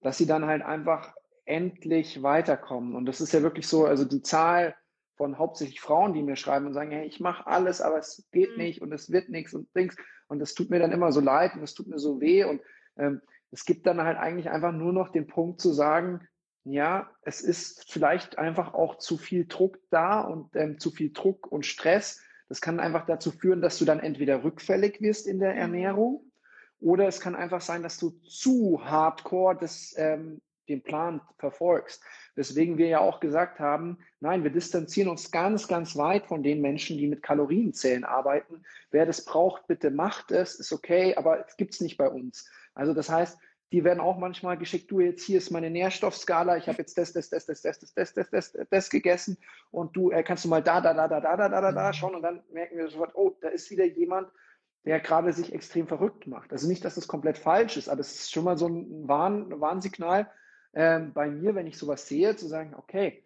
dass 0.00 0.18
sie 0.18 0.26
dann 0.26 0.46
halt 0.46 0.62
einfach 0.62 1.14
endlich 1.44 2.22
weiterkommen. 2.22 2.96
Und 2.96 3.06
das 3.06 3.20
ist 3.20 3.32
ja 3.32 3.42
wirklich 3.42 3.68
so, 3.68 3.86
also 3.86 4.04
die 4.04 4.22
Zahl 4.22 4.74
von 5.18 5.36
hauptsächlich 5.36 5.80
Frauen, 5.80 6.14
die 6.14 6.22
mir 6.22 6.36
schreiben 6.36 6.66
und 6.66 6.72
sagen, 6.72 6.92
hey, 6.92 7.06
ich 7.06 7.20
mache 7.20 7.46
alles, 7.46 7.82
aber 7.82 7.98
es 7.98 8.26
geht 8.32 8.52
mhm. 8.52 8.62
nicht 8.62 8.80
und 8.80 8.92
es 8.92 9.10
wird 9.10 9.28
nichts 9.28 9.52
und 9.52 9.68
Dings. 9.76 9.96
Und 10.28 10.38
das 10.38 10.54
tut 10.54 10.70
mir 10.70 10.78
dann 10.78 10.92
immer 10.92 11.12
so 11.12 11.20
leid 11.20 11.54
und 11.54 11.60
das 11.60 11.74
tut 11.74 11.88
mir 11.88 11.98
so 11.98 12.20
weh. 12.20 12.44
Und 12.44 12.62
ähm, 12.96 13.20
es 13.50 13.64
gibt 13.64 13.86
dann 13.86 14.00
halt 14.00 14.16
eigentlich 14.16 14.48
einfach 14.48 14.72
nur 14.72 14.92
noch 14.92 15.10
den 15.10 15.26
Punkt 15.26 15.60
zu 15.60 15.72
sagen, 15.72 16.26
ja, 16.64 17.10
es 17.22 17.40
ist 17.40 17.90
vielleicht 17.90 18.38
einfach 18.38 18.74
auch 18.74 18.98
zu 18.98 19.18
viel 19.18 19.46
Druck 19.46 19.78
da 19.90 20.20
und 20.20 20.54
ähm, 20.54 20.78
zu 20.78 20.90
viel 20.90 21.12
Druck 21.12 21.50
und 21.50 21.66
Stress. 21.66 22.22
Das 22.48 22.60
kann 22.60 22.80
einfach 22.80 23.04
dazu 23.06 23.30
führen, 23.30 23.60
dass 23.60 23.78
du 23.78 23.84
dann 23.84 24.00
entweder 24.00 24.44
rückfällig 24.44 25.00
wirst 25.00 25.26
in 25.26 25.40
der 25.40 25.52
mhm. 25.52 25.58
Ernährung 25.58 26.32
oder 26.80 27.08
es 27.08 27.20
kann 27.20 27.34
einfach 27.34 27.60
sein, 27.60 27.82
dass 27.82 27.98
du 27.98 28.10
zu 28.10 28.80
hardcore 28.84 29.56
das, 29.56 29.94
ähm, 29.96 30.40
den 30.68 30.82
Plan 30.82 31.20
verfolgst. 31.38 32.02
Weswegen 32.38 32.78
wir 32.78 32.86
ja 32.86 33.00
auch 33.00 33.18
gesagt 33.18 33.58
haben, 33.58 33.98
nein, 34.20 34.44
wir 34.44 34.52
distanzieren 34.52 35.08
uns 35.08 35.32
ganz, 35.32 35.66
ganz 35.66 35.96
weit 35.96 36.26
von 36.26 36.44
den 36.44 36.60
Menschen, 36.60 36.96
die 36.96 37.08
mit 37.08 37.20
Kalorienzählen 37.20 38.04
arbeiten. 38.04 38.62
Wer 38.92 39.06
das 39.06 39.24
braucht, 39.24 39.66
bitte 39.66 39.90
macht 39.90 40.30
es, 40.30 40.54
ist 40.54 40.72
okay, 40.72 41.16
aber 41.16 41.44
es 41.44 41.56
gibt's 41.56 41.80
nicht 41.80 41.96
bei 41.96 42.08
uns. 42.08 42.48
Also 42.74 42.94
das 42.94 43.10
heißt, 43.10 43.40
die 43.72 43.82
werden 43.82 43.98
auch 43.98 44.18
manchmal 44.18 44.56
geschickt, 44.56 44.88
du 44.88 45.00
jetzt 45.00 45.24
hier 45.24 45.38
ist 45.38 45.50
meine 45.50 45.68
Nährstoffskala, 45.68 46.56
ich 46.56 46.68
habe 46.68 46.78
jetzt 46.78 46.96
das, 46.96 47.12
das, 47.12 47.28
das, 47.28 47.46
das, 47.46 47.60
das, 47.60 47.80
das, 47.80 47.92
das, 47.94 48.14
das, 48.14 48.30
das, 48.30 48.66
das 48.70 48.88
gegessen 48.88 49.36
und 49.72 49.96
du 49.96 50.12
äh, 50.12 50.22
kannst 50.22 50.44
du 50.44 50.48
mal 50.48 50.62
da, 50.62 50.80
da, 50.80 50.94
da, 50.94 51.08
da, 51.08 51.18
da, 51.18 51.36
da, 51.36 51.48
da, 51.48 51.60
da, 51.60 51.72
da 51.72 51.92
schauen 51.92 52.14
und 52.14 52.22
dann 52.22 52.44
merken 52.52 52.78
wir 52.78 52.88
sofort, 52.88 53.16
oh, 53.16 53.36
da 53.40 53.48
ist 53.48 53.68
wieder 53.72 53.84
jemand, 53.84 54.28
der 54.84 55.00
gerade 55.00 55.32
sich 55.32 55.52
extrem 55.52 55.88
verrückt 55.88 56.28
macht. 56.28 56.52
Also 56.52 56.68
nicht, 56.68 56.84
dass 56.84 56.94
das 56.94 57.08
komplett 57.08 57.36
falsch 57.36 57.76
ist, 57.76 57.88
aber 57.88 58.00
es 58.00 58.14
ist 58.14 58.32
schon 58.32 58.44
mal 58.44 58.56
so 58.56 58.68
ein 58.68 59.08
Warn, 59.08 59.60
Warnsignal 59.60 60.30
ähm, 60.78 61.12
bei 61.12 61.28
mir, 61.28 61.56
wenn 61.56 61.66
ich 61.66 61.76
sowas 61.76 62.06
sehe, 62.06 62.36
zu 62.36 62.46
sagen, 62.46 62.72
okay, 62.76 63.24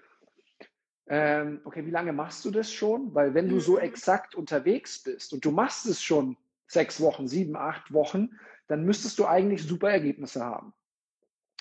ähm, 1.06 1.60
okay, 1.64 1.84
wie 1.84 1.90
lange 1.90 2.14
machst 2.14 2.42
du 2.46 2.50
das 2.50 2.72
schon? 2.72 3.14
Weil 3.14 3.34
wenn 3.34 3.50
du 3.50 3.60
so 3.60 3.78
exakt 3.78 4.34
unterwegs 4.34 5.02
bist 5.02 5.34
und 5.34 5.44
du 5.44 5.50
machst 5.50 5.84
es 5.84 6.02
schon 6.02 6.38
sechs 6.66 6.98
Wochen, 6.98 7.28
sieben, 7.28 7.54
acht 7.54 7.92
Wochen, 7.92 8.30
dann 8.68 8.86
müsstest 8.86 9.18
du 9.18 9.26
eigentlich 9.26 9.64
super 9.64 9.90
Ergebnisse 9.90 10.42
haben. 10.42 10.72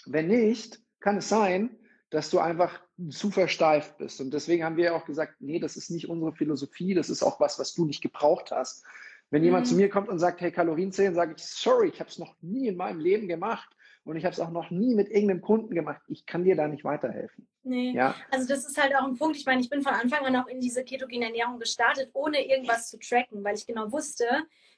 Wenn 0.05 0.29
nicht, 0.29 0.79
kann 1.01 1.17
es 1.17 1.27
sein, 1.27 1.75
dass 2.09 2.29
du 2.29 2.39
einfach 2.39 2.79
zu 3.09 3.29
versteift 3.29 3.97
bist. 3.97 4.21
Und 4.21 4.33
deswegen 4.33 4.63
haben 4.63 4.77
wir 4.77 4.85
ja 4.85 4.95
auch 4.95 5.05
gesagt, 5.05 5.41
nee, 5.41 5.59
das 5.59 5.75
ist 5.75 5.91
nicht 5.91 6.07
unsere 6.07 6.31
Philosophie, 6.31 6.93
das 6.93 7.09
ist 7.09 7.21
auch 7.21 7.41
was, 7.41 7.59
was 7.59 7.73
du 7.73 7.83
nicht 7.83 8.01
gebraucht 8.01 8.51
hast. 8.51 8.85
Wenn 9.29 9.41
mhm. 9.41 9.45
jemand 9.45 9.67
zu 9.67 9.75
mir 9.75 9.89
kommt 9.89 10.07
und 10.07 10.19
sagt, 10.19 10.39
hey, 10.39 10.53
Kalorienzählen, 10.53 11.15
sage 11.15 11.33
ich, 11.35 11.43
sorry, 11.43 11.89
ich 11.89 11.99
habe 11.99 12.09
es 12.09 12.17
noch 12.17 12.33
nie 12.41 12.69
in 12.69 12.77
meinem 12.77 13.01
Leben 13.01 13.27
gemacht 13.27 13.75
und 14.03 14.15
ich 14.17 14.25
habe 14.25 14.33
es 14.33 14.39
auch 14.39 14.49
noch 14.49 14.71
nie 14.71 14.95
mit 14.95 15.09
irgendeinem 15.09 15.41
Kunden 15.41 15.75
gemacht. 15.75 16.01
Ich 16.07 16.25
kann 16.25 16.43
dir 16.43 16.55
da 16.55 16.67
nicht 16.67 16.83
weiterhelfen. 16.83 17.47
Nee. 17.63 17.91
Ja? 17.91 18.15
Also 18.31 18.47
das 18.47 18.65
ist 18.65 18.81
halt 18.81 18.95
auch 18.95 19.05
ein 19.05 19.15
Punkt. 19.15 19.37
Ich 19.37 19.45
meine, 19.45 19.61
ich 19.61 19.69
bin 19.69 19.83
von 19.83 19.93
Anfang 19.93 20.25
an 20.25 20.35
auch 20.35 20.47
in 20.47 20.59
diese 20.59 20.83
ketogene 20.83 21.25
Ernährung 21.25 21.59
gestartet, 21.59 22.09
ohne 22.13 22.43
irgendwas 22.47 22.89
zu 22.89 22.97
tracken, 22.97 23.43
weil 23.43 23.55
ich 23.55 23.67
genau 23.67 23.91
wusste, 23.91 24.25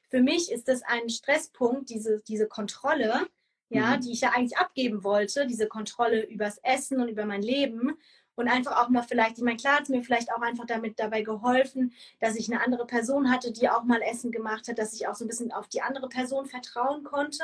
für 0.10 0.22
mich 0.22 0.52
ist 0.52 0.68
das 0.68 0.84
ein 0.84 1.10
Stresspunkt, 1.10 1.90
diese, 1.90 2.22
diese 2.28 2.48
Kontrolle, 2.48 3.28
ja, 3.70 3.96
mhm. 3.96 4.02
die 4.02 4.12
ich 4.12 4.22
ja 4.22 4.32
eigentlich 4.36 4.58
abgeben 4.58 5.04
wollte, 5.04 5.48
diese 5.48 5.68
Kontrolle 5.68 6.26
übers 6.26 6.60
Essen 6.62 7.02
und 7.02 7.08
über 7.08 7.26
mein 7.26 7.42
Leben. 7.42 7.98
Und 8.36 8.48
einfach 8.48 8.84
auch 8.84 8.90
mal 8.90 9.04
vielleicht, 9.04 9.38
ich 9.38 9.44
meine, 9.44 9.58
klar 9.58 9.76
hat 9.76 9.84
es 9.84 9.90
mir 9.90 10.04
vielleicht 10.04 10.32
auch 10.32 10.42
einfach 10.42 10.66
damit 10.66 11.00
dabei 11.00 11.22
geholfen, 11.22 11.94
dass 12.20 12.36
ich 12.36 12.52
eine 12.52 12.64
andere 12.64 12.86
Person 12.86 13.32
hatte, 13.32 13.52
die 13.52 13.70
auch 13.70 13.84
mal 13.84 14.02
Essen 14.02 14.32
gemacht 14.32 14.68
hat, 14.68 14.80
dass 14.80 14.94
ich 14.94 15.08
auch 15.08 15.16
so 15.16 15.26
ein 15.26 15.28
bisschen 15.28 15.52
auf 15.52 15.68
die 15.68 15.82
andere 15.82 16.10
Person 16.10 16.46
vertrauen 16.46 17.04
konnte. 17.04 17.44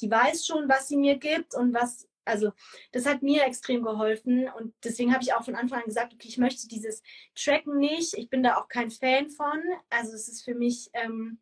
Die 0.00 0.10
weiß 0.10 0.46
schon, 0.46 0.68
was 0.68 0.88
sie 0.88 0.96
mir 0.96 1.16
gibt 1.18 1.54
und 1.54 1.74
was, 1.74 2.08
also 2.24 2.52
das 2.92 3.06
hat 3.06 3.22
mir 3.22 3.44
extrem 3.44 3.82
geholfen. 3.82 4.48
Und 4.58 4.74
deswegen 4.84 5.12
habe 5.12 5.22
ich 5.22 5.34
auch 5.34 5.44
von 5.44 5.54
Anfang 5.54 5.80
an 5.80 5.86
gesagt, 5.86 6.14
okay, 6.14 6.28
ich 6.28 6.38
möchte 6.38 6.66
dieses 6.68 7.02
Tracken 7.34 7.78
nicht. 7.78 8.14
Ich 8.14 8.30
bin 8.30 8.42
da 8.42 8.56
auch 8.56 8.68
kein 8.68 8.90
Fan 8.90 9.28
von. 9.28 9.60
Also 9.90 10.14
es 10.14 10.28
ist 10.28 10.44
für 10.44 10.54
mich, 10.54 10.88
ähm, 10.94 11.38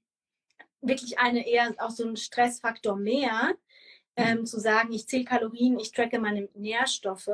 wirklich 0.82 1.18
eine 1.18 1.46
eher 1.46 1.74
auch 1.78 1.90
so 1.90 2.06
ein 2.06 2.16
Stressfaktor 2.16 2.96
mehr, 2.96 3.54
ähm, 4.16 4.46
zu 4.46 4.58
sagen, 4.60 4.92
ich 4.92 5.06
zähle 5.06 5.24
Kalorien, 5.24 5.78
ich 5.78 5.92
tracke 5.92 6.18
meine 6.18 6.48
Nährstoffe, 6.54 7.30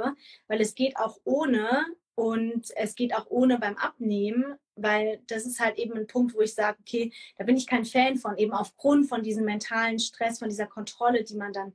weil 0.47 0.61
es 0.61 0.75
geht 0.75 0.97
auch 0.97 1.19
ohne 1.25 1.87
und 2.15 2.71
es 2.77 2.95
geht 2.95 3.15
auch 3.15 3.27
ohne 3.29 3.59
beim 3.59 3.77
Abnehmen, 3.77 4.59
weil 4.75 5.21
das 5.27 5.47
ist 5.47 5.61
halt 5.61 5.79
eben 5.79 5.95
ein 5.95 6.07
Punkt, 6.07 6.35
wo 6.35 6.41
ich 6.41 6.55
sage, 6.55 6.79
okay, 6.81 7.12
da 7.37 7.45
bin 7.45 7.57
ich 7.57 7.67
kein 7.67 7.85
Fan 7.85 8.17
von, 8.17 8.37
eben 8.37 8.53
aufgrund 8.53 9.09
von 9.09 9.23
diesem 9.23 9.45
mentalen 9.45 9.99
Stress, 9.99 10.39
von 10.39 10.49
dieser 10.49 10.67
Kontrolle, 10.67 11.25
die 11.25 11.37
man 11.37 11.53
dann 11.53 11.73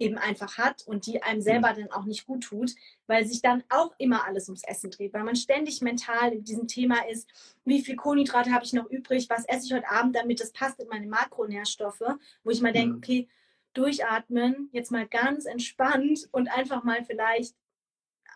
eben 0.00 0.16
einfach 0.16 0.58
hat 0.58 0.82
und 0.86 1.06
die 1.06 1.22
einem 1.22 1.42
selber 1.42 1.72
mhm. 1.72 1.76
dann 1.76 1.90
auch 1.92 2.04
nicht 2.04 2.26
gut 2.26 2.44
tut, 2.44 2.74
weil 3.06 3.26
sich 3.26 3.42
dann 3.42 3.62
auch 3.68 3.94
immer 3.98 4.24
alles 4.26 4.48
ums 4.48 4.64
Essen 4.64 4.90
dreht, 4.90 5.12
weil 5.12 5.24
man 5.24 5.36
ständig 5.36 5.82
mental 5.82 6.32
in 6.32 6.42
diesem 6.42 6.66
Thema 6.66 7.06
ist, 7.08 7.28
wie 7.64 7.82
viel 7.82 7.96
Kohlenhydrate 7.96 8.50
habe 8.50 8.64
ich 8.64 8.72
noch 8.72 8.88
übrig, 8.88 9.28
was 9.28 9.44
esse 9.44 9.66
ich 9.66 9.72
heute 9.72 9.90
Abend, 9.90 10.16
damit 10.16 10.40
das 10.40 10.52
passt 10.52 10.80
in 10.80 10.88
meine 10.88 11.06
Makronährstoffe, 11.06 12.02
wo 12.42 12.50
ich 12.50 12.62
mal 12.62 12.72
denke, 12.72 12.92
mhm. 12.92 12.98
okay, 12.98 13.28
durchatmen, 13.74 14.68
jetzt 14.72 14.90
mal 14.90 15.06
ganz 15.06 15.46
entspannt 15.46 16.28
und 16.32 16.48
einfach 16.48 16.84
mal 16.84 17.04
vielleicht 17.04 17.54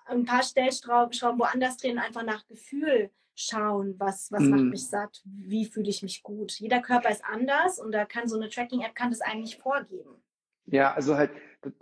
ein 0.06 0.24
paar 0.24 0.42
Stellschrauben 0.42 1.38
woanders 1.38 1.76
drehen, 1.76 1.98
einfach 1.98 2.24
nach 2.24 2.46
Gefühl 2.46 3.10
schauen, 3.34 3.94
was, 3.98 4.30
was 4.30 4.42
mm. 4.42 4.50
macht 4.50 4.62
mhm. 4.62 4.70
mich 4.70 4.86
satt, 4.86 5.22
wie 5.24 5.64
fühle 5.64 5.88
ich 5.88 6.02
mich 6.02 6.22
gut. 6.22 6.52
Jeder 6.52 6.80
Körper 6.80 7.10
ist 7.10 7.24
anders 7.24 7.80
und 7.80 7.92
da 7.92 8.04
kann 8.04 8.28
so 8.28 8.36
eine 8.36 8.48
Tracking-App 8.48 8.94
kann 8.94 9.10
das 9.10 9.20
eigentlich 9.20 9.58
vorgeben. 9.58 10.22
Ja, 10.66 10.92
also 10.94 11.16
halt 11.16 11.30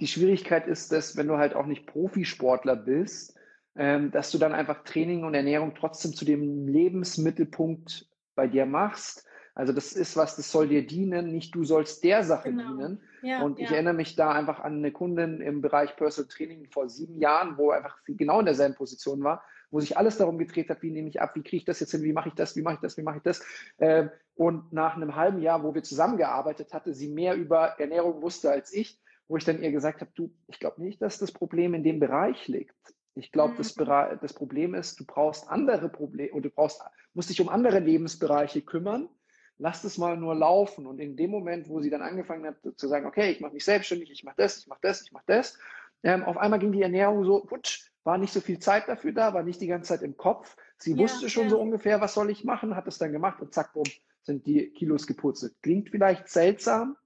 die 0.00 0.06
Schwierigkeit 0.06 0.66
ist, 0.66 0.92
dass 0.92 1.16
wenn 1.16 1.28
du 1.28 1.36
halt 1.36 1.54
auch 1.54 1.66
nicht 1.66 1.86
Profisportler 1.86 2.76
bist, 2.76 3.36
ähm, 3.76 4.10
dass 4.10 4.30
du 4.30 4.38
dann 4.38 4.54
einfach 4.54 4.84
Training 4.84 5.24
und 5.24 5.34
Ernährung 5.34 5.74
trotzdem 5.74 6.12
zu 6.12 6.24
dem 6.24 6.66
Lebensmittelpunkt 6.68 8.08
bei 8.34 8.46
dir 8.46 8.66
machst. 8.66 9.26
Also 9.54 9.72
das 9.72 9.92
ist 9.92 10.16
was, 10.16 10.36
das 10.36 10.50
soll 10.50 10.68
dir 10.68 10.86
dienen, 10.86 11.30
nicht 11.30 11.54
du 11.54 11.64
sollst 11.64 12.02
der 12.04 12.24
Sache 12.24 12.50
genau. 12.50 12.68
dienen. 12.68 13.00
Ja, 13.22 13.42
und 13.42 13.58
ich 13.58 13.68
ja. 13.68 13.74
erinnere 13.74 13.94
mich 13.94 14.16
da 14.16 14.32
einfach 14.32 14.60
an 14.60 14.78
eine 14.78 14.92
Kundin 14.92 15.40
im 15.40 15.60
Bereich 15.60 15.94
Personal 15.96 16.28
Training 16.28 16.66
vor 16.70 16.88
sieben 16.88 17.18
Jahren, 17.18 17.58
wo 17.58 17.70
einfach 17.70 17.98
genau 18.06 18.40
in 18.40 18.46
derselben 18.46 18.74
Position 18.74 19.22
war, 19.22 19.44
wo 19.70 19.80
sich 19.80 19.96
alles 19.96 20.16
darum 20.16 20.38
gedreht 20.38 20.70
hat, 20.70 20.82
wie 20.82 20.90
nehme 20.90 21.08
ich 21.08 21.20
ab, 21.20 21.34
wie 21.34 21.42
kriege 21.42 21.58
ich 21.58 21.64
das 21.64 21.80
jetzt 21.80 21.90
hin, 21.90 22.02
wie 22.02 22.12
mache 22.12 22.30
ich 22.30 22.34
das, 22.34 22.56
wie 22.56 22.62
mache 22.62 22.76
ich 22.76 22.80
das, 22.80 22.96
wie 22.96 23.02
mache 23.02 23.18
ich 23.18 23.22
das. 23.22 23.44
Ähm, 23.78 24.10
und 24.34 24.72
nach 24.72 24.96
einem 24.96 25.16
halben 25.16 25.40
Jahr, 25.40 25.62
wo 25.62 25.74
wir 25.74 25.82
zusammengearbeitet 25.82 26.72
hatte, 26.72 26.94
sie 26.94 27.08
mehr 27.08 27.34
über 27.34 27.78
Ernährung 27.78 28.22
wusste 28.22 28.50
als 28.50 28.72
ich, 28.72 28.98
wo 29.28 29.36
ich 29.36 29.44
dann 29.44 29.62
ihr 29.62 29.70
gesagt 29.70 30.00
habe, 30.00 30.10
du, 30.14 30.32
ich 30.48 30.58
glaube 30.58 30.82
nicht, 30.82 31.00
dass 31.02 31.18
das 31.18 31.30
Problem 31.30 31.74
in 31.74 31.84
dem 31.84 32.00
Bereich 32.00 32.48
liegt. 32.48 32.74
Ich 33.14 33.30
glaube, 33.30 33.54
mhm. 33.54 33.58
das, 33.58 33.74
das, 33.74 34.32
Problem 34.32 34.74
ist, 34.74 34.98
du 34.98 35.04
brauchst 35.04 35.48
andere 35.50 35.90
Probleme 35.90 36.32
und 36.32 36.44
du 36.44 36.50
brauchst, 36.50 36.80
musst 37.12 37.28
dich 37.28 37.40
um 37.40 37.50
andere 37.50 37.78
Lebensbereiche 37.78 38.62
kümmern. 38.62 39.08
Lass 39.62 39.82
das 39.82 39.96
mal 39.96 40.16
nur 40.16 40.34
laufen. 40.34 40.86
Und 40.86 40.98
in 40.98 41.14
dem 41.14 41.30
Moment, 41.30 41.68
wo 41.68 41.80
sie 41.80 41.88
dann 41.88 42.02
angefangen 42.02 42.44
hat 42.44 42.56
zu 42.76 42.88
sagen, 42.88 43.06
okay, 43.06 43.30
ich 43.30 43.40
mache 43.40 43.54
mich 43.54 43.64
selbstständig, 43.64 44.10
ich 44.10 44.24
mache 44.24 44.34
das, 44.38 44.58
ich 44.58 44.66
mache 44.66 44.80
das, 44.82 45.02
ich 45.02 45.12
mache 45.12 45.22
das, 45.28 45.56
ähm, 46.02 46.24
auf 46.24 46.36
einmal 46.36 46.58
ging 46.58 46.72
die 46.72 46.82
Ernährung 46.82 47.24
so, 47.24 47.44
putsch, 47.44 47.88
war 48.02 48.18
nicht 48.18 48.32
so 48.32 48.40
viel 48.40 48.58
Zeit 48.58 48.88
dafür 48.88 49.12
da, 49.12 49.34
war 49.34 49.44
nicht 49.44 49.60
die 49.60 49.68
ganze 49.68 49.90
Zeit 49.90 50.02
im 50.02 50.16
Kopf. 50.16 50.56
Sie 50.78 50.94
ja, 50.94 50.98
wusste 50.98 51.30
schon 51.30 51.44
ja. 51.44 51.50
so 51.50 51.60
ungefähr, 51.60 52.00
was 52.00 52.14
soll 52.14 52.28
ich 52.28 52.42
machen, 52.42 52.74
hat 52.74 52.88
es 52.88 52.98
dann 52.98 53.12
gemacht 53.12 53.40
und 53.40 53.54
zack, 53.54 53.72
bumm, 53.72 53.84
sind 54.22 54.48
die 54.48 54.70
Kilos 54.70 55.06
gepurzelt. 55.06 55.54
Klingt 55.62 55.90
vielleicht 55.90 56.28
seltsam, 56.28 56.96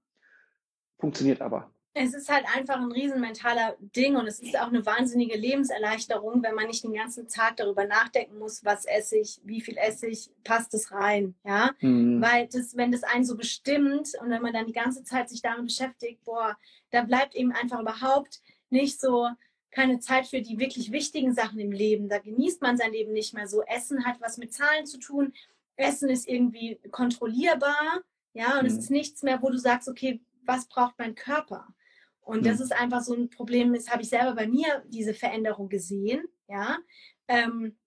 funktioniert 0.97 1.41
aber. 1.41 1.71
Es 1.99 2.13
ist 2.13 2.29
halt 2.29 2.45
einfach 2.55 2.77
ein 2.77 2.91
riesen 2.91 3.19
mentaler 3.19 3.75
Ding 3.79 4.15
und 4.15 4.27
es 4.27 4.39
ist 4.39 4.57
auch 4.57 4.67
eine 4.67 4.85
wahnsinnige 4.85 5.37
Lebenserleichterung, 5.37 6.43
wenn 6.43 6.55
man 6.55 6.67
nicht 6.67 6.83
den 6.83 6.93
ganzen 6.93 7.27
Tag 7.27 7.57
darüber 7.57 7.85
nachdenken 7.85 8.37
muss, 8.37 8.63
was 8.63 8.85
esse 8.85 9.17
ich, 9.17 9.41
wie 9.43 9.61
viel 9.61 9.77
esse 9.77 10.07
ich, 10.07 10.29
passt 10.43 10.73
es 10.73 10.91
rein, 10.91 11.35
ja? 11.43 11.71
Mhm. 11.79 12.21
Weil 12.21 12.47
das, 12.47 12.77
wenn 12.77 12.91
das 12.91 13.03
einen 13.03 13.25
so 13.25 13.35
bestimmt 13.35 14.09
und 14.21 14.29
wenn 14.29 14.41
man 14.41 14.53
dann 14.53 14.67
die 14.67 14.73
ganze 14.73 15.03
Zeit 15.03 15.29
sich 15.29 15.41
damit 15.41 15.65
beschäftigt, 15.65 16.23
boah, 16.23 16.57
da 16.91 17.01
bleibt 17.01 17.35
eben 17.35 17.51
einfach 17.51 17.79
überhaupt 17.79 18.41
nicht 18.69 18.99
so 18.99 19.27
keine 19.71 19.99
Zeit 19.99 20.27
für 20.27 20.41
die 20.41 20.59
wirklich 20.59 20.91
wichtigen 20.91 21.33
Sachen 21.33 21.59
im 21.59 21.71
Leben. 21.71 22.09
Da 22.09 22.19
genießt 22.19 22.61
man 22.61 22.77
sein 22.77 22.91
Leben 22.91 23.13
nicht 23.13 23.33
mehr 23.33 23.47
so. 23.47 23.61
Essen 23.63 24.05
hat 24.05 24.19
was 24.21 24.37
mit 24.37 24.53
Zahlen 24.53 24.85
zu 24.85 24.97
tun. 24.97 25.33
Essen 25.75 26.09
ist 26.09 26.27
irgendwie 26.27 26.79
kontrollierbar, 26.91 28.01
ja, 28.33 28.59
und 28.59 28.63
mhm. 28.63 28.67
es 28.67 28.77
ist 28.77 28.91
nichts 28.91 29.23
mehr, 29.23 29.41
wo 29.41 29.49
du 29.49 29.57
sagst, 29.57 29.87
okay, 29.87 30.21
was 30.43 30.67
braucht 30.67 30.95
mein 30.97 31.15
Körper? 31.15 31.67
Und 32.27 32.45
das 32.45 32.57
mhm. 32.57 32.63
ist 32.63 32.73
einfach 32.73 33.01
so 33.01 33.13
ein 33.13 33.29
Problem, 33.29 33.73
das 33.73 33.89
habe 33.89 34.01
ich 34.01 34.09
selber 34.09 34.35
bei 34.35 34.47
mir 34.47 34.83
diese 34.87 35.13
Veränderung 35.13 35.69
gesehen, 35.69 36.27
ja, 36.49 36.77
ähm, 37.29 37.77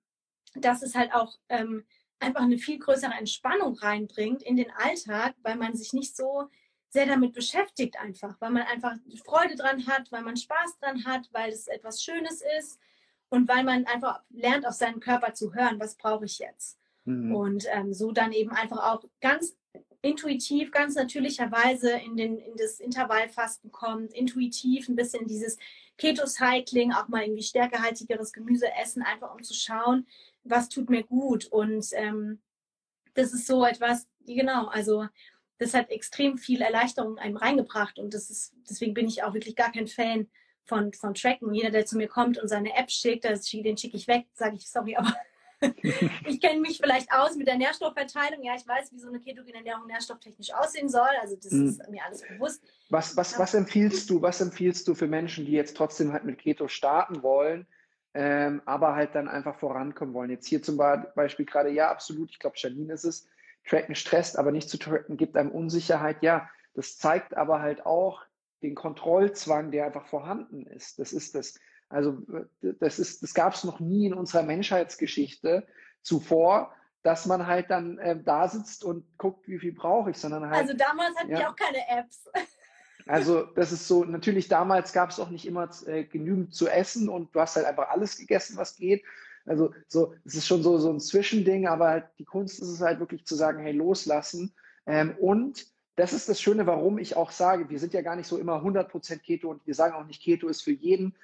dass 0.55 0.83
es 0.83 0.94
halt 0.94 1.12
auch 1.12 1.35
ähm, 1.50 1.85
einfach 2.20 2.40
eine 2.40 2.57
viel 2.57 2.79
größere 2.79 3.12
Entspannung 3.12 3.74
reinbringt 3.74 4.42
in 4.42 4.57
den 4.57 4.70
Alltag, 4.70 5.35
weil 5.42 5.57
man 5.57 5.76
sich 5.76 5.93
nicht 5.93 6.16
so 6.16 6.49
sehr 6.88 7.05
damit 7.05 7.34
beschäftigt 7.34 8.01
einfach, 8.01 8.41
weil 8.41 8.51
man 8.51 8.62
einfach 8.62 8.95
Freude 9.26 9.57
dran 9.57 9.86
hat, 9.86 10.11
weil 10.11 10.22
man 10.22 10.38
Spaß 10.38 10.78
dran 10.80 11.05
hat, 11.05 11.28
weil 11.32 11.53
es 11.53 11.68
etwas 11.68 12.03
Schönes 12.03 12.43
ist 12.59 12.80
und 13.28 13.47
weil 13.47 13.62
man 13.62 13.84
einfach 13.84 14.22
lernt, 14.30 14.66
auf 14.66 14.74
seinen 14.74 15.01
Körper 15.01 15.34
zu 15.34 15.55
hören, 15.55 15.78
was 15.78 15.97
brauche 15.97 16.24
ich 16.24 16.38
jetzt. 16.38 16.78
Mhm. 17.05 17.34
Und 17.34 17.66
ähm, 17.70 17.93
so 17.93 18.11
dann 18.11 18.32
eben 18.32 18.53
einfach 18.53 18.91
auch 18.91 19.05
ganz 19.20 19.55
intuitiv, 20.03 20.70
ganz 20.70 20.94
natürlicherweise 20.94 21.92
in, 21.92 22.16
den, 22.16 22.38
in 22.38 22.57
das 22.57 22.80
Intervallfasten 22.80 23.70
kommt, 23.70 24.12
intuitiv 24.14 24.88
ein 24.88 24.96
bisschen 24.96 25.26
dieses 25.26 25.59
Keto-Cycling, 25.98 26.92
auch 26.92 27.09
mal 27.09 27.22
irgendwie 27.22 27.42
stärkehaltigeres 27.42 28.32
Gemüse 28.32 28.72
essen, 28.80 29.03
einfach 29.03 29.34
um 29.34 29.42
zu 29.42 29.55
schauen, 29.55 30.07
was 30.44 30.68
tut 30.68 30.88
mir 30.88 31.03
gut. 31.03 31.46
Und 31.46 31.88
ähm, 31.92 32.40
das 33.14 33.34
ist 33.34 33.46
so 33.46 33.64
etwas, 33.64 34.09
genau, 34.26 34.68
also 34.68 35.07
das 35.59 35.74
hat 35.74 35.90
extrem 35.90 36.38
viel 36.38 36.62
Erleichterung 36.62 37.18
einem 37.18 37.36
reingebracht 37.36 37.98
und 37.98 38.14
das 38.14 38.30
ist, 38.30 38.55
deswegen 38.68 38.94
bin 38.94 39.07
ich 39.07 39.22
auch 39.22 39.34
wirklich 39.34 39.57
gar 39.57 39.70
kein 39.70 39.88
Fan 39.88 40.28
von, 40.64 40.94
von 40.94 41.12
Tracken. 41.12 41.53
Jeder, 41.53 41.70
der 41.70 41.84
zu 41.84 41.98
mir 41.98 42.09
kommt 42.09 42.38
und 42.38 42.48
seine 42.48 42.74
App 42.76 42.90
schickt, 42.90 43.24
den 43.24 43.76
schicke 43.76 43.96
ich 43.96 44.09
weg, 44.09 44.26
sage 44.32 44.57
ich, 44.57 44.70
sorry, 44.70 44.96
aber 44.96 45.14
ich 46.26 46.40
kenne 46.40 46.61
mich 46.61 46.78
vielleicht 46.78 47.12
aus 47.12 47.36
mit 47.36 47.46
der 47.46 47.56
Nährstoffverteilung. 47.56 48.42
Ja, 48.42 48.54
ich 48.56 48.66
weiß, 48.66 48.92
wie 48.92 48.98
so 48.98 49.08
eine 49.08 49.20
ketogene 49.20 49.58
Ernährung 49.58 49.86
nährstofftechnisch 49.86 50.52
aussehen 50.54 50.88
soll. 50.88 51.08
Also 51.20 51.36
das 51.36 51.52
mhm. 51.52 51.68
ist 51.68 51.90
mir 51.90 52.04
alles 52.04 52.22
bewusst. 52.26 52.62
Was, 52.88 53.16
was, 53.16 53.38
was 53.38 53.54
empfiehlst 53.54 54.08
du, 54.11 54.22
was 54.22 54.40
empfiehlst 54.40 54.88
du 54.88 54.94
für 54.94 55.06
Menschen, 55.06 55.44
die 55.44 55.52
jetzt 55.52 55.76
trotzdem 55.76 56.12
halt 56.12 56.24
mit 56.24 56.38
Keto 56.38 56.68
starten 56.68 57.22
wollen, 57.22 57.66
ähm, 58.14 58.62
aber 58.64 58.94
halt 58.94 59.14
dann 59.14 59.28
einfach 59.28 59.58
vorankommen 59.58 60.14
wollen? 60.14 60.30
Jetzt 60.30 60.46
hier 60.46 60.62
zum 60.62 60.76
Beispiel 60.76 61.46
gerade, 61.46 61.70
ja, 61.70 61.90
absolut, 61.90 62.30
ich 62.30 62.38
glaube, 62.38 62.56
Janine 62.58 62.94
ist 62.94 63.04
es, 63.04 63.28
tracken 63.68 63.94
stresst, 63.94 64.38
aber 64.38 64.52
nicht 64.52 64.70
zu 64.70 64.78
tracken 64.78 65.16
gibt 65.16 65.36
einem 65.36 65.50
Unsicherheit. 65.50 66.22
Ja, 66.22 66.48
das 66.74 66.96
zeigt 66.96 67.36
aber 67.36 67.61
halt 67.61 67.84
auch 67.84 68.22
den 68.62 68.74
Kontrollzwang, 68.74 69.70
der 69.70 69.86
einfach 69.86 70.06
vorhanden 70.06 70.66
ist. 70.66 70.98
Das 70.98 71.12
ist 71.12 71.34
das. 71.34 71.58
Also 71.91 72.22
das 72.61 72.99
ist, 72.99 73.22
das 73.22 73.34
gab 73.34 73.53
es 73.55 73.64
noch 73.64 73.80
nie 73.80 74.07
in 74.07 74.14
unserer 74.14 74.45
Menschheitsgeschichte 74.45 75.66
zuvor, 76.03 76.72
dass 77.03 77.26
man 77.26 77.47
halt 77.47 77.68
dann 77.70 77.99
äh, 77.99 78.22
da 78.22 78.49
sitzt 78.49 78.84
und 78.84 79.05
guckt, 79.18 79.49
wie 79.49 79.59
viel 79.59 79.72
brauche 79.72 80.11
ich, 80.11 80.16
sondern 80.16 80.49
halt. 80.49 80.62
Also 80.62 80.74
damals 80.74 81.16
hatten 81.16 81.30
ja, 81.30 81.38
wir 81.41 81.51
auch 81.51 81.57
keine 81.57 82.01
Apps. 82.01 82.30
Also 83.07 83.43
das 83.43 83.72
ist 83.72 83.88
so, 83.88 84.05
natürlich 84.05 84.47
damals 84.47 84.93
gab 84.93 85.11
es 85.11 85.18
auch 85.18 85.30
nicht 85.30 85.45
immer 85.45 85.68
äh, 85.86 86.05
genügend 86.05 86.55
zu 86.55 86.68
essen 86.68 87.09
und 87.09 87.34
du 87.34 87.41
hast 87.41 87.57
halt 87.57 87.66
einfach 87.66 87.88
alles 87.88 88.16
gegessen, 88.16 88.57
was 88.57 88.76
geht. 88.76 89.03
Also 89.47 89.74
so, 89.88 90.14
es 90.24 90.34
ist 90.34 90.47
schon 90.47 90.62
so, 90.62 90.78
so 90.78 90.91
ein 90.91 91.01
Zwischending, 91.01 91.66
aber 91.66 91.88
halt 91.88 92.05
die 92.18 92.24
Kunst 92.24 92.61
ist 92.61 92.68
es 92.68 92.80
halt 92.80 93.01
wirklich 93.01 93.24
zu 93.24 93.34
sagen, 93.34 93.62
hey, 93.62 93.72
loslassen. 93.72 94.53
Ähm, 94.86 95.16
und 95.18 95.66
das 95.97 96.12
ist 96.12 96.28
das 96.28 96.41
Schöne, 96.41 96.66
warum 96.66 96.99
ich 96.99 97.16
auch 97.16 97.32
sage, 97.32 97.68
wir 97.68 97.80
sind 97.80 97.95
ja 97.95 98.03
gar 98.03 98.14
nicht 98.14 98.28
so 98.28 98.38
immer 98.38 98.62
100% 98.62 99.18
Keto 99.18 99.51
und 99.51 99.66
wir 99.66 99.74
sagen 99.74 99.95
auch 99.95 100.07
nicht, 100.07 100.22
Keto 100.22 100.47
ist 100.47 100.62
für 100.62 100.72
jeden 100.72 101.16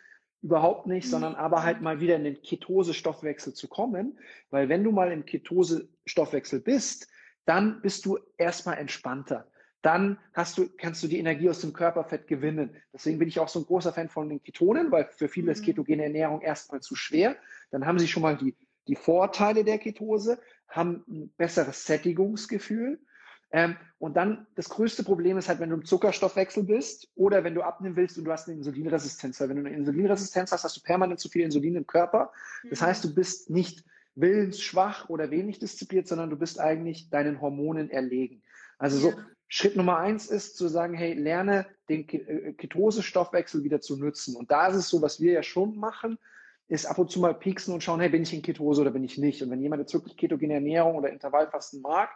überhaupt 0.43 0.87
nicht, 0.87 1.09
sondern 1.09 1.33
mhm. 1.33 1.39
aber 1.39 1.63
halt 1.63 1.81
mal 1.81 2.01
wieder 2.01 2.17
in 2.17 2.25
den 2.25 2.43
Ketose-Stoffwechsel 2.43 3.55
zu 3.55 3.69
kommen, 3.69 4.19
weil 4.51 4.69
wenn 4.69 4.85
du 4.85 4.93
mal 4.93 5.13
im 5.13 5.25
Ketose-Stoffwechsel 5.25 6.61
bist, 6.61 7.09
dann 7.45 7.81
bist 7.81 8.05
du 8.07 8.19
erstmal 8.37 8.79
entspannter. 8.79 9.49
Dann 9.83 10.19
hast 10.33 10.59
du, 10.59 10.69
kannst 10.77 11.03
du 11.03 11.09
die 11.09 11.19
Energie 11.19 11.49
aus 11.49 11.61
dem 11.61 11.73
Körperfett 11.73 12.27
gewinnen. 12.27 12.75
Deswegen 12.93 13.19
bin 13.19 13.29
ich 13.29 13.39
auch 13.39 13.49
so 13.49 13.61
ein 13.61 13.67
großer 13.67 13.93
Fan 13.93 14.09
von 14.09 14.29
den 14.29 14.43
Ketonen, 14.43 14.91
weil 14.91 15.09
für 15.17 15.29
viele 15.29 15.53
ist 15.53 15.61
mhm. 15.61 15.67
ketogene 15.67 16.05
Ernährung 16.05 16.41
erstmal 16.41 16.81
zu 16.81 16.97
schwer. 16.97 17.37
Dann 17.71 17.87
haben 17.87 17.99
sie 17.99 18.09
schon 18.09 18.23
mal 18.23 18.37
die, 18.37 18.57
die 18.89 18.97
Vorteile 18.97 19.65
der 19.65 19.79
Ketose, 19.79 20.41
haben 20.69 21.05
ein 21.09 21.29
besseres 21.37 21.87
Sättigungsgefühl 21.87 23.01
ähm, 23.53 23.77
und 23.99 24.17
dann 24.17 24.47
das 24.55 24.69
größte 24.69 25.05
Problem 25.05 25.39
ist 25.39 25.49
halt, 25.49 25.61
wenn 25.61 25.71
du 25.71 25.77
im 25.77 25.85
Zuckerstoffwechsel 25.85 26.65
bist 26.65 27.09
oder 27.15 27.45
wenn 27.45 27.55
du 27.55 27.63
abnehmen 27.63 27.97
willst 27.97 28.19
und 28.19 28.25
du 28.25 28.33
hast 28.33 28.49
eine 28.49 28.59
Insulinresistenz. 28.59 29.41
Weil 29.41 29.49
wenn 29.51 29.57
du 29.57 29.67
eine 29.67 29.77
Insulinresistenz 29.77 30.53
hast, 30.53 30.65
hast 30.65 30.77
du 30.77 30.83
permanent 30.83 31.21
zu 31.21 31.29
viel 31.29 31.43
Insulin 31.43 31.77
im 31.77 31.87
Körper. 31.87 32.33
Das 32.69 32.83
heißt, 32.83 33.05
du 33.05 33.15
bist 33.15 33.49
nicht 33.49 33.85
willensschwach 34.15 35.09
oder 35.09 35.31
wenig 35.31 35.59
diszipliniert, 35.59 36.09
sondern 36.09 36.31
du 36.31 36.37
bist 36.37 36.59
eigentlich 36.61 37.11
deinen 37.11 37.41
Hormonen 37.41 37.91
erlegen. 37.91 38.43
Also 38.79 38.99
so 38.99 39.15
Schritt 39.49 39.77
Nummer 39.77 39.99
eins 39.99 40.27
ist 40.27 40.57
zu 40.57 40.69
sagen, 40.69 40.95
hey, 40.95 41.15
lerne 41.15 41.67
den 41.89 42.09
äh, 42.09 42.53
Ketose-Stoffwechsel 42.55 43.63
wieder 43.63 43.81
zu 43.81 43.97
nutzen. 43.97 44.35
Und 44.35 44.51
da 44.51 44.67
ist 44.67 44.77
es 44.77 44.89
so, 44.89 45.01
was 45.03 45.21
wir 45.21 45.33
ja 45.33 45.43
schon 45.43 45.77
machen, 45.77 46.19
ist 46.69 46.87
ab 46.87 46.99
und 46.99 47.11
zu 47.11 47.21
mal 47.21 47.35
pieksen 47.35 47.73
und 47.73 47.83
schauen, 47.83 48.01
hey, 48.01 48.09
bin 48.09 48.23
ich 48.23 48.35
in 48.35 48.43
Ketose 48.43 48.81
oder 48.81 48.91
bin 48.91 49.05
ich 49.05 49.19
nicht? 49.19 49.41
Und 49.43 49.51
wenn 49.51 49.63
jemand 49.63 49.81
jetzt 49.81 49.95
wirklich 49.95 50.17
ketogene 50.17 50.55
Ernährung 50.55 50.97
oder 50.97 51.11
Intervallfasten 51.11 51.81
mag 51.81 52.11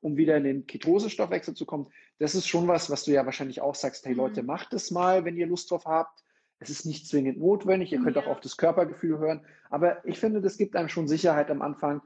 um 0.00 0.16
wieder 0.16 0.36
in 0.36 0.44
den 0.44 0.66
Ketosestoffwechsel 0.66 1.54
zu 1.54 1.66
kommen. 1.66 1.88
Das 2.18 2.34
ist 2.34 2.46
schon 2.46 2.68
was, 2.68 2.90
was 2.90 3.04
du 3.04 3.12
ja 3.12 3.24
wahrscheinlich 3.24 3.60
auch 3.60 3.74
sagst, 3.74 4.04
hey 4.04 4.12
mhm. 4.12 4.18
Leute, 4.18 4.42
macht 4.42 4.72
es 4.72 4.90
mal, 4.90 5.24
wenn 5.24 5.36
ihr 5.36 5.46
Lust 5.46 5.70
drauf 5.70 5.84
habt. 5.86 6.22
Es 6.58 6.70
ist 6.70 6.86
nicht 6.86 7.06
zwingend 7.06 7.38
notwendig, 7.38 7.92
ihr 7.92 8.02
könnt 8.02 8.16
ja. 8.16 8.22
auch 8.22 8.28
auf 8.28 8.40
das 8.40 8.56
Körpergefühl 8.56 9.18
hören. 9.18 9.44
Aber 9.68 10.04
ich 10.06 10.18
finde, 10.18 10.40
das 10.40 10.56
gibt 10.56 10.74
einem 10.74 10.88
schon 10.88 11.06
Sicherheit 11.06 11.50
am 11.50 11.60
Anfang, 11.60 12.00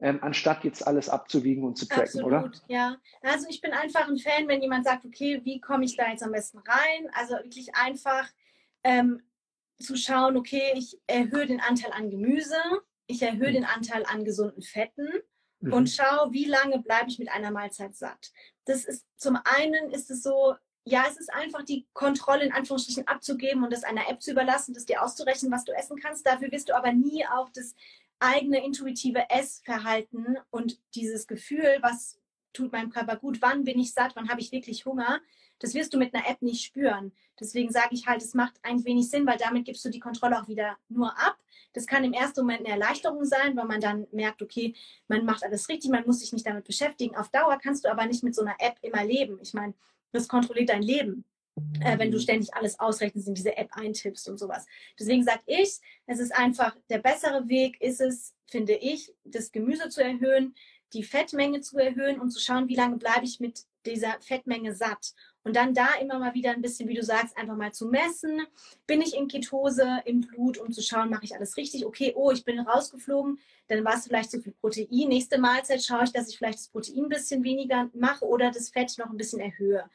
ähm, 0.00 0.18
anstatt 0.22 0.64
jetzt 0.64 0.84
alles 0.84 1.08
abzuwiegen 1.08 1.62
und 1.62 1.78
zu 1.78 1.86
tracken, 1.86 2.20
Absolut, 2.20 2.26
oder? 2.26 2.52
ja. 2.66 2.96
Also 3.22 3.46
ich 3.48 3.60
bin 3.60 3.72
einfach 3.72 4.08
ein 4.08 4.18
Fan, 4.18 4.48
wenn 4.48 4.60
jemand 4.60 4.84
sagt, 4.84 5.04
okay, 5.04 5.40
wie 5.44 5.60
komme 5.60 5.84
ich 5.84 5.96
da 5.96 6.10
jetzt 6.10 6.24
am 6.24 6.32
besten 6.32 6.58
rein? 6.58 7.08
Also 7.14 7.34
wirklich 7.34 7.76
einfach 7.76 8.28
ähm, 8.82 9.22
zu 9.78 9.96
schauen, 9.96 10.36
okay, 10.36 10.72
ich 10.74 10.98
erhöhe 11.06 11.46
den 11.46 11.60
Anteil 11.60 11.92
an 11.92 12.10
Gemüse, 12.10 12.56
ich 13.06 13.22
erhöhe 13.22 13.50
mhm. 13.50 13.54
den 13.54 13.64
Anteil 13.64 14.04
an 14.06 14.24
gesunden 14.24 14.62
Fetten 14.62 15.08
mhm. 15.62 15.72
und 15.72 15.90
schau, 15.90 16.30
wie 16.30 16.44
lange 16.44 16.80
bleibe 16.80 17.08
ich 17.08 17.18
mit 17.18 17.30
einer 17.30 17.50
Mahlzeit 17.50 17.94
satt. 17.96 18.32
Das 18.64 18.84
ist 18.84 19.06
zum 19.16 19.38
einen 19.44 19.90
ist 19.90 20.10
es 20.10 20.22
so, 20.22 20.54
ja, 20.84 21.04
es 21.08 21.16
ist 21.16 21.32
einfach 21.32 21.64
die 21.64 21.86
Kontrolle 21.92 22.44
in 22.44 22.52
Anführungsstrichen 22.52 23.06
abzugeben 23.06 23.62
und 23.62 23.72
das 23.72 23.84
einer 23.84 24.08
App 24.08 24.20
zu 24.20 24.32
überlassen, 24.32 24.74
das 24.74 24.86
dir 24.86 25.02
auszurechnen, 25.02 25.52
was 25.52 25.64
du 25.64 25.72
essen 25.72 25.98
kannst. 25.98 26.26
Dafür 26.26 26.50
wirst 26.50 26.68
du 26.68 26.76
aber 26.76 26.92
nie 26.92 27.24
auch 27.26 27.50
das 27.50 27.74
eigene 28.18 28.64
intuitive 28.64 29.28
Essverhalten 29.30 30.38
und 30.50 30.80
dieses 30.94 31.26
Gefühl, 31.26 31.78
was 31.82 32.20
tut 32.52 32.72
meinem 32.72 32.90
Körper 32.90 33.16
gut, 33.16 33.40
wann 33.40 33.64
bin 33.64 33.78
ich 33.78 33.92
satt, 33.92 34.14
wann 34.14 34.28
habe 34.28 34.40
ich 34.40 34.52
wirklich 34.52 34.84
Hunger, 34.84 35.20
das 35.58 35.74
wirst 35.74 35.94
du 35.94 35.98
mit 35.98 36.14
einer 36.14 36.28
App 36.28 36.42
nicht 36.42 36.64
spüren. 36.64 37.12
Deswegen 37.38 37.70
sage 37.70 37.90
ich 37.92 38.06
halt, 38.06 38.20
es 38.20 38.34
macht 38.34 38.54
ein 38.62 38.84
wenig 38.84 39.08
Sinn, 39.08 39.26
weil 39.26 39.38
damit 39.38 39.64
gibst 39.64 39.84
du 39.84 39.90
die 39.90 40.00
Kontrolle 40.00 40.40
auch 40.40 40.48
wieder 40.48 40.76
nur 40.88 41.16
ab. 41.18 41.38
Das 41.72 41.86
kann 41.86 42.04
im 42.04 42.12
ersten 42.12 42.40
Moment 42.40 42.60
eine 42.60 42.70
Erleichterung 42.70 43.24
sein, 43.24 43.56
weil 43.56 43.66
man 43.66 43.80
dann 43.80 44.06
merkt, 44.12 44.42
okay, 44.42 44.74
man 45.08 45.24
macht 45.24 45.44
alles 45.44 45.68
richtig, 45.68 45.90
man 45.90 46.04
muss 46.04 46.20
sich 46.20 46.32
nicht 46.32 46.46
damit 46.46 46.64
beschäftigen. 46.64 47.16
Auf 47.16 47.28
Dauer 47.28 47.58
kannst 47.62 47.84
du 47.84 47.90
aber 47.90 48.06
nicht 48.06 48.24
mit 48.24 48.34
so 48.34 48.42
einer 48.42 48.56
App 48.58 48.76
immer 48.82 49.04
leben. 49.04 49.38
Ich 49.40 49.54
meine, 49.54 49.74
das 50.10 50.28
kontrolliert 50.28 50.68
dein 50.68 50.82
Leben. 50.82 51.24
Äh, 51.80 51.98
wenn 51.98 52.10
du 52.10 52.18
ständig 52.18 52.54
alles 52.54 52.80
ausrechnest 52.80 53.28
in 53.28 53.34
diese 53.34 53.56
App 53.56 53.68
eintippst 53.72 54.26
und 54.28 54.38
sowas. 54.38 54.64
Deswegen 54.98 55.22
sage 55.22 55.42
ich, 55.46 55.80
es 56.06 56.18
ist 56.18 56.34
einfach 56.34 56.74
der 56.88 56.98
bessere 56.98 57.46
Weg, 57.48 57.78
ist 57.80 58.00
es, 58.00 58.34
finde 58.46 58.72
ich, 58.74 59.12
das 59.24 59.52
Gemüse 59.52 59.90
zu 59.90 60.02
erhöhen, 60.02 60.54
die 60.92 61.02
Fettmenge 61.02 61.60
zu 61.60 61.78
erhöhen 61.78 62.20
und 62.20 62.30
zu 62.30 62.40
schauen, 62.40 62.68
wie 62.68 62.76
lange 62.76 62.96
bleibe 62.96 63.24
ich 63.24 63.40
mit 63.40 63.64
dieser 63.86 64.20
Fettmenge 64.20 64.74
satt. 64.74 65.14
Und 65.44 65.56
dann 65.56 65.74
da 65.74 65.88
immer 66.00 66.18
mal 66.18 66.34
wieder 66.34 66.52
ein 66.52 66.62
bisschen, 66.62 66.88
wie 66.88 66.94
du 66.94 67.02
sagst, 67.02 67.36
einfach 67.36 67.56
mal 67.56 67.72
zu 67.72 67.86
messen. 67.86 68.46
Bin 68.86 69.00
ich 69.00 69.16
in 69.16 69.26
Ketose 69.26 70.02
im 70.04 70.20
Blut, 70.20 70.58
um 70.58 70.70
zu 70.70 70.82
schauen, 70.82 71.10
mache 71.10 71.24
ich 71.24 71.34
alles 71.34 71.56
richtig? 71.56 71.84
Okay, 71.84 72.12
oh, 72.14 72.30
ich 72.30 72.44
bin 72.44 72.60
rausgeflogen, 72.60 73.40
dann 73.66 73.84
war 73.84 73.94
es 73.94 74.06
vielleicht 74.06 74.30
zu 74.30 74.40
viel 74.40 74.52
Protein. 74.52 75.08
Nächste 75.08 75.38
Mahlzeit 75.38 75.82
schaue 75.82 76.04
ich, 76.04 76.12
dass 76.12 76.28
ich 76.28 76.38
vielleicht 76.38 76.58
das 76.58 76.68
Protein 76.68 77.04
ein 77.04 77.08
bisschen 77.08 77.42
weniger 77.42 77.90
mache 77.92 78.24
oder 78.24 78.50
das 78.50 78.70
Fett 78.70 78.96
noch 78.98 79.10
ein 79.10 79.16
bisschen 79.16 79.40
erhöhe. 79.40 79.88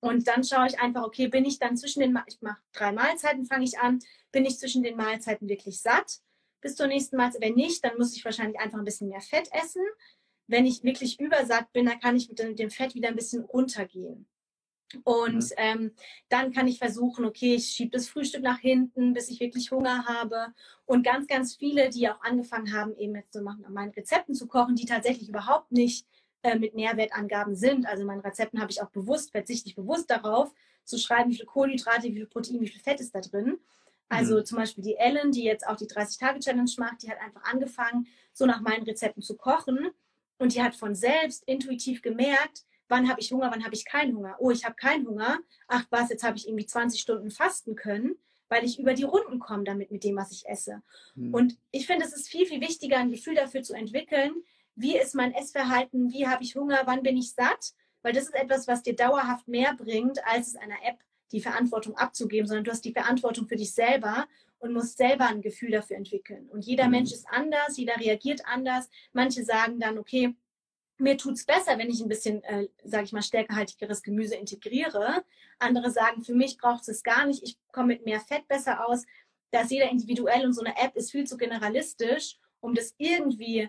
Und 0.00 0.26
dann 0.26 0.42
schaue 0.42 0.66
ich 0.66 0.80
einfach, 0.80 1.04
okay, 1.04 1.28
bin 1.28 1.44
ich 1.44 1.58
dann 1.58 1.76
zwischen 1.76 2.00
den, 2.00 2.18
ich 2.26 2.40
mache 2.40 2.58
drei 2.72 2.90
Mahlzeiten, 2.90 3.44
fange 3.44 3.64
ich 3.64 3.78
an, 3.78 4.00
bin 4.32 4.46
ich 4.46 4.58
zwischen 4.58 4.82
den 4.82 4.96
Mahlzeiten 4.96 5.48
wirklich 5.48 5.80
satt 5.80 6.20
bis 6.60 6.76
zur 6.76 6.86
nächsten 6.86 7.16
Mahlzeit? 7.16 7.42
Wenn 7.42 7.54
nicht, 7.54 7.84
dann 7.84 7.96
muss 7.98 8.16
ich 8.16 8.24
wahrscheinlich 8.24 8.58
einfach 8.58 8.78
ein 8.78 8.84
bisschen 8.84 9.08
mehr 9.08 9.20
Fett 9.20 9.50
essen. 9.52 9.82
Wenn 10.50 10.66
ich 10.66 10.82
wirklich 10.82 11.20
übersatt 11.20 11.72
bin, 11.72 11.86
dann 11.86 12.00
kann 12.00 12.16
ich 12.16 12.28
mit 12.28 12.38
dem 12.38 12.70
Fett 12.70 12.94
wieder 12.94 13.08
ein 13.08 13.16
bisschen 13.16 13.44
runtergehen. 13.44 14.26
Und 15.04 15.44
mhm. 15.44 15.50
ähm, 15.56 15.92
dann 16.28 16.52
kann 16.52 16.66
ich 16.66 16.78
versuchen, 16.78 17.24
okay, 17.24 17.54
ich 17.54 17.66
schiebe 17.66 17.92
das 17.92 18.08
Frühstück 18.08 18.42
nach 18.42 18.58
hinten, 18.58 19.12
bis 19.12 19.28
ich 19.30 19.38
wirklich 19.40 19.70
Hunger 19.70 20.04
habe. 20.06 20.48
Und 20.84 21.04
ganz, 21.04 21.26
ganz 21.28 21.54
viele, 21.54 21.90
die 21.90 22.08
auch 22.08 22.20
angefangen 22.22 22.72
haben, 22.74 22.96
eben 22.96 23.14
jetzt 23.14 23.32
so 23.32 23.42
machen, 23.42 23.64
an 23.64 23.72
meinen 23.72 23.92
Rezepten 23.92 24.34
zu 24.34 24.48
kochen, 24.48 24.74
die 24.74 24.86
tatsächlich 24.86 25.28
überhaupt 25.28 25.70
nicht 25.70 26.06
äh, 26.42 26.58
mit 26.58 26.74
Nährwertangaben 26.74 27.54
sind. 27.54 27.86
Also 27.86 28.00
in 28.02 28.08
meinen 28.08 28.20
Rezepten 28.20 28.60
habe 28.60 28.72
ich 28.72 28.82
auch 28.82 28.90
bewusst, 28.90 29.30
verzichte 29.30 29.68
ich 29.68 29.76
bewusst 29.76 30.10
darauf, 30.10 30.52
zu 30.84 30.98
schreiben, 30.98 31.30
wie 31.30 31.36
viel 31.36 31.46
Kohlenhydrate, 31.46 32.08
wie 32.08 32.14
viel 32.14 32.26
Protein, 32.26 32.60
wie 32.60 32.68
viel 32.68 32.80
Fett 32.80 33.00
ist 33.00 33.14
da 33.14 33.20
drin. 33.20 33.58
Also 34.08 34.38
mhm. 34.38 34.44
zum 34.44 34.58
Beispiel 34.58 34.82
die 34.82 34.96
Ellen, 34.96 35.30
die 35.30 35.44
jetzt 35.44 35.66
auch 35.66 35.76
die 35.76 35.86
30-Tage-Challenge 35.86 36.72
macht, 36.78 37.02
die 37.02 37.10
hat 37.10 37.20
einfach 37.20 37.44
angefangen, 37.44 38.08
so 38.32 38.44
nach 38.44 38.60
meinen 38.60 38.82
Rezepten 38.82 39.22
zu 39.22 39.36
kochen. 39.36 39.90
Und 40.40 40.54
die 40.54 40.62
hat 40.62 40.74
von 40.74 40.94
selbst 40.94 41.44
intuitiv 41.46 42.00
gemerkt, 42.00 42.64
wann 42.88 43.10
habe 43.10 43.20
ich 43.20 43.30
Hunger, 43.30 43.50
wann 43.52 43.62
habe 43.62 43.74
ich 43.74 43.84
keinen 43.84 44.16
Hunger. 44.16 44.36
Oh, 44.38 44.50
ich 44.50 44.64
habe 44.64 44.74
keinen 44.74 45.06
Hunger. 45.06 45.38
Ach 45.68 45.84
was, 45.90 46.08
jetzt 46.08 46.24
habe 46.24 46.38
ich 46.38 46.48
irgendwie 46.48 46.64
20 46.64 46.98
Stunden 46.98 47.30
fasten 47.30 47.76
können, 47.76 48.16
weil 48.48 48.64
ich 48.64 48.78
über 48.78 48.94
die 48.94 49.04
Runden 49.04 49.38
komme 49.38 49.64
damit 49.64 49.90
mit 49.90 50.02
dem, 50.02 50.16
was 50.16 50.32
ich 50.32 50.48
esse. 50.48 50.82
Mhm. 51.14 51.34
Und 51.34 51.58
ich 51.70 51.86
finde, 51.86 52.06
es 52.06 52.14
ist 52.14 52.28
viel, 52.28 52.46
viel 52.46 52.62
wichtiger, 52.62 52.96
ein 52.96 53.10
Gefühl 53.10 53.34
dafür 53.34 53.62
zu 53.62 53.74
entwickeln, 53.74 54.32
wie 54.76 54.96
ist 54.96 55.14
mein 55.14 55.34
Essverhalten, 55.34 56.10
wie 56.10 56.26
habe 56.26 56.42
ich 56.42 56.56
Hunger, 56.56 56.80
wann 56.86 57.02
bin 57.02 57.18
ich 57.18 57.32
satt, 57.32 57.74
weil 58.00 58.14
das 58.14 58.24
ist 58.24 58.34
etwas, 58.34 58.66
was 58.66 58.82
dir 58.82 58.96
dauerhaft 58.96 59.46
mehr 59.46 59.74
bringt, 59.74 60.24
als 60.26 60.48
es 60.48 60.56
einer 60.56 60.82
App 60.86 61.00
die 61.32 61.42
Verantwortung 61.42 61.96
abzugeben, 61.98 62.46
sondern 62.46 62.64
du 62.64 62.70
hast 62.70 62.84
die 62.86 62.94
Verantwortung 62.94 63.46
für 63.46 63.56
dich 63.56 63.74
selber 63.74 64.26
und 64.60 64.72
musst 64.72 64.98
selber 64.98 65.26
ein 65.26 65.42
Gefühl 65.42 65.72
dafür 65.72 65.96
entwickeln. 65.96 66.48
Und 66.50 66.64
jeder 66.64 66.84
mhm. 66.84 66.90
Mensch 66.92 67.12
ist 67.12 67.26
anders, 67.28 67.76
jeder 67.76 67.96
reagiert 67.98 68.42
anders. 68.44 68.88
Manche 69.12 69.44
sagen 69.44 69.80
dann, 69.80 69.98
okay, 69.98 70.34
mir 70.98 71.16
tut's 71.16 71.46
besser, 71.46 71.78
wenn 71.78 71.90
ich 71.90 72.00
ein 72.02 72.08
bisschen, 72.08 72.44
äh, 72.44 72.68
sage 72.84 73.04
ich 73.04 73.12
mal, 73.12 73.22
stärkehaltigeres 73.22 74.02
Gemüse 74.02 74.36
integriere. 74.36 75.24
Andere 75.58 75.90
sagen, 75.90 76.22
für 76.22 76.34
mich 76.34 76.58
braucht 76.58 76.86
es 76.88 77.02
gar 77.02 77.26
nicht, 77.26 77.42
ich 77.42 77.58
komme 77.72 77.88
mit 77.88 78.04
mehr 78.04 78.20
Fett 78.20 78.46
besser 78.48 78.86
aus. 78.86 79.06
Da 79.50 79.62
ist 79.62 79.70
jeder 79.70 79.90
individuell 79.90 80.44
und 80.44 80.52
so 80.52 80.62
eine 80.62 80.76
App 80.76 80.94
ist 80.94 81.10
viel 81.10 81.26
zu 81.26 81.38
generalistisch, 81.38 82.36
um 82.60 82.74
das 82.74 82.94
irgendwie 82.98 83.68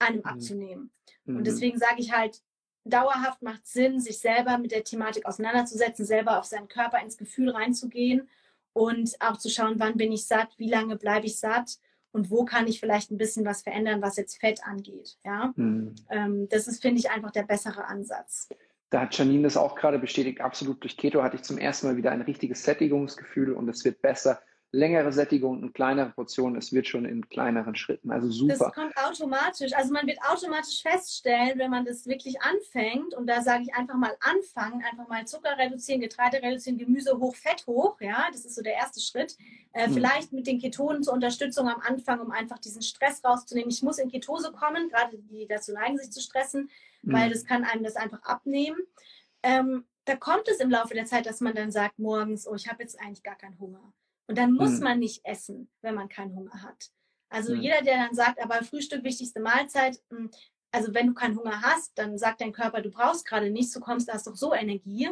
einem 0.00 0.18
mhm. 0.18 0.24
abzunehmen. 0.24 0.92
Mhm. 1.24 1.36
Und 1.36 1.46
deswegen 1.46 1.78
sage 1.78 2.00
ich 2.00 2.12
halt, 2.12 2.42
dauerhaft 2.84 3.42
macht 3.42 3.64
Sinn, 3.64 4.00
sich 4.00 4.18
selber 4.18 4.58
mit 4.58 4.72
der 4.72 4.82
Thematik 4.82 5.24
auseinanderzusetzen, 5.24 6.04
selber 6.04 6.40
auf 6.40 6.46
seinen 6.46 6.66
Körper 6.66 7.00
ins 7.00 7.16
Gefühl 7.16 7.50
reinzugehen 7.50 8.28
und 8.72 9.14
auch 9.20 9.36
zu 9.36 9.48
schauen, 9.48 9.74
wann 9.78 9.96
bin 9.96 10.12
ich 10.12 10.26
satt, 10.26 10.48
wie 10.56 10.68
lange 10.68 10.96
bleibe 10.96 11.26
ich 11.26 11.38
satt 11.38 11.78
und 12.12 12.30
wo 12.30 12.44
kann 12.44 12.66
ich 12.66 12.80
vielleicht 12.80 13.10
ein 13.10 13.18
bisschen 13.18 13.44
was 13.44 13.62
verändern, 13.62 14.02
was 14.02 14.16
jetzt 14.16 14.38
Fett 14.38 14.64
angeht. 14.64 15.16
Ja, 15.24 15.52
mhm. 15.56 15.94
ähm, 16.10 16.48
das 16.48 16.68
ist, 16.68 16.82
finde 16.82 17.00
ich, 17.00 17.10
einfach 17.10 17.30
der 17.30 17.44
bessere 17.44 17.86
Ansatz. 17.86 18.48
Da 18.90 19.00
hat 19.00 19.16
Janine 19.16 19.44
das 19.44 19.56
auch 19.56 19.74
gerade 19.74 19.98
bestätigt. 19.98 20.40
Absolut 20.42 20.82
durch 20.82 20.98
Keto 20.98 21.22
hatte 21.22 21.36
ich 21.36 21.42
zum 21.42 21.56
ersten 21.56 21.86
Mal 21.86 21.96
wieder 21.96 22.10
ein 22.12 22.20
richtiges 22.20 22.62
Sättigungsgefühl 22.62 23.52
und 23.52 23.68
es 23.68 23.84
wird 23.84 24.02
besser 24.02 24.42
längere 24.72 25.12
Sättigung 25.12 25.62
und 25.62 25.74
kleinere 25.74 26.10
Portionen. 26.10 26.56
Es 26.56 26.72
wird 26.72 26.88
schon 26.88 27.04
in 27.04 27.28
kleineren 27.28 27.74
Schritten. 27.74 28.10
Also 28.10 28.30
super. 28.30 28.56
Das 28.58 28.72
kommt 28.72 28.96
automatisch. 28.96 29.74
Also 29.74 29.92
man 29.92 30.06
wird 30.06 30.18
automatisch 30.26 30.82
feststellen, 30.82 31.58
wenn 31.58 31.70
man 31.70 31.84
das 31.84 32.06
wirklich 32.06 32.40
anfängt. 32.40 33.14
Und 33.14 33.26
da 33.26 33.42
sage 33.42 33.64
ich 33.64 33.74
einfach 33.74 33.96
mal 33.96 34.16
anfangen, 34.20 34.82
einfach 34.90 35.08
mal 35.08 35.26
Zucker 35.26 35.58
reduzieren, 35.58 36.00
Getreide 36.00 36.42
reduzieren, 36.42 36.78
Gemüse 36.78 37.18
hoch, 37.18 37.36
Fett 37.36 37.66
hoch. 37.66 38.00
Ja, 38.00 38.28
das 38.32 38.46
ist 38.46 38.54
so 38.54 38.62
der 38.62 38.72
erste 38.72 39.00
Schritt. 39.00 39.36
Äh, 39.72 39.86
hm. 39.86 39.92
Vielleicht 39.92 40.32
mit 40.32 40.46
den 40.46 40.58
Ketonen 40.58 41.02
zur 41.02 41.12
Unterstützung 41.12 41.68
am 41.68 41.80
Anfang, 41.80 42.20
um 42.20 42.30
einfach 42.30 42.58
diesen 42.58 42.80
Stress 42.80 43.22
rauszunehmen. 43.22 43.70
Ich 43.70 43.82
muss 43.82 43.98
in 43.98 44.10
Ketose 44.10 44.52
kommen, 44.52 44.88
gerade 44.88 45.18
die 45.18 45.46
dazu 45.46 45.74
neigen, 45.74 45.98
sich 45.98 46.10
zu 46.10 46.22
stressen, 46.22 46.70
hm. 47.02 47.12
weil 47.12 47.30
das 47.30 47.44
kann 47.44 47.64
einem 47.64 47.84
das 47.84 47.96
einfach 47.96 48.22
abnehmen. 48.22 48.78
Ähm, 49.42 49.84
da 50.06 50.16
kommt 50.16 50.48
es 50.48 50.60
im 50.60 50.70
Laufe 50.70 50.94
der 50.94 51.04
Zeit, 51.04 51.26
dass 51.26 51.40
man 51.40 51.54
dann 51.54 51.70
sagt 51.70 51.98
morgens, 51.98 52.48
oh, 52.48 52.54
ich 52.54 52.68
habe 52.68 52.82
jetzt 52.82 52.98
eigentlich 52.98 53.22
gar 53.22 53.36
keinen 53.36 53.58
Hunger. 53.60 53.92
Und 54.32 54.38
dann 54.38 54.54
muss 54.54 54.78
mhm. 54.78 54.84
man 54.84 54.98
nicht 54.98 55.20
essen, 55.26 55.68
wenn 55.82 55.94
man 55.94 56.08
keinen 56.08 56.34
Hunger 56.34 56.62
hat. 56.62 56.90
Also 57.28 57.54
mhm. 57.54 57.60
jeder, 57.60 57.82
der 57.82 57.98
dann 57.98 58.14
sagt, 58.14 58.42
aber 58.42 58.64
Frühstück 58.64 59.04
wichtigste 59.04 59.40
Mahlzeit, 59.40 60.00
hm, 60.08 60.30
also 60.70 60.94
wenn 60.94 61.08
du 61.08 61.12
keinen 61.12 61.36
Hunger 61.36 61.60
hast, 61.60 61.92
dann 61.98 62.16
sagt 62.16 62.40
dein 62.40 62.54
Körper, 62.54 62.80
du 62.80 62.90
brauchst 62.90 63.26
gerade 63.26 63.50
nichts, 63.50 63.74
du 63.74 63.80
kommst, 63.80 64.08
da 64.08 64.14
hast 64.14 64.26
doch 64.26 64.34
so 64.34 64.54
Energie. 64.54 65.10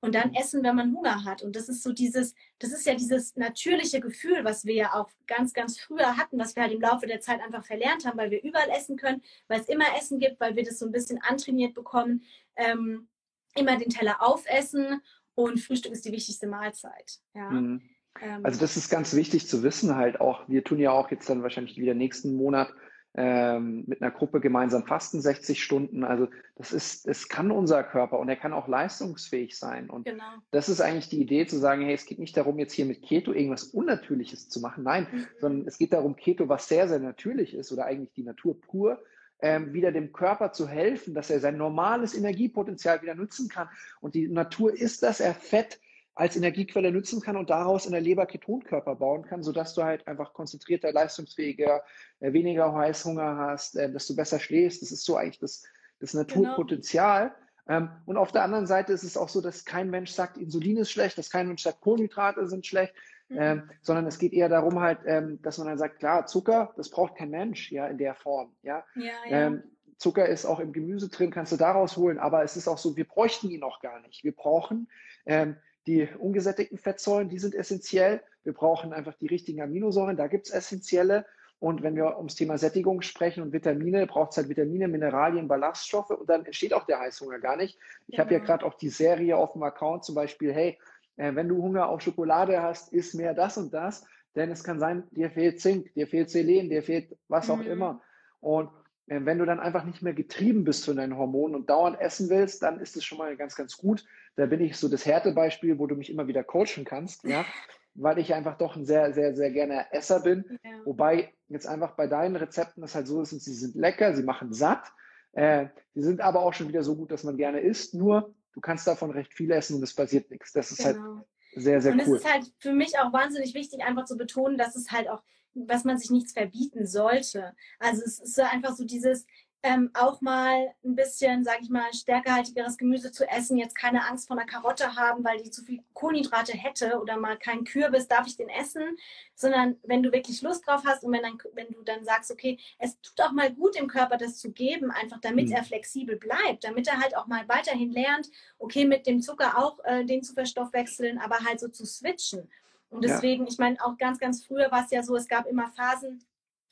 Und 0.00 0.16
dann 0.16 0.30
mhm. 0.30 0.34
essen, 0.34 0.64
wenn 0.64 0.74
man 0.74 0.92
Hunger 0.92 1.22
hat. 1.22 1.44
Und 1.44 1.54
das 1.54 1.68
ist 1.68 1.84
so 1.84 1.92
dieses, 1.92 2.34
das 2.58 2.72
ist 2.72 2.84
ja 2.86 2.96
dieses 2.96 3.36
natürliche 3.36 4.00
Gefühl, 4.00 4.42
was 4.42 4.64
wir 4.64 4.74
ja 4.74 4.94
auch 4.94 5.10
ganz, 5.28 5.52
ganz 5.52 5.78
früher 5.78 6.16
hatten, 6.16 6.40
was 6.40 6.56
wir 6.56 6.64
halt 6.64 6.72
im 6.72 6.80
Laufe 6.80 7.06
der 7.06 7.20
Zeit 7.20 7.40
einfach 7.40 7.64
verlernt 7.64 8.04
haben, 8.04 8.18
weil 8.18 8.32
wir 8.32 8.42
überall 8.42 8.70
essen 8.70 8.96
können, 8.96 9.22
weil 9.46 9.60
es 9.60 9.68
immer 9.68 9.96
Essen 9.96 10.18
gibt, 10.18 10.40
weil 10.40 10.56
wir 10.56 10.64
das 10.64 10.80
so 10.80 10.86
ein 10.86 10.92
bisschen 10.92 11.22
antrainiert 11.22 11.72
bekommen, 11.72 12.24
ähm, 12.56 13.06
immer 13.54 13.76
den 13.76 13.90
Teller 13.90 14.20
aufessen 14.20 15.02
und 15.36 15.60
Frühstück 15.60 15.92
ist 15.92 16.04
die 16.04 16.10
wichtigste 16.10 16.48
Mahlzeit. 16.48 17.20
Ja. 17.32 17.48
Mhm. 17.48 17.95
Ähm, 18.22 18.40
also 18.44 18.60
das 18.60 18.76
ist 18.76 18.90
ganz 18.90 19.14
wichtig 19.14 19.48
zu 19.48 19.62
wissen 19.62 19.96
halt 19.96 20.20
auch. 20.20 20.48
Wir 20.48 20.64
tun 20.64 20.78
ja 20.78 20.90
auch 20.92 21.10
jetzt 21.10 21.28
dann 21.28 21.42
wahrscheinlich 21.42 21.76
wieder 21.76 21.94
nächsten 21.94 22.36
Monat 22.36 22.72
ähm, 23.18 23.84
mit 23.86 24.02
einer 24.02 24.10
Gruppe 24.10 24.40
gemeinsam 24.40 24.84
fasten 24.84 25.22
60 25.22 25.62
Stunden. 25.62 26.04
Also 26.04 26.28
das 26.56 26.72
ist, 26.72 27.08
es 27.08 27.28
kann 27.28 27.50
unser 27.50 27.82
Körper 27.82 28.18
und 28.18 28.28
er 28.28 28.36
kann 28.36 28.52
auch 28.52 28.68
leistungsfähig 28.68 29.58
sein. 29.58 29.88
Und 29.88 30.04
genau. 30.04 30.24
das 30.50 30.68
ist 30.68 30.82
eigentlich 30.82 31.08
die 31.08 31.20
Idee 31.20 31.46
zu 31.46 31.56
sagen, 31.56 31.82
hey, 31.82 31.94
es 31.94 32.04
geht 32.04 32.18
nicht 32.18 32.36
darum, 32.36 32.58
jetzt 32.58 32.74
hier 32.74 32.84
mit 32.84 33.02
Keto 33.02 33.32
irgendwas 33.32 33.64
Unnatürliches 33.64 34.50
zu 34.50 34.60
machen. 34.60 34.84
Nein, 34.84 35.06
mhm. 35.10 35.26
sondern 35.40 35.66
es 35.66 35.78
geht 35.78 35.94
darum, 35.94 36.16
Keto, 36.16 36.48
was 36.50 36.68
sehr, 36.68 36.88
sehr 36.88 36.98
natürlich 36.98 37.54
ist 37.54 37.72
oder 37.72 37.86
eigentlich 37.86 38.12
die 38.12 38.22
Natur 38.22 38.60
pur, 38.60 39.02
ähm, 39.40 39.72
wieder 39.72 39.92
dem 39.92 40.12
Körper 40.12 40.52
zu 40.52 40.68
helfen, 40.68 41.14
dass 41.14 41.30
er 41.30 41.40
sein 41.40 41.56
normales 41.56 42.14
Energiepotenzial 42.14 43.00
wieder 43.00 43.14
nutzen 43.14 43.48
kann. 43.48 43.68
Und 44.00 44.14
die 44.14 44.28
Natur 44.28 44.74
ist, 44.74 45.02
dass 45.02 45.20
er 45.20 45.34
Fett 45.34 45.80
als 46.16 46.34
Energiequelle 46.34 46.90
nutzen 46.90 47.20
kann 47.20 47.36
und 47.36 47.50
daraus 47.50 47.84
in 47.84 47.92
der 47.92 48.00
Leber 48.00 48.24
Ketonkörper 48.24 48.96
bauen 48.96 49.22
kann, 49.22 49.42
sodass 49.42 49.74
du 49.74 49.84
halt 49.84 50.08
einfach 50.08 50.32
konzentrierter, 50.32 50.90
leistungsfähiger, 50.90 51.84
äh, 52.20 52.32
weniger 52.32 52.74
Heißhunger 52.74 53.36
hast, 53.36 53.76
äh, 53.76 53.92
dass 53.92 54.06
du 54.06 54.16
besser 54.16 54.40
schläfst. 54.40 54.80
Das 54.80 54.90
ist 54.90 55.04
so 55.04 55.16
eigentlich 55.16 55.38
das, 55.38 55.64
das 56.00 56.14
Naturpotenzial. 56.14 57.34
Genau. 57.66 57.88
Und 58.06 58.16
auf 58.16 58.32
der 58.32 58.44
anderen 58.44 58.66
Seite 58.66 58.92
ist 58.92 59.02
es 59.02 59.16
auch 59.16 59.28
so, 59.28 59.42
dass 59.42 59.64
kein 59.64 59.90
Mensch 59.90 60.10
sagt, 60.10 60.38
Insulin 60.38 60.78
ist 60.78 60.90
schlecht, 60.90 61.18
dass 61.18 61.30
kein 61.30 61.48
Mensch 61.48 61.62
sagt, 61.62 61.80
Kohlenhydrate 61.82 62.46
sind 62.46 62.64
schlecht, 62.64 62.94
mhm. 63.28 63.38
ähm, 63.38 63.70
sondern 63.82 64.06
es 64.06 64.18
geht 64.18 64.32
eher 64.32 64.48
darum 64.48 64.80
halt, 64.80 65.00
ähm, 65.04 65.42
dass 65.42 65.58
man 65.58 65.66
dann 65.66 65.78
sagt, 65.78 65.98
klar, 65.98 66.26
Zucker, 66.26 66.72
das 66.76 66.88
braucht 66.88 67.16
kein 67.16 67.30
Mensch, 67.30 67.70
ja, 67.72 67.88
in 67.88 67.98
der 67.98 68.14
Form, 68.14 68.54
ja. 68.62 68.84
ja, 68.94 69.12
ja. 69.28 69.46
Ähm, 69.48 69.64
Zucker 69.98 70.26
ist 70.26 70.46
auch 70.46 70.60
im 70.60 70.72
Gemüse 70.72 71.08
drin, 71.08 71.30
kannst 71.30 71.52
du 71.52 71.56
daraus 71.56 71.96
holen, 71.96 72.18
aber 72.18 72.42
es 72.42 72.56
ist 72.56 72.68
auch 72.68 72.78
so, 72.78 72.96
wir 72.96 73.06
bräuchten 73.06 73.50
ihn 73.50 73.62
auch 73.62 73.80
gar 73.80 74.00
nicht. 74.00 74.24
Wir 74.24 74.34
brauchen 74.34 74.88
ähm, 75.24 75.56
die 75.86 76.08
ungesättigten 76.18 76.78
Fettsäuren, 76.78 77.28
die 77.28 77.38
sind 77.38 77.54
essentiell. 77.54 78.22
Wir 78.44 78.52
brauchen 78.52 78.92
einfach 78.92 79.14
die 79.14 79.26
richtigen 79.26 79.62
Aminosäuren, 79.62 80.16
da 80.16 80.26
gibt 80.26 80.46
es 80.46 80.52
essentielle. 80.52 81.26
Und 81.58 81.82
wenn 81.82 81.96
wir 81.96 82.18
ums 82.18 82.34
Thema 82.34 82.58
Sättigung 82.58 83.00
sprechen 83.00 83.42
und 83.42 83.52
Vitamine, 83.52 84.06
braucht 84.06 84.32
es 84.32 84.36
halt 84.36 84.48
Vitamine, 84.48 84.88
Mineralien, 84.88 85.48
Ballaststoffe 85.48 86.10
und 86.10 86.28
dann 86.28 86.44
entsteht 86.44 86.74
auch 86.74 86.84
der 86.84 87.00
Heißhunger 87.00 87.38
gar 87.38 87.56
nicht. 87.56 87.78
Ich 88.08 88.16
genau. 88.16 88.24
habe 88.24 88.34
ja 88.34 88.40
gerade 88.40 88.66
auch 88.66 88.74
die 88.74 88.90
Serie 88.90 89.36
auf 89.36 89.54
dem 89.54 89.62
Account 89.62 90.04
zum 90.04 90.14
Beispiel, 90.14 90.52
hey, 90.52 90.78
äh, 91.16 91.34
wenn 91.34 91.48
du 91.48 91.62
Hunger 91.62 91.88
auf 91.88 92.02
Schokolade 92.02 92.62
hast, 92.62 92.92
isst 92.92 93.14
mehr 93.14 93.32
das 93.32 93.56
und 93.56 93.72
das, 93.72 94.04
denn 94.34 94.50
es 94.50 94.64
kann 94.64 94.78
sein, 94.78 95.04
dir 95.12 95.30
fehlt 95.30 95.60
Zink, 95.60 95.94
dir 95.94 96.06
fehlt 96.06 96.28
Selen, 96.28 96.68
dir 96.68 96.82
fehlt 96.82 97.16
was 97.28 97.48
auch 97.48 97.56
mhm. 97.56 97.66
immer. 97.66 98.02
Und 98.40 98.68
wenn 99.06 99.38
du 99.38 99.44
dann 99.44 99.60
einfach 99.60 99.84
nicht 99.84 100.02
mehr 100.02 100.14
getrieben 100.14 100.64
bist 100.64 100.84
von 100.84 100.96
deinen 100.96 101.16
Hormonen 101.16 101.54
und 101.54 101.70
dauernd 101.70 102.00
essen 102.00 102.28
willst, 102.28 102.62
dann 102.62 102.80
ist 102.80 102.96
es 102.96 103.04
schon 103.04 103.18
mal 103.18 103.36
ganz, 103.36 103.54
ganz 103.54 103.76
gut. 103.76 104.04
Da 104.34 104.46
bin 104.46 104.60
ich 104.60 104.76
so 104.76 104.88
das 104.88 105.06
Härtebeispiel, 105.06 105.78
wo 105.78 105.86
du 105.86 105.94
mich 105.94 106.10
immer 106.10 106.26
wieder 106.26 106.42
coachen 106.42 106.84
kannst, 106.84 107.24
ja, 107.24 107.44
weil 107.94 108.18
ich 108.18 108.34
einfach 108.34 108.58
doch 108.58 108.76
ein 108.76 108.84
sehr, 108.84 109.12
sehr, 109.14 109.34
sehr 109.34 109.50
gerne 109.50 109.92
Esser 109.92 110.20
bin. 110.20 110.58
Ja. 110.64 110.70
Wobei 110.84 111.32
jetzt 111.48 111.66
einfach 111.66 111.92
bei 111.92 112.06
deinen 112.06 112.36
Rezepten 112.36 112.82
das 112.82 112.94
halt 112.94 113.06
so 113.06 113.22
ist, 113.22 113.30
sie 113.30 113.54
sind 113.54 113.76
lecker, 113.76 114.14
sie 114.14 114.24
machen 114.24 114.52
satt, 114.52 114.92
äh, 115.32 115.66
die 115.94 116.02
sind 116.02 116.20
aber 116.20 116.40
auch 116.40 116.54
schon 116.54 116.68
wieder 116.68 116.82
so 116.82 116.96
gut, 116.96 117.12
dass 117.12 117.22
man 117.22 117.36
gerne 117.36 117.60
isst. 117.60 117.94
Nur 117.94 118.34
du 118.54 118.60
kannst 118.60 118.86
davon 118.86 119.10
recht 119.10 119.34
viel 119.34 119.50
essen 119.50 119.76
und 119.76 119.82
es 119.82 119.94
passiert 119.94 120.30
nichts. 120.30 120.52
Das 120.52 120.72
ist 120.72 120.84
halt 120.84 120.96
genau. 120.96 121.16
halt 121.16 121.26
sehr, 121.54 121.80
sehr 121.80 121.92
und 121.92 122.00
cool. 122.00 122.06
Und 122.08 122.14
es 122.16 122.24
ist 122.24 122.32
halt 122.32 122.52
für 122.58 122.72
mich 122.72 122.98
auch 122.98 123.12
wahnsinnig 123.12 123.54
wichtig, 123.54 123.84
einfach 123.84 124.06
zu 124.06 124.16
betonen, 124.16 124.58
dass 124.58 124.74
es 124.76 124.90
halt 124.90 125.08
auch, 125.08 125.22
was 125.56 125.84
man 125.84 125.98
sich 125.98 126.10
nichts 126.10 126.32
verbieten 126.32 126.86
sollte. 126.86 127.54
Also 127.78 128.02
es 128.02 128.20
ist 128.20 128.38
einfach 128.40 128.76
so 128.76 128.84
dieses, 128.84 129.26
ähm, 129.66 129.90
auch 129.94 130.20
mal 130.20 130.74
ein 130.84 130.94
bisschen, 130.94 131.42
sage 131.42 131.58
ich 131.62 131.70
mal, 131.70 131.92
stärkehaltigeres 131.92 132.78
Gemüse 132.78 133.10
zu 133.10 133.28
essen, 133.28 133.58
jetzt 133.58 133.74
keine 133.74 134.06
Angst 134.06 134.28
vor 134.28 134.36
einer 134.36 134.46
Karotte 134.46 134.94
haben, 134.94 135.24
weil 135.24 135.42
die 135.42 135.50
zu 135.50 135.64
viel 135.64 135.82
Kohlenhydrate 135.92 136.52
hätte 136.52 137.00
oder 137.00 137.16
mal 137.16 137.36
keinen 137.36 137.64
Kürbis, 137.64 138.06
darf 138.06 138.28
ich 138.28 138.36
den 138.36 138.48
essen, 138.48 138.96
sondern 139.34 139.76
wenn 139.82 140.04
du 140.04 140.12
wirklich 140.12 140.40
Lust 140.42 140.66
drauf 140.66 140.82
hast 140.86 141.02
und 141.02 141.12
wenn, 141.12 141.22
dann, 141.22 141.38
wenn 141.54 141.68
du 141.72 141.82
dann 141.82 142.04
sagst, 142.04 142.30
okay, 142.30 142.58
es 142.78 143.00
tut 143.00 143.20
auch 143.20 143.32
mal 143.32 143.52
gut 143.52 143.76
dem 143.76 143.88
Körper 143.88 144.16
das 144.16 144.38
zu 144.38 144.52
geben, 144.52 144.92
einfach 144.92 145.20
damit 145.20 145.46
mhm. 145.46 145.52
er 145.54 145.64
flexibel 145.64 146.16
bleibt, 146.16 146.62
damit 146.62 146.86
er 146.86 147.00
halt 147.00 147.16
auch 147.16 147.26
mal 147.26 147.48
weiterhin 147.48 147.90
lernt, 147.90 148.30
okay, 148.58 148.84
mit 148.84 149.06
dem 149.06 149.20
Zucker 149.20 149.58
auch 149.58 149.80
äh, 149.84 150.04
den 150.04 150.22
zu 150.22 150.34
verstoffwechseln, 150.34 151.18
aber 151.18 151.40
halt 151.40 151.58
so 151.58 151.68
zu 151.68 151.84
switchen. 151.84 152.48
Und 152.88 153.04
deswegen, 153.04 153.44
ja. 153.44 153.48
ich 153.50 153.58
meine, 153.58 153.76
auch 153.84 153.96
ganz, 153.98 154.18
ganz 154.18 154.44
früher 154.44 154.70
war 154.70 154.84
es 154.84 154.90
ja 154.90 155.02
so, 155.02 155.16
es 155.16 155.28
gab 155.28 155.46
immer 155.46 155.70
Phasen, 155.72 156.24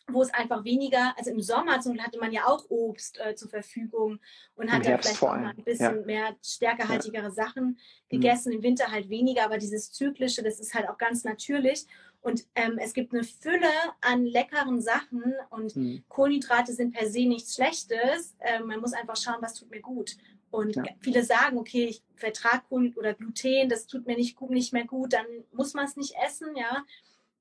wo 0.08 0.22
es 0.22 0.32
einfach 0.34 0.64
weniger, 0.64 1.14
also 1.16 1.30
im 1.30 1.40
Sommer 1.40 1.80
zum 1.80 1.92
Beispiel 1.92 2.06
hatte 2.06 2.18
man 2.18 2.32
ja 2.32 2.46
auch 2.46 2.68
Obst 2.68 3.18
äh, 3.20 3.34
zur 3.34 3.48
Verfügung 3.48 4.20
und 4.54 4.70
hat 4.70 4.84
dann 4.84 5.00
vielleicht 5.00 5.22
auch 5.22 5.36
mal 5.36 5.54
ein 5.56 5.64
bisschen 5.64 5.96
ja. 5.96 6.04
mehr 6.04 6.36
stärkehaltigere 6.42 7.24
ja. 7.24 7.30
Sachen 7.30 7.64
mhm. 7.64 7.76
gegessen, 8.08 8.50
mhm. 8.50 8.56
im 8.56 8.62
Winter 8.62 8.90
halt 8.90 9.08
weniger, 9.08 9.44
aber 9.44 9.58
dieses 9.58 9.92
Zyklische, 9.92 10.42
das 10.42 10.60
ist 10.60 10.74
halt 10.74 10.88
auch 10.88 10.98
ganz 10.98 11.24
natürlich. 11.24 11.86
Und 12.24 12.46
ähm, 12.54 12.78
es 12.78 12.94
gibt 12.94 13.12
eine 13.12 13.22
Fülle 13.22 13.70
an 14.00 14.24
leckeren 14.24 14.80
Sachen 14.80 15.22
und 15.50 15.76
mhm. 15.76 16.04
Kohlenhydrate 16.08 16.72
sind 16.72 16.94
per 16.94 17.06
se 17.06 17.26
nichts 17.26 17.54
Schlechtes. 17.54 18.34
Ähm, 18.40 18.66
man 18.66 18.80
muss 18.80 18.94
einfach 18.94 19.16
schauen, 19.16 19.42
was 19.42 19.52
tut 19.52 19.70
mir 19.70 19.82
gut. 19.82 20.16
Und 20.50 20.74
ja. 20.74 20.84
viele 21.00 21.22
sagen, 21.22 21.58
okay, 21.58 21.84
ich 21.84 22.02
vertrage 22.16 22.62
Kohlen 22.66 22.94
oder 22.94 23.12
Gluten, 23.12 23.68
das 23.68 23.86
tut 23.86 24.06
mir 24.06 24.16
nicht, 24.16 24.40
nicht 24.40 24.72
mehr 24.72 24.86
gut, 24.86 25.12
dann 25.12 25.26
muss 25.52 25.74
man 25.74 25.84
es 25.84 25.96
nicht 25.96 26.14
essen, 26.26 26.56
ja. 26.56 26.82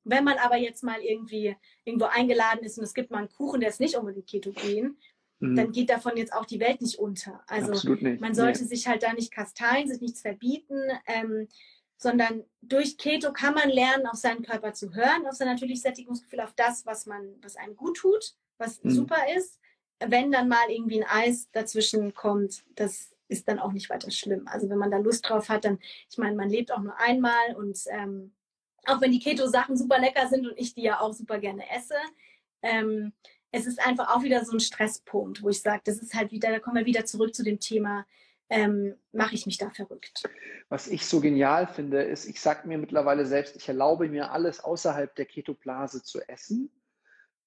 Wenn 0.03 0.25
man 0.25 0.37
aber 0.37 0.57
jetzt 0.57 0.83
mal 0.83 0.99
irgendwie 1.01 1.55
irgendwo 1.85 2.07
eingeladen 2.07 2.65
ist 2.65 2.77
und 2.77 2.83
es 2.83 2.93
gibt 2.93 3.09
mal 3.09 3.19
einen 3.19 3.29
Kuchen, 3.29 3.61
der 3.61 3.69
ist 3.69 3.79
nicht 3.79 3.95
unbedingt 3.95 4.27
ketogen, 4.27 4.97
mhm. 5.39 5.55
dann 5.55 5.71
geht 5.71 5.91
davon 5.91 6.17
jetzt 6.17 6.33
auch 6.33 6.45
die 6.45 6.59
Welt 6.59 6.81
nicht 6.81 6.99
unter. 6.99 7.41
Also 7.47 7.71
nicht. 7.71 8.19
man 8.19 8.35
sollte 8.35 8.63
nee. 8.63 8.67
sich 8.67 8.85
halt 8.85 9.03
da 9.03 9.13
nicht 9.13 9.31
kasteien, 9.31 9.87
sich 9.87 10.01
nichts 10.01 10.19
verbieten, 10.19 10.89
ähm, 11.07 11.47
sondern 11.97 12.43
durch 12.61 12.97
Keto 12.97 13.31
kann 13.31 13.53
man 13.53 13.69
lernen, 13.69 14.07
auf 14.07 14.17
seinen 14.17 14.43
Körper 14.43 14.73
zu 14.73 14.93
hören, 14.93 15.25
auf 15.27 15.35
sein 15.35 15.47
natürliches 15.47 15.83
Sättigungsgefühl, 15.83 16.41
auf 16.41 16.53
das, 16.53 16.85
was 16.85 17.05
man, 17.05 17.35
was 17.41 17.55
einem 17.55 17.75
gut 17.75 17.97
tut, 17.97 18.35
was 18.57 18.83
mhm. 18.83 18.91
super 18.91 19.19
ist. 19.35 19.59
Wenn 19.99 20.31
dann 20.31 20.49
mal 20.49 20.69
irgendwie 20.69 21.01
ein 21.01 21.09
Eis 21.09 21.49
dazwischen 21.51 22.13
kommt, 22.13 22.63
das 22.75 23.13
ist 23.27 23.47
dann 23.47 23.59
auch 23.59 23.71
nicht 23.71 23.89
weiter 23.89 24.11
schlimm. 24.11 24.47
Also 24.47 24.69
wenn 24.69 24.77
man 24.77 24.91
da 24.91 24.97
Lust 24.97 25.27
drauf 25.27 25.49
hat, 25.49 25.65
dann, 25.65 25.79
ich 26.09 26.17
meine, 26.17 26.35
man 26.35 26.49
lebt 26.49 26.71
auch 26.71 26.81
nur 26.81 26.97
einmal 26.99 27.55
und 27.55 27.79
ähm, 27.89 28.33
auch 28.85 29.01
wenn 29.01 29.11
die 29.11 29.19
Keto-Sachen 29.19 29.77
super 29.77 29.99
lecker 29.99 30.27
sind 30.27 30.45
und 30.45 30.57
ich 30.57 30.73
die 30.73 30.83
ja 30.83 30.99
auch 30.99 31.13
super 31.13 31.39
gerne 31.39 31.63
esse. 31.71 31.95
Ähm, 32.61 33.13
es 33.51 33.65
ist 33.65 33.85
einfach 33.85 34.13
auch 34.13 34.23
wieder 34.23 34.43
so 34.43 34.53
ein 34.53 34.59
Stresspunkt, 34.59 35.43
wo 35.43 35.49
ich 35.49 35.61
sage, 35.61 35.81
das 35.85 35.99
ist 35.99 36.13
halt 36.13 36.31
wieder, 36.31 36.49
da 36.49 36.59
kommen 36.59 36.77
wir 36.77 36.85
wieder 36.85 37.05
zurück 37.05 37.35
zu 37.35 37.43
dem 37.43 37.59
Thema, 37.59 38.05
ähm, 38.49 38.95
mache 39.11 39.35
ich 39.35 39.45
mich 39.45 39.57
da 39.57 39.69
verrückt. 39.69 40.23
Was 40.69 40.87
ich 40.87 41.05
so 41.05 41.21
genial 41.21 41.67
finde, 41.67 42.03
ist, 42.03 42.25
ich 42.25 42.41
sage 42.41 42.67
mir 42.67 42.77
mittlerweile 42.77 43.25
selbst, 43.25 43.55
ich 43.55 43.67
erlaube 43.67 44.07
mir 44.09 44.31
alles 44.31 44.63
außerhalb 44.63 45.15
der 45.15 45.25
Ketoblase 45.25 46.03
zu 46.03 46.21
essen, 46.27 46.69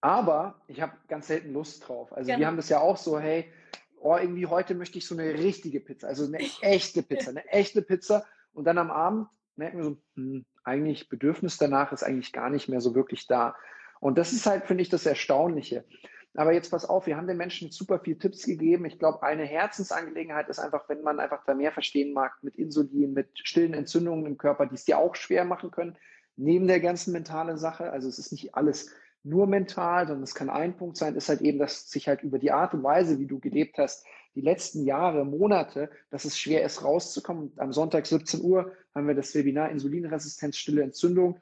aber 0.00 0.62
ich 0.68 0.80
habe 0.80 0.96
ganz 1.08 1.28
selten 1.28 1.52
Lust 1.52 1.86
drauf. 1.86 2.12
Also 2.12 2.26
genau. 2.26 2.38
wir 2.38 2.46
haben 2.46 2.56
das 2.56 2.68
ja 2.68 2.80
auch 2.80 2.96
so, 2.96 3.18
hey, 3.18 3.52
oh, 4.00 4.16
irgendwie 4.16 4.46
heute 4.46 4.74
möchte 4.74 4.98
ich 4.98 5.06
so 5.06 5.16
eine 5.16 5.34
richtige 5.34 5.80
Pizza, 5.80 6.08
also 6.08 6.24
eine 6.24 6.38
echte 6.60 7.02
Pizza, 7.02 7.30
eine 7.30 7.46
echte 7.48 7.82
Pizza 7.82 8.24
und 8.52 8.64
dann 8.64 8.78
am 8.78 8.90
Abend 8.90 9.28
merken 9.56 9.78
wir 9.78 9.84
so, 9.84 9.96
hm, 10.14 10.44
eigentlich 10.64 11.08
Bedürfnis 11.08 11.58
danach 11.58 11.92
ist 11.92 12.02
eigentlich 12.02 12.32
gar 12.32 12.50
nicht 12.50 12.68
mehr 12.68 12.80
so 12.80 12.94
wirklich 12.94 13.26
da. 13.26 13.56
Und 14.00 14.18
das 14.18 14.32
ist 14.32 14.46
halt, 14.46 14.66
finde 14.66 14.82
ich, 14.82 14.88
das 14.88 15.06
Erstaunliche. 15.06 15.84
Aber 16.36 16.52
jetzt 16.52 16.70
pass 16.70 16.84
auf, 16.84 17.06
wir 17.06 17.16
haben 17.16 17.26
den 17.26 17.36
Menschen 17.36 17.70
super 17.70 17.98
viel 17.98 18.18
Tipps 18.18 18.44
gegeben. 18.44 18.84
Ich 18.84 18.98
glaube, 18.98 19.22
eine 19.22 19.44
Herzensangelegenheit 19.44 20.48
ist 20.48 20.58
einfach, 20.58 20.88
wenn 20.88 21.02
man 21.02 21.18
einfach 21.18 21.44
da 21.46 21.54
mehr 21.54 21.72
verstehen 21.72 22.12
mag 22.12 22.32
mit 22.42 22.56
Insulin, 22.56 23.14
mit 23.14 23.28
stillen 23.34 23.74
Entzündungen 23.74 24.26
im 24.26 24.36
Körper, 24.36 24.66
die 24.66 24.74
es 24.74 24.84
dir 24.84 24.98
auch 24.98 25.14
schwer 25.14 25.44
machen 25.44 25.70
können, 25.70 25.96
neben 26.36 26.66
der 26.66 26.80
ganzen 26.80 27.12
mentalen 27.12 27.56
Sache. 27.56 27.90
Also 27.90 28.08
es 28.08 28.18
ist 28.18 28.32
nicht 28.32 28.54
alles 28.54 28.90
nur 29.24 29.46
mental, 29.46 30.06
sondern 30.06 30.22
es 30.22 30.34
kann 30.34 30.50
ein 30.50 30.76
Punkt 30.76 30.96
sein, 30.96 31.16
ist 31.16 31.28
halt 31.28 31.40
eben, 31.40 31.58
dass 31.58 31.90
sich 31.90 32.06
halt 32.06 32.22
über 32.22 32.38
die 32.38 32.52
Art 32.52 32.74
und 32.74 32.82
Weise, 32.82 33.18
wie 33.18 33.26
du 33.26 33.40
gelebt 33.40 33.78
hast, 33.78 34.04
die 34.34 34.42
letzten 34.42 34.84
Jahre, 34.84 35.24
Monate, 35.24 35.90
dass 36.10 36.26
es 36.26 36.38
schwer 36.38 36.62
ist, 36.62 36.84
rauszukommen. 36.84 37.52
Am 37.56 37.72
Sonntag 37.72 38.06
17 38.06 38.42
Uhr 38.42 38.72
haben 38.94 39.08
wir 39.08 39.14
das 39.14 39.34
Webinar 39.34 39.70
Insulinresistenz, 39.70 40.56
stille 40.56 40.82
Entzündung. 40.82 41.40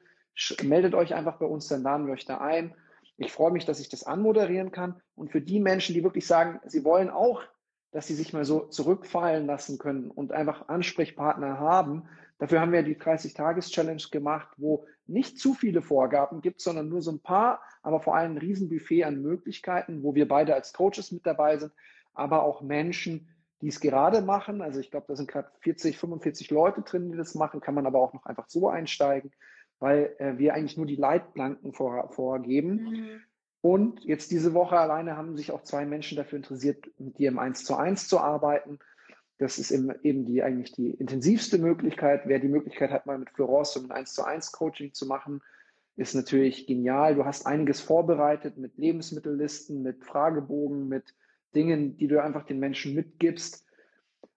Meldet 0.63 0.95
euch 0.95 1.13
einfach 1.13 1.37
bei 1.37 1.45
uns, 1.45 1.67
dann 1.67 1.83
laden 1.83 2.07
wir 2.07 2.13
euch 2.13 2.25
da 2.25 2.39
ein. 2.39 2.73
Ich 3.17 3.31
freue 3.31 3.51
mich, 3.51 3.65
dass 3.65 3.79
ich 3.79 3.89
das 3.89 4.03
anmoderieren 4.03 4.71
kann. 4.71 5.01
Und 5.15 5.31
für 5.31 5.41
die 5.41 5.59
Menschen, 5.59 5.93
die 5.93 6.03
wirklich 6.03 6.27
sagen, 6.27 6.59
sie 6.65 6.83
wollen 6.83 7.09
auch, 7.09 7.41
dass 7.91 8.07
sie 8.07 8.15
sich 8.15 8.33
mal 8.33 8.43
so 8.43 8.61
zurückfallen 8.61 9.45
lassen 9.45 9.77
können 9.77 10.11
und 10.11 10.33
einfach 10.33 10.67
Ansprechpartner 10.67 11.59
haben, 11.59 12.09
dafür 12.39 12.59
haben 12.59 12.73
wir 12.73 12.83
die 12.83 12.97
30-Tages-Challenge 12.97 14.03
gemacht, 14.11 14.49
wo 14.57 14.85
nicht 15.07 15.39
zu 15.39 15.53
viele 15.53 15.81
Vorgaben 15.81 16.41
gibt, 16.41 16.59
sondern 16.59 16.89
nur 16.89 17.01
so 17.01 17.11
ein 17.11 17.21
paar, 17.21 17.61
aber 17.83 18.01
vor 18.01 18.15
allem 18.15 18.33
ein 18.33 18.37
Riesenbuffet 18.37 19.05
an 19.05 19.21
Möglichkeiten, 19.21 20.03
wo 20.03 20.13
wir 20.13 20.27
beide 20.27 20.53
als 20.53 20.73
Coaches 20.73 21.13
mit 21.13 21.25
dabei 21.25 21.57
sind, 21.57 21.71
aber 22.13 22.43
auch 22.43 22.61
Menschen, 22.61 23.29
die 23.61 23.69
es 23.69 23.79
gerade 23.79 24.21
machen. 24.21 24.61
Also 24.61 24.81
ich 24.81 24.91
glaube, 24.91 25.05
da 25.07 25.15
sind 25.15 25.31
gerade 25.31 25.49
40, 25.61 25.97
45 25.97 26.51
Leute 26.51 26.81
drin, 26.81 27.11
die 27.11 27.17
das 27.17 27.33
machen, 27.33 27.61
kann 27.61 27.75
man 27.75 27.85
aber 27.85 27.99
auch 27.99 28.13
noch 28.13 28.25
einfach 28.25 28.49
so 28.49 28.67
einsteigen 28.67 29.31
weil 29.79 30.15
äh, 30.19 30.37
wir 30.37 30.53
eigentlich 30.53 30.77
nur 30.77 30.85
die 30.85 30.95
Leitplanken 30.95 31.73
vor, 31.73 32.09
vorgeben. 32.11 32.75
Mhm. 32.75 33.21
Und 33.61 34.03
jetzt 34.03 34.31
diese 34.31 34.53
Woche 34.53 34.77
alleine 34.77 35.17
haben 35.17 35.35
sich 35.35 35.51
auch 35.51 35.63
zwei 35.63 35.85
Menschen 35.85 36.17
dafür 36.17 36.37
interessiert, 36.37 36.85
mit 36.99 37.17
dir 37.17 37.29
im 37.29 37.39
1 37.39 37.65
zu 37.65 37.75
1 37.75 38.07
zu 38.07 38.19
arbeiten. 38.19 38.79
Das 39.37 39.57
ist 39.57 39.71
eben, 39.71 39.91
eben 40.03 40.25
die 40.25 40.43
eigentlich 40.43 40.71
die 40.71 40.91
intensivste 40.91 41.57
Möglichkeit. 41.57 42.21
Wer 42.25 42.39
die 42.39 42.47
Möglichkeit 42.47 42.91
hat, 42.91 43.05
mal 43.05 43.17
mit 43.17 43.31
Florence 43.31 43.75
ein 43.75 43.91
1 43.91 44.13
zu 44.13 44.23
1 44.23 44.51
Coaching 44.51 44.93
zu 44.93 45.07
machen, 45.07 45.41
ist 45.97 46.13
natürlich 46.13 46.67
genial. 46.67 47.15
Du 47.15 47.25
hast 47.25 47.45
einiges 47.45 47.81
vorbereitet 47.81 48.57
mit 48.57 48.77
Lebensmittellisten, 48.77 49.81
mit 49.81 50.05
Fragebogen, 50.05 50.87
mit 50.87 51.15
Dingen, 51.55 51.97
die 51.97 52.07
du 52.07 52.21
einfach 52.21 52.45
den 52.45 52.59
Menschen 52.59 52.93
mitgibst, 52.93 53.64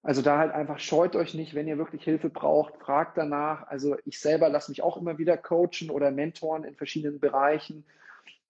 also 0.02 0.22
da 0.22 0.38
halt 0.38 0.52
einfach 0.52 0.78
scheut 0.78 1.16
euch 1.16 1.34
nicht, 1.34 1.54
wenn 1.54 1.68
ihr 1.68 1.78
wirklich 1.78 2.04
Hilfe 2.04 2.30
braucht, 2.30 2.76
fragt 2.78 3.18
danach. 3.18 3.66
Also 3.66 3.96
ich 4.04 4.20
selber 4.20 4.48
lasse 4.48 4.70
mich 4.70 4.82
auch 4.82 4.96
immer 4.96 5.18
wieder 5.18 5.36
coachen 5.36 5.90
oder 5.90 6.10
mentoren 6.10 6.64
in 6.64 6.76
verschiedenen 6.76 7.20
Bereichen. 7.20 7.84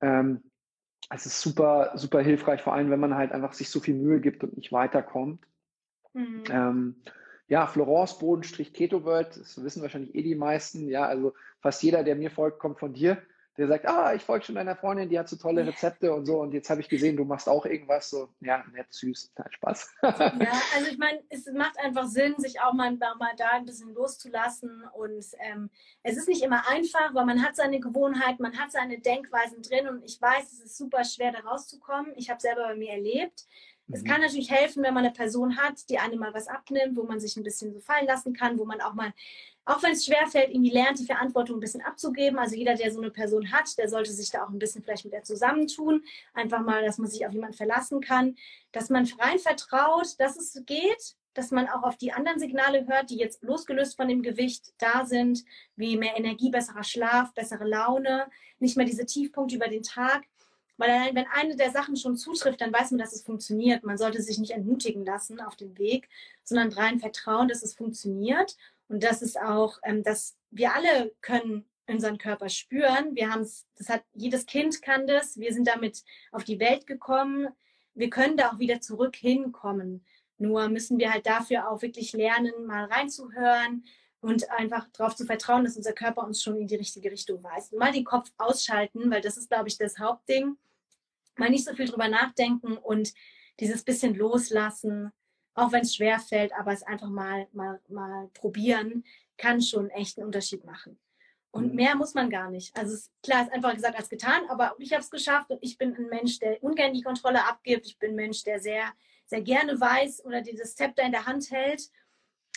Ähm, 0.00 0.42
es 1.10 1.26
ist 1.26 1.40
super, 1.40 1.92
super 1.94 2.20
hilfreich, 2.20 2.60
vor 2.60 2.74
allem 2.74 2.90
wenn 2.90 3.00
man 3.00 3.14
halt 3.14 3.32
einfach 3.32 3.54
sich 3.54 3.70
so 3.70 3.80
viel 3.80 3.94
Mühe 3.94 4.20
gibt 4.20 4.44
und 4.44 4.56
nicht 4.56 4.72
weiterkommt. 4.72 5.42
Mhm. 6.12 6.44
Ähm, 6.50 6.96
ja, 7.48 7.66
Florence 7.66 8.18
Bodenstrich 8.18 8.74
Keto 8.74 9.04
World, 9.04 9.36
das 9.36 9.62
wissen 9.62 9.80
wahrscheinlich 9.80 10.14
eh 10.14 10.22
die 10.22 10.34
meisten. 10.34 10.88
Ja, 10.88 11.06
also 11.06 11.32
fast 11.60 11.82
jeder, 11.82 12.04
der 12.04 12.14
mir 12.14 12.30
folgt, 12.30 12.58
kommt 12.58 12.78
von 12.78 12.92
dir 12.92 13.22
der 13.58 13.66
sagt, 13.66 13.86
ah, 13.86 14.14
ich 14.14 14.22
folge 14.22 14.44
schon 14.44 14.54
deiner 14.54 14.76
Freundin, 14.76 15.08
die 15.08 15.18
hat 15.18 15.28
so 15.28 15.36
tolle 15.36 15.66
Rezepte 15.66 16.14
und 16.14 16.26
so 16.26 16.40
und 16.40 16.54
jetzt 16.54 16.70
habe 16.70 16.80
ich 16.80 16.88
gesehen, 16.88 17.16
du 17.16 17.24
machst 17.24 17.48
auch 17.48 17.66
irgendwas 17.66 18.08
so, 18.08 18.28
ja, 18.40 18.64
nett, 18.72 18.86
süß, 18.90 19.32
hat 19.36 19.52
Spaß. 19.52 19.94
ja, 20.02 20.52
also 20.76 20.90
ich 20.90 20.96
meine, 20.96 21.20
es 21.28 21.46
macht 21.52 21.76
einfach 21.80 22.06
Sinn, 22.06 22.36
sich 22.38 22.60
auch 22.60 22.72
mal, 22.72 22.92
mal 22.92 23.32
da 23.36 23.50
ein 23.50 23.66
bisschen 23.66 23.92
loszulassen 23.94 24.84
und 24.94 25.24
ähm, 25.40 25.70
es 26.04 26.16
ist 26.16 26.28
nicht 26.28 26.42
immer 26.42 26.68
einfach, 26.68 27.12
weil 27.14 27.26
man 27.26 27.42
hat 27.42 27.56
seine 27.56 27.80
Gewohnheiten, 27.80 28.42
man 28.42 28.56
hat 28.56 28.70
seine 28.70 29.00
Denkweisen 29.00 29.60
drin 29.62 29.88
und 29.88 30.04
ich 30.04 30.22
weiß, 30.22 30.52
es 30.52 30.60
ist 30.60 30.78
super 30.78 31.04
schwer 31.04 31.32
da 31.32 31.40
rauszukommen. 31.40 32.12
Ich 32.16 32.30
habe 32.30 32.40
selber 32.40 32.68
bei 32.68 32.76
mir 32.76 32.92
erlebt. 32.92 33.46
Es 33.90 34.02
mhm. 34.02 34.06
kann 34.06 34.20
natürlich 34.20 34.50
helfen, 34.50 34.82
wenn 34.82 34.94
man 34.94 35.04
eine 35.04 35.12
Person 35.12 35.56
hat, 35.56 35.88
die 35.88 35.98
einem 35.98 36.18
mal 36.18 36.34
was 36.34 36.48
abnimmt, 36.48 36.96
wo 36.96 37.04
man 37.04 37.20
sich 37.20 37.36
ein 37.36 37.42
bisschen 37.42 37.72
so 37.72 37.80
fallen 37.80 38.06
lassen 38.06 38.32
kann, 38.34 38.58
wo 38.58 38.64
man 38.64 38.80
auch 38.80 38.94
mal, 38.94 39.12
auch 39.64 39.82
wenn 39.82 39.92
es 39.92 40.04
schwerfällt, 40.04 40.50
irgendwie 40.50 40.70
lernt, 40.70 40.98
die 40.98 41.06
Verantwortung 41.06 41.56
ein 41.56 41.60
bisschen 41.60 41.82
abzugeben. 41.82 42.38
Also 42.38 42.54
jeder, 42.54 42.74
der 42.74 42.92
so 42.92 43.00
eine 43.00 43.10
Person 43.10 43.52
hat, 43.52 43.76
der 43.78 43.88
sollte 43.88 44.12
sich 44.12 44.30
da 44.30 44.44
auch 44.44 44.50
ein 44.50 44.58
bisschen 44.58 44.82
vielleicht 44.82 45.04
mit 45.04 45.14
der 45.14 45.24
zusammentun. 45.24 46.02
Einfach 46.34 46.60
mal, 46.60 46.84
dass 46.84 46.98
man 46.98 47.08
sich 47.08 47.26
auf 47.26 47.32
jemanden 47.32 47.56
verlassen 47.56 48.00
kann, 48.00 48.36
dass 48.72 48.90
man 48.90 49.06
rein 49.18 49.38
vertraut, 49.38 50.18
dass 50.18 50.36
es 50.36 50.62
geht, 50.66 51.16
dass 51.34 51.50
man 51.50 51.68
auch 51.68 51.84
auf 51.84 51.96
die 51.96 52.12
anderen 52.12 52.40
Signale 52.40 52.86
hört, 52.86 53.10
die 53.10 53.16
jetzt 53.16 53.42
losgelöst 53.42 53.96
von 53.96 54.08
dem 54.08 54.22
Gewicht 54.22 54.74
da 54.78 55.06
sind, 55.06 55.44
wie 55.76 55.96
mehr 55.96 56.16
Energie, 56.16 56.50
besserer 56.50 56.82
Schlaf, 56.82 57.32
bessere 57.32 57.64
Laune, 57.64 58.28
nicht 58.58 58.76
mehr 58.76 58.86
diese 58.86 59.06
Tiefpunkte 59.06 59.54
über 59.54 59.68
den 59.68 59.84
Tag. 59.84 60.24
Weil 60.78 61.14
wenn 61.14 61.26
eine 61.26 61.56
der 61.56 61.70
Sachen 61.70 61.96
schon 61.96 62.16
zutrifft, 62.16 62.60
dann 62.60 62.72
weiß 62.72 62.92
man, 62.92 62.98
dass 62.98 63.12
es 63.12 63.22
funktioniert. 63.22 63.84
Man 63.84 63.98
sollte 63.98 64.22
sich 64.22 64.38
nicht 64.38 64.52
entmutigen 64.52 65.04
lassen 65.04 65.40
auf 65.40 65.56
dem 65.56 65.76
Weg, 65.76 66.08
sondern 66.44 66.72
rein 66.72 67.00
vertrauen, 67.00 67.48
dass 67.48 67.62
es 67.62 67.74
funktioniert 67.74 68.56
und 68.88 69.02
dass 69.02 69.20
es 69.20 69.36
auch, 69.36 69.78
ähm, 69.82 70.02
dass 70.02 70.36
wir 70.50 70.74
alle 70.74 71.12
können 71.20 71.68
unseren 71.88 72.18
Körper 72.18 72.48
spüren. 72.48 73.14
Wir 73.14 73.30
haben 73.30 73.42
es, 73.42 73.66
das 73.76 73.88
hat, 73.88 74.04
jedes 74.14 74.46
Kind 74.46 74.80
kann 74.80 75.06
das. 75.06 75.38
Wir 75.38 75.52
sind 75.52 75.66
damit 75.66 76.04
auf 76.32 76.44
die 76.44 76.60
Welt 76.60 76.86
gekommen. 76.86 77.48
Wir 77.94 78.08
können 78.08 78.36
da 78.36 78.52
auch 78.52 78.58
wieder 78.58 78.80
zurück 78.80 79.16
hinkommen. 79.16 80.04
Nur 80.36 80.68
müssen 80.68 80.98
wir 80.98 81.12
halt 81.12 81.26
dafür 81.26 81.68
auch 81.68 81.82
wirklich 81.82 82.12
lernen, 82.12 82.66
mal 82.66 82.84
reinzuhören, 82.84 83.84
und 84.20 84.50
einfach 84.50 84.88
darauf 84.92 85.14
zu 85.14 85.24
vertrauen, 85.24 85.64
dass 85.64 85.76
unser 85.76 85.92
Körper 85.92 86.24
uns 86.24 86.42
schon 86.42 86.56
in 86.56 86.66
die 86.66 86.74
richtige 86.74 87.10
Richtung 87.10 87.42
weist. 87.42 87.72
mal 87.72 87.92
den 87.92 88.04
Kopf 88.04 88.32
ausschalten, 88.36 89.10
weil 89.10 89.20
das 89.20 89.36
ist, 89.36 89.48
glaube 89.48 89.68
ich, 89.68 89.78
das 89.78 89.98
Hauptding 89.98 90.56
mal 91.38 91.50
nicht 91.50 91.64
so 91.64 91.74
viel 91.74 91.86
drüber 91.86 92.08
nachdenken 92.08 92.76
und 92.76 93.12
dieses 93.60 93.82
bisschen 93.82 94.14
loslassen, 94.14 95.12
auch 95.54 95.72
wenn 95.72 95.82
es 95.82 95.96
schwer 95.96 96.20
fällt, 96.20 96.52
aber 96.52 96.72
es 96.72 96.82
einfach 96.82 97.08
mal, 97.08 97.48
mal, 97.52 97.80
mal 97.88 98.28
probieren, 98.34 99.04
kann 99.36 99.60
schon 99.60 99.90
echt 99.90 100.18
einen 100.18 100.26
Unterschied 100.26 100.64
machen. 100.64 100.98
Und 101.50 101.70
mhm. 101.70 101.74
mehr 101.76 101.96
muss 101.96 102.14
man 102.14 102.30
gar 102.30 102.50
nicht. 102.50 102.76
Also 102.76 102.94
es, 102.94 103.10
klar, 103.22 103.42
ist 103.42 103.52
einfach 103.52 103.74
gesagt 103.74 103.96
als 103.96 104.08
getan, 104.08 104.42
aber 104.48 104.74
ich 104.78 104.92
habe 104.92 105.02
es 105.02 105.10
geschafft 105.10 105.50
und 105.50 105.58
ich 105.62 105.78
bin 105.78 105.96
ein 105.96 106.08
Mensch, 106.08 106.38
der 106.38 106.62
ungern 106.62 106.92
die 106.92 107.02
Kontrolle 107.02 107.44
abgibt. 107.44 107.86
Ich 107.86 107.98
bin 107.98 108.10
ein 108.10 108.16
Mensch, 108.16 108.44
der 108.44 108.60
sehr, 108.60 108.92
sehr 109.26 109.40
gerne 109.40 109.80
weiß 109.80 110.24
oder 110.24 110.42
dieses 110.42 110.76
Zepter 110.76 111.02
in 111.02 111.12
der 111.12 111.26
Hand 111.26 111.50
hält. 111.50 111.90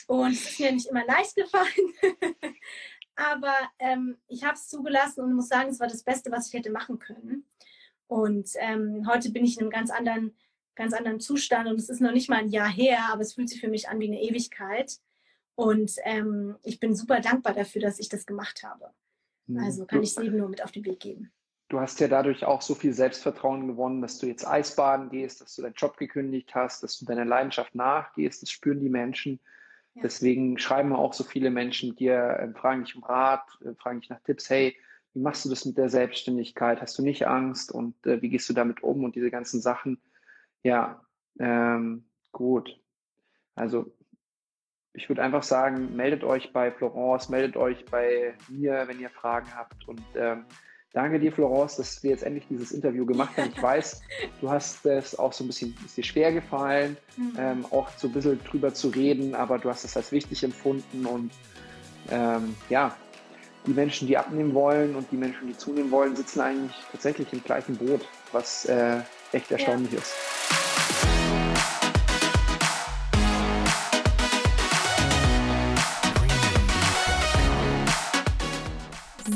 Und 0.07 0.33
es 0.33 0.51
ist 0.51 0.59
mir 0.59 0.71
nicht 0.71 0.87
immer 0.87 1.05
leicht 1.05 1.35
gefallen. 1.35 1.67
aber 3.15 3.55
ähm, 3.79 4.17
ich 4.27 4.43
habe 4.43 4.55
es 4.55 4.67
zugelassen 4.67 5.21
und 5.21 5.33
muss 5.33 5.47
sagen, 5.47 5.69
es 5.69 5.79
war 5.79 5.87
das 5.87 6.03
Beste, 6.03 6.31
was 6.31 6.47
ich 6.47 6.53
hätte 6.53 6.71
machen 6.71 6.99
können. 6.99 7.47
Und 8.11 8.49
ähm, 8.59 9.07
heute 9.09 9.31
bin 9.31 9.45
ich 9.45 9.55
in 9.55 9.61
einem 9.61 9.69
ganz 9.69 9.89
anderen, 9.89 10.35
ganz 10.75 10.91
anderen 10.91 11.21
Zustand 11.21 11.69
und 11.69 11.79
es 11.79 11.87
ist 11.87 12.01
noch 12.01 12.11
nicht 12.11 12.29
mal 12.29 12.39
ein 12.39 12.49
Jahr 12.49 12.67
her, 12.67 13.07
aber 13.09 13.21
es 13.21 13.35
fühlt 13.35 13.47
sich 13.47 13.61
für 13.61 13.69
mich 13.69 13.87
an 13.87 14.01
wie 14.01 14.07
eine 14.07 14.21
Ewigkeit. 14.21 14.97
Und 15.55 15.93
ähm, 16.03 16.57
ich 16.61 16.81
bin 16.81 16.93
super 16.93 17.21
dankbar 17.21 17.53
dafür, 17.53 17.81
dass 17.81 17.99
ich 17.99 18.09
das 18.09 18.25
gemacht 18.25 18.63
habe. 18.63 18.89
Hm. 19.47 19.59
Also 19.59 19.85
kann 19.85 20.03
ich 20.03 20.09
es 20.09 20.17
eben 20.17 20.35
nur 20.35 20.49
mit 20.49 20.61
auf 20.61 20.73
den 20.73 20.83
Weg 20.83 20.99
geben. 20.99 21.31
Du 21.69 21.79
hast 21.79 22.01
ja 22.01 22.09
dadurch 22.09 22.43
auch 22.43 22.61
so 22.61 22.75
viel 22.75 22.91
Selbstvertrauen 22.91 23.65
gewonnen, 23.65 24.01
dass 24.01 24.17
du 24.17 24.25
jetzt 24.25 24.45
Eisbaden 24.45 25.09
gehst, 25.09 25.39
dass 25.39 25.55
du 25.55 25.61
deinen 25.61 25.75
Job 25.75 25.95
gekündigt 25.95 26.53
hast, 26.53 26.83
dass 26.83 26.99
du 26.99 27.05
deiner 27.05 27.23
Leidenschaft 27.23 27.75
nachgehst. 27.75 28.41
Das 28.41 28.51
spüren 28.51 28.81
die 28.81 28.89
Menschen. 28.89 29.39
Ja. 29.93 30.01
Deswegen 30.01 30.57
schreiben 30.57 30.91
auch 30.91 31.13
so 31.13 31.23
viele 31.23 31.49
Menschen 31.49 31.95
dir, 31.95 32.13
äh, 32.13 32.59
fragen 32.59 32.83
dich 32.83 32.93
um 32.93 33.03
Rat, 33.03 33.45
äh, 33.61 33.73
fragen 33.75 34.01
dich 34.01 34.09
nach 34.09 34.19
Tipps. 34.19 34.49
Hey, 34.49 34.75
wie 35.13 35.19
machst 35.19 35.45
du 35.45 35.49
das 35.49 35.65
mit 35.65 35.77
der 35.77 35.89
Selbstständigkeit? 35.89 36.81
Hast 36.81 36.97
du 36.97 37.03
nicht 37.03 37.27
Angst 37.27 37.71
und 37.71 37.95
äh, 38.05 38.21
wie 38.21 38.29
gehst 38.29 38.49
du 38.49 38.53
damit 38.53 38.83
um 38.83 39.03
und 39.03 39.15
diese 39.15 39.31
ganzen 39.31 39.61
Sachen? 39.61 39.99
Ja, 40.63 41.05
ähm, 41.39 42.05
gut. 42.31 42.79
Also 43.55 43.91
ich 44.93 45.09
würde 45.09 45.23
einfach 45.23 45.43
sagen, 45.43 45.95
meldet 45.95 46.23
euch 46.23 46.51
bei 46.51 46.71
Florence, 46.71 47.29
meldet 47.29 47.55
euch 47.57 47.85
bei 47.85 48.33
mir, 48.49 48.83
wenn 48.87 48.99
ihr 48.99 49.09
Fragen 49.09 49.47
habt. 49.55 49.87
Und 49.87 50.01
ähm, 50.15 50.45
danke 50.93 51.19
dir, 51.19 51.31
Florence, 51.31 51.77
dass 51.77 52.03
wir 52.03 52.11
jetzt 52.11 52.23
endlich 52.23 52.45
dieses 52.49 52.71
Interview 52.71 53.05
gemacht 53.05 53.37
haben. 53.37 53.51
Ich 53.53 53.61
weiß, 53.61 54.01
du 54.41 54.49
hast 54.49 54.85
es 54.85 55.17
auch 55.17 55.33
so 55.33 55.43
ein 55.43 55.47
bisschen, 55.47 55.75
ist 55.85 55.97
dir 55.97 56.03
schwer 56.03 56.33
gefallen, 56.33 56.97
mhm. 57.17 57.33
ähm, 57.37 57.65
auch 57.71 57.89
so 57.97 58.07
ein 58.07 58.13
bisschen 58.13 58.43
drüber 58.43 58.73
zu 58.73 58.89
reden, 58.89 59.35
aber 59.35 59.59
du 59.59 59.69
hast 59.69 59.83
es 59.83 59.95
als 59.95 60.11
wichtig 60.11 60.43
empfunden 60.43 61.05
und 61.05 61.31
ähm, 62.09 62.55
ja, 62.69 62.95
die 63.65 63.73
Menschen, 63.73 64.07
die 64.07 64.17
abnehmen 64.17 64.53
wollen 64.53 64.95
und 64.95 65.11
die 65.11 65.17
Menschen, 65.17 65.47
die 65.47 65.57
zunehmen 65.57 65.91
wollen, 65.91 66.15
sitzen 66.15 66.41
eigentlich 66.41 66.75
tatsächlich 66.91 67.31
im 67.31 67.43
gleichen 67.43 67.75
Boot, 67.77 68.01
was 68.31 68.65
äh, 68.65 68.97
echt 69.31 69.51
erstaunlich 69.51 69.91
ja. 69.91 69.99
ist. 69.99 70.13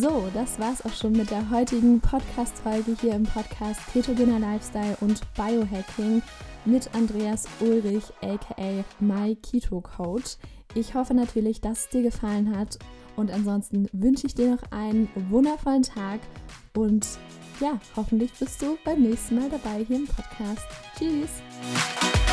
So, 0.01 0.29
das 0.33 0.59
war's 0.59 0.83
auch 0.85 0.93
schon 0.93 1.13
mit 1.13 1.31
der 1.31 1.49
heutigen 1.49 1.99
Podcast-Folge 1.99 2.95
hier 2.99 3.13
im 3.13 3.23
Podcast 3.23 3.79
Ketogener 3.91 4.39
Lifestyle 4.39 4.97
und 5.01 5.21
Biohacking 5.35 6.21
mit 6.65 6.89
Andreas 6.93 7.45
Ulrich, 7.59 8.03
aka 8.21 8.83
My 8.99 9.35
Keto 9.35 9.81
Coach. 9.81 10.37
Ich 10.73 10.93
hoffe 10.93 11.13
natürlich, 11.13 11.61
dass 11.61 11.85
es 11.85 11.89
dir 11.89 12.03
gefallen 12.03 12.55
hat 12.57 12.77
Und 13.15 13.31
ansonsten 13.31 13.87
wünsche 13.93 14.27
ich 14.27 14.35
dir 14.35 14.51
noch 14.51 14.71
einen 14.71 15.07
wundervollen 15.29 15.83
Tag 15.83 16.19
und 16.75 17.07
ja, 17.61 17.79
hoffentlich 17.95 18.33
bist 18.33 18.61
du 18.61 18.77
beim 18.83 19.01
nächsten 19.01 19.35
Mal 19.35 19.49
dabei 19.49 19.85
hier 19.85 19.97
im 19.97 20.07
Podcast. 20.07 20.65
Tschüss! 20.97 22.24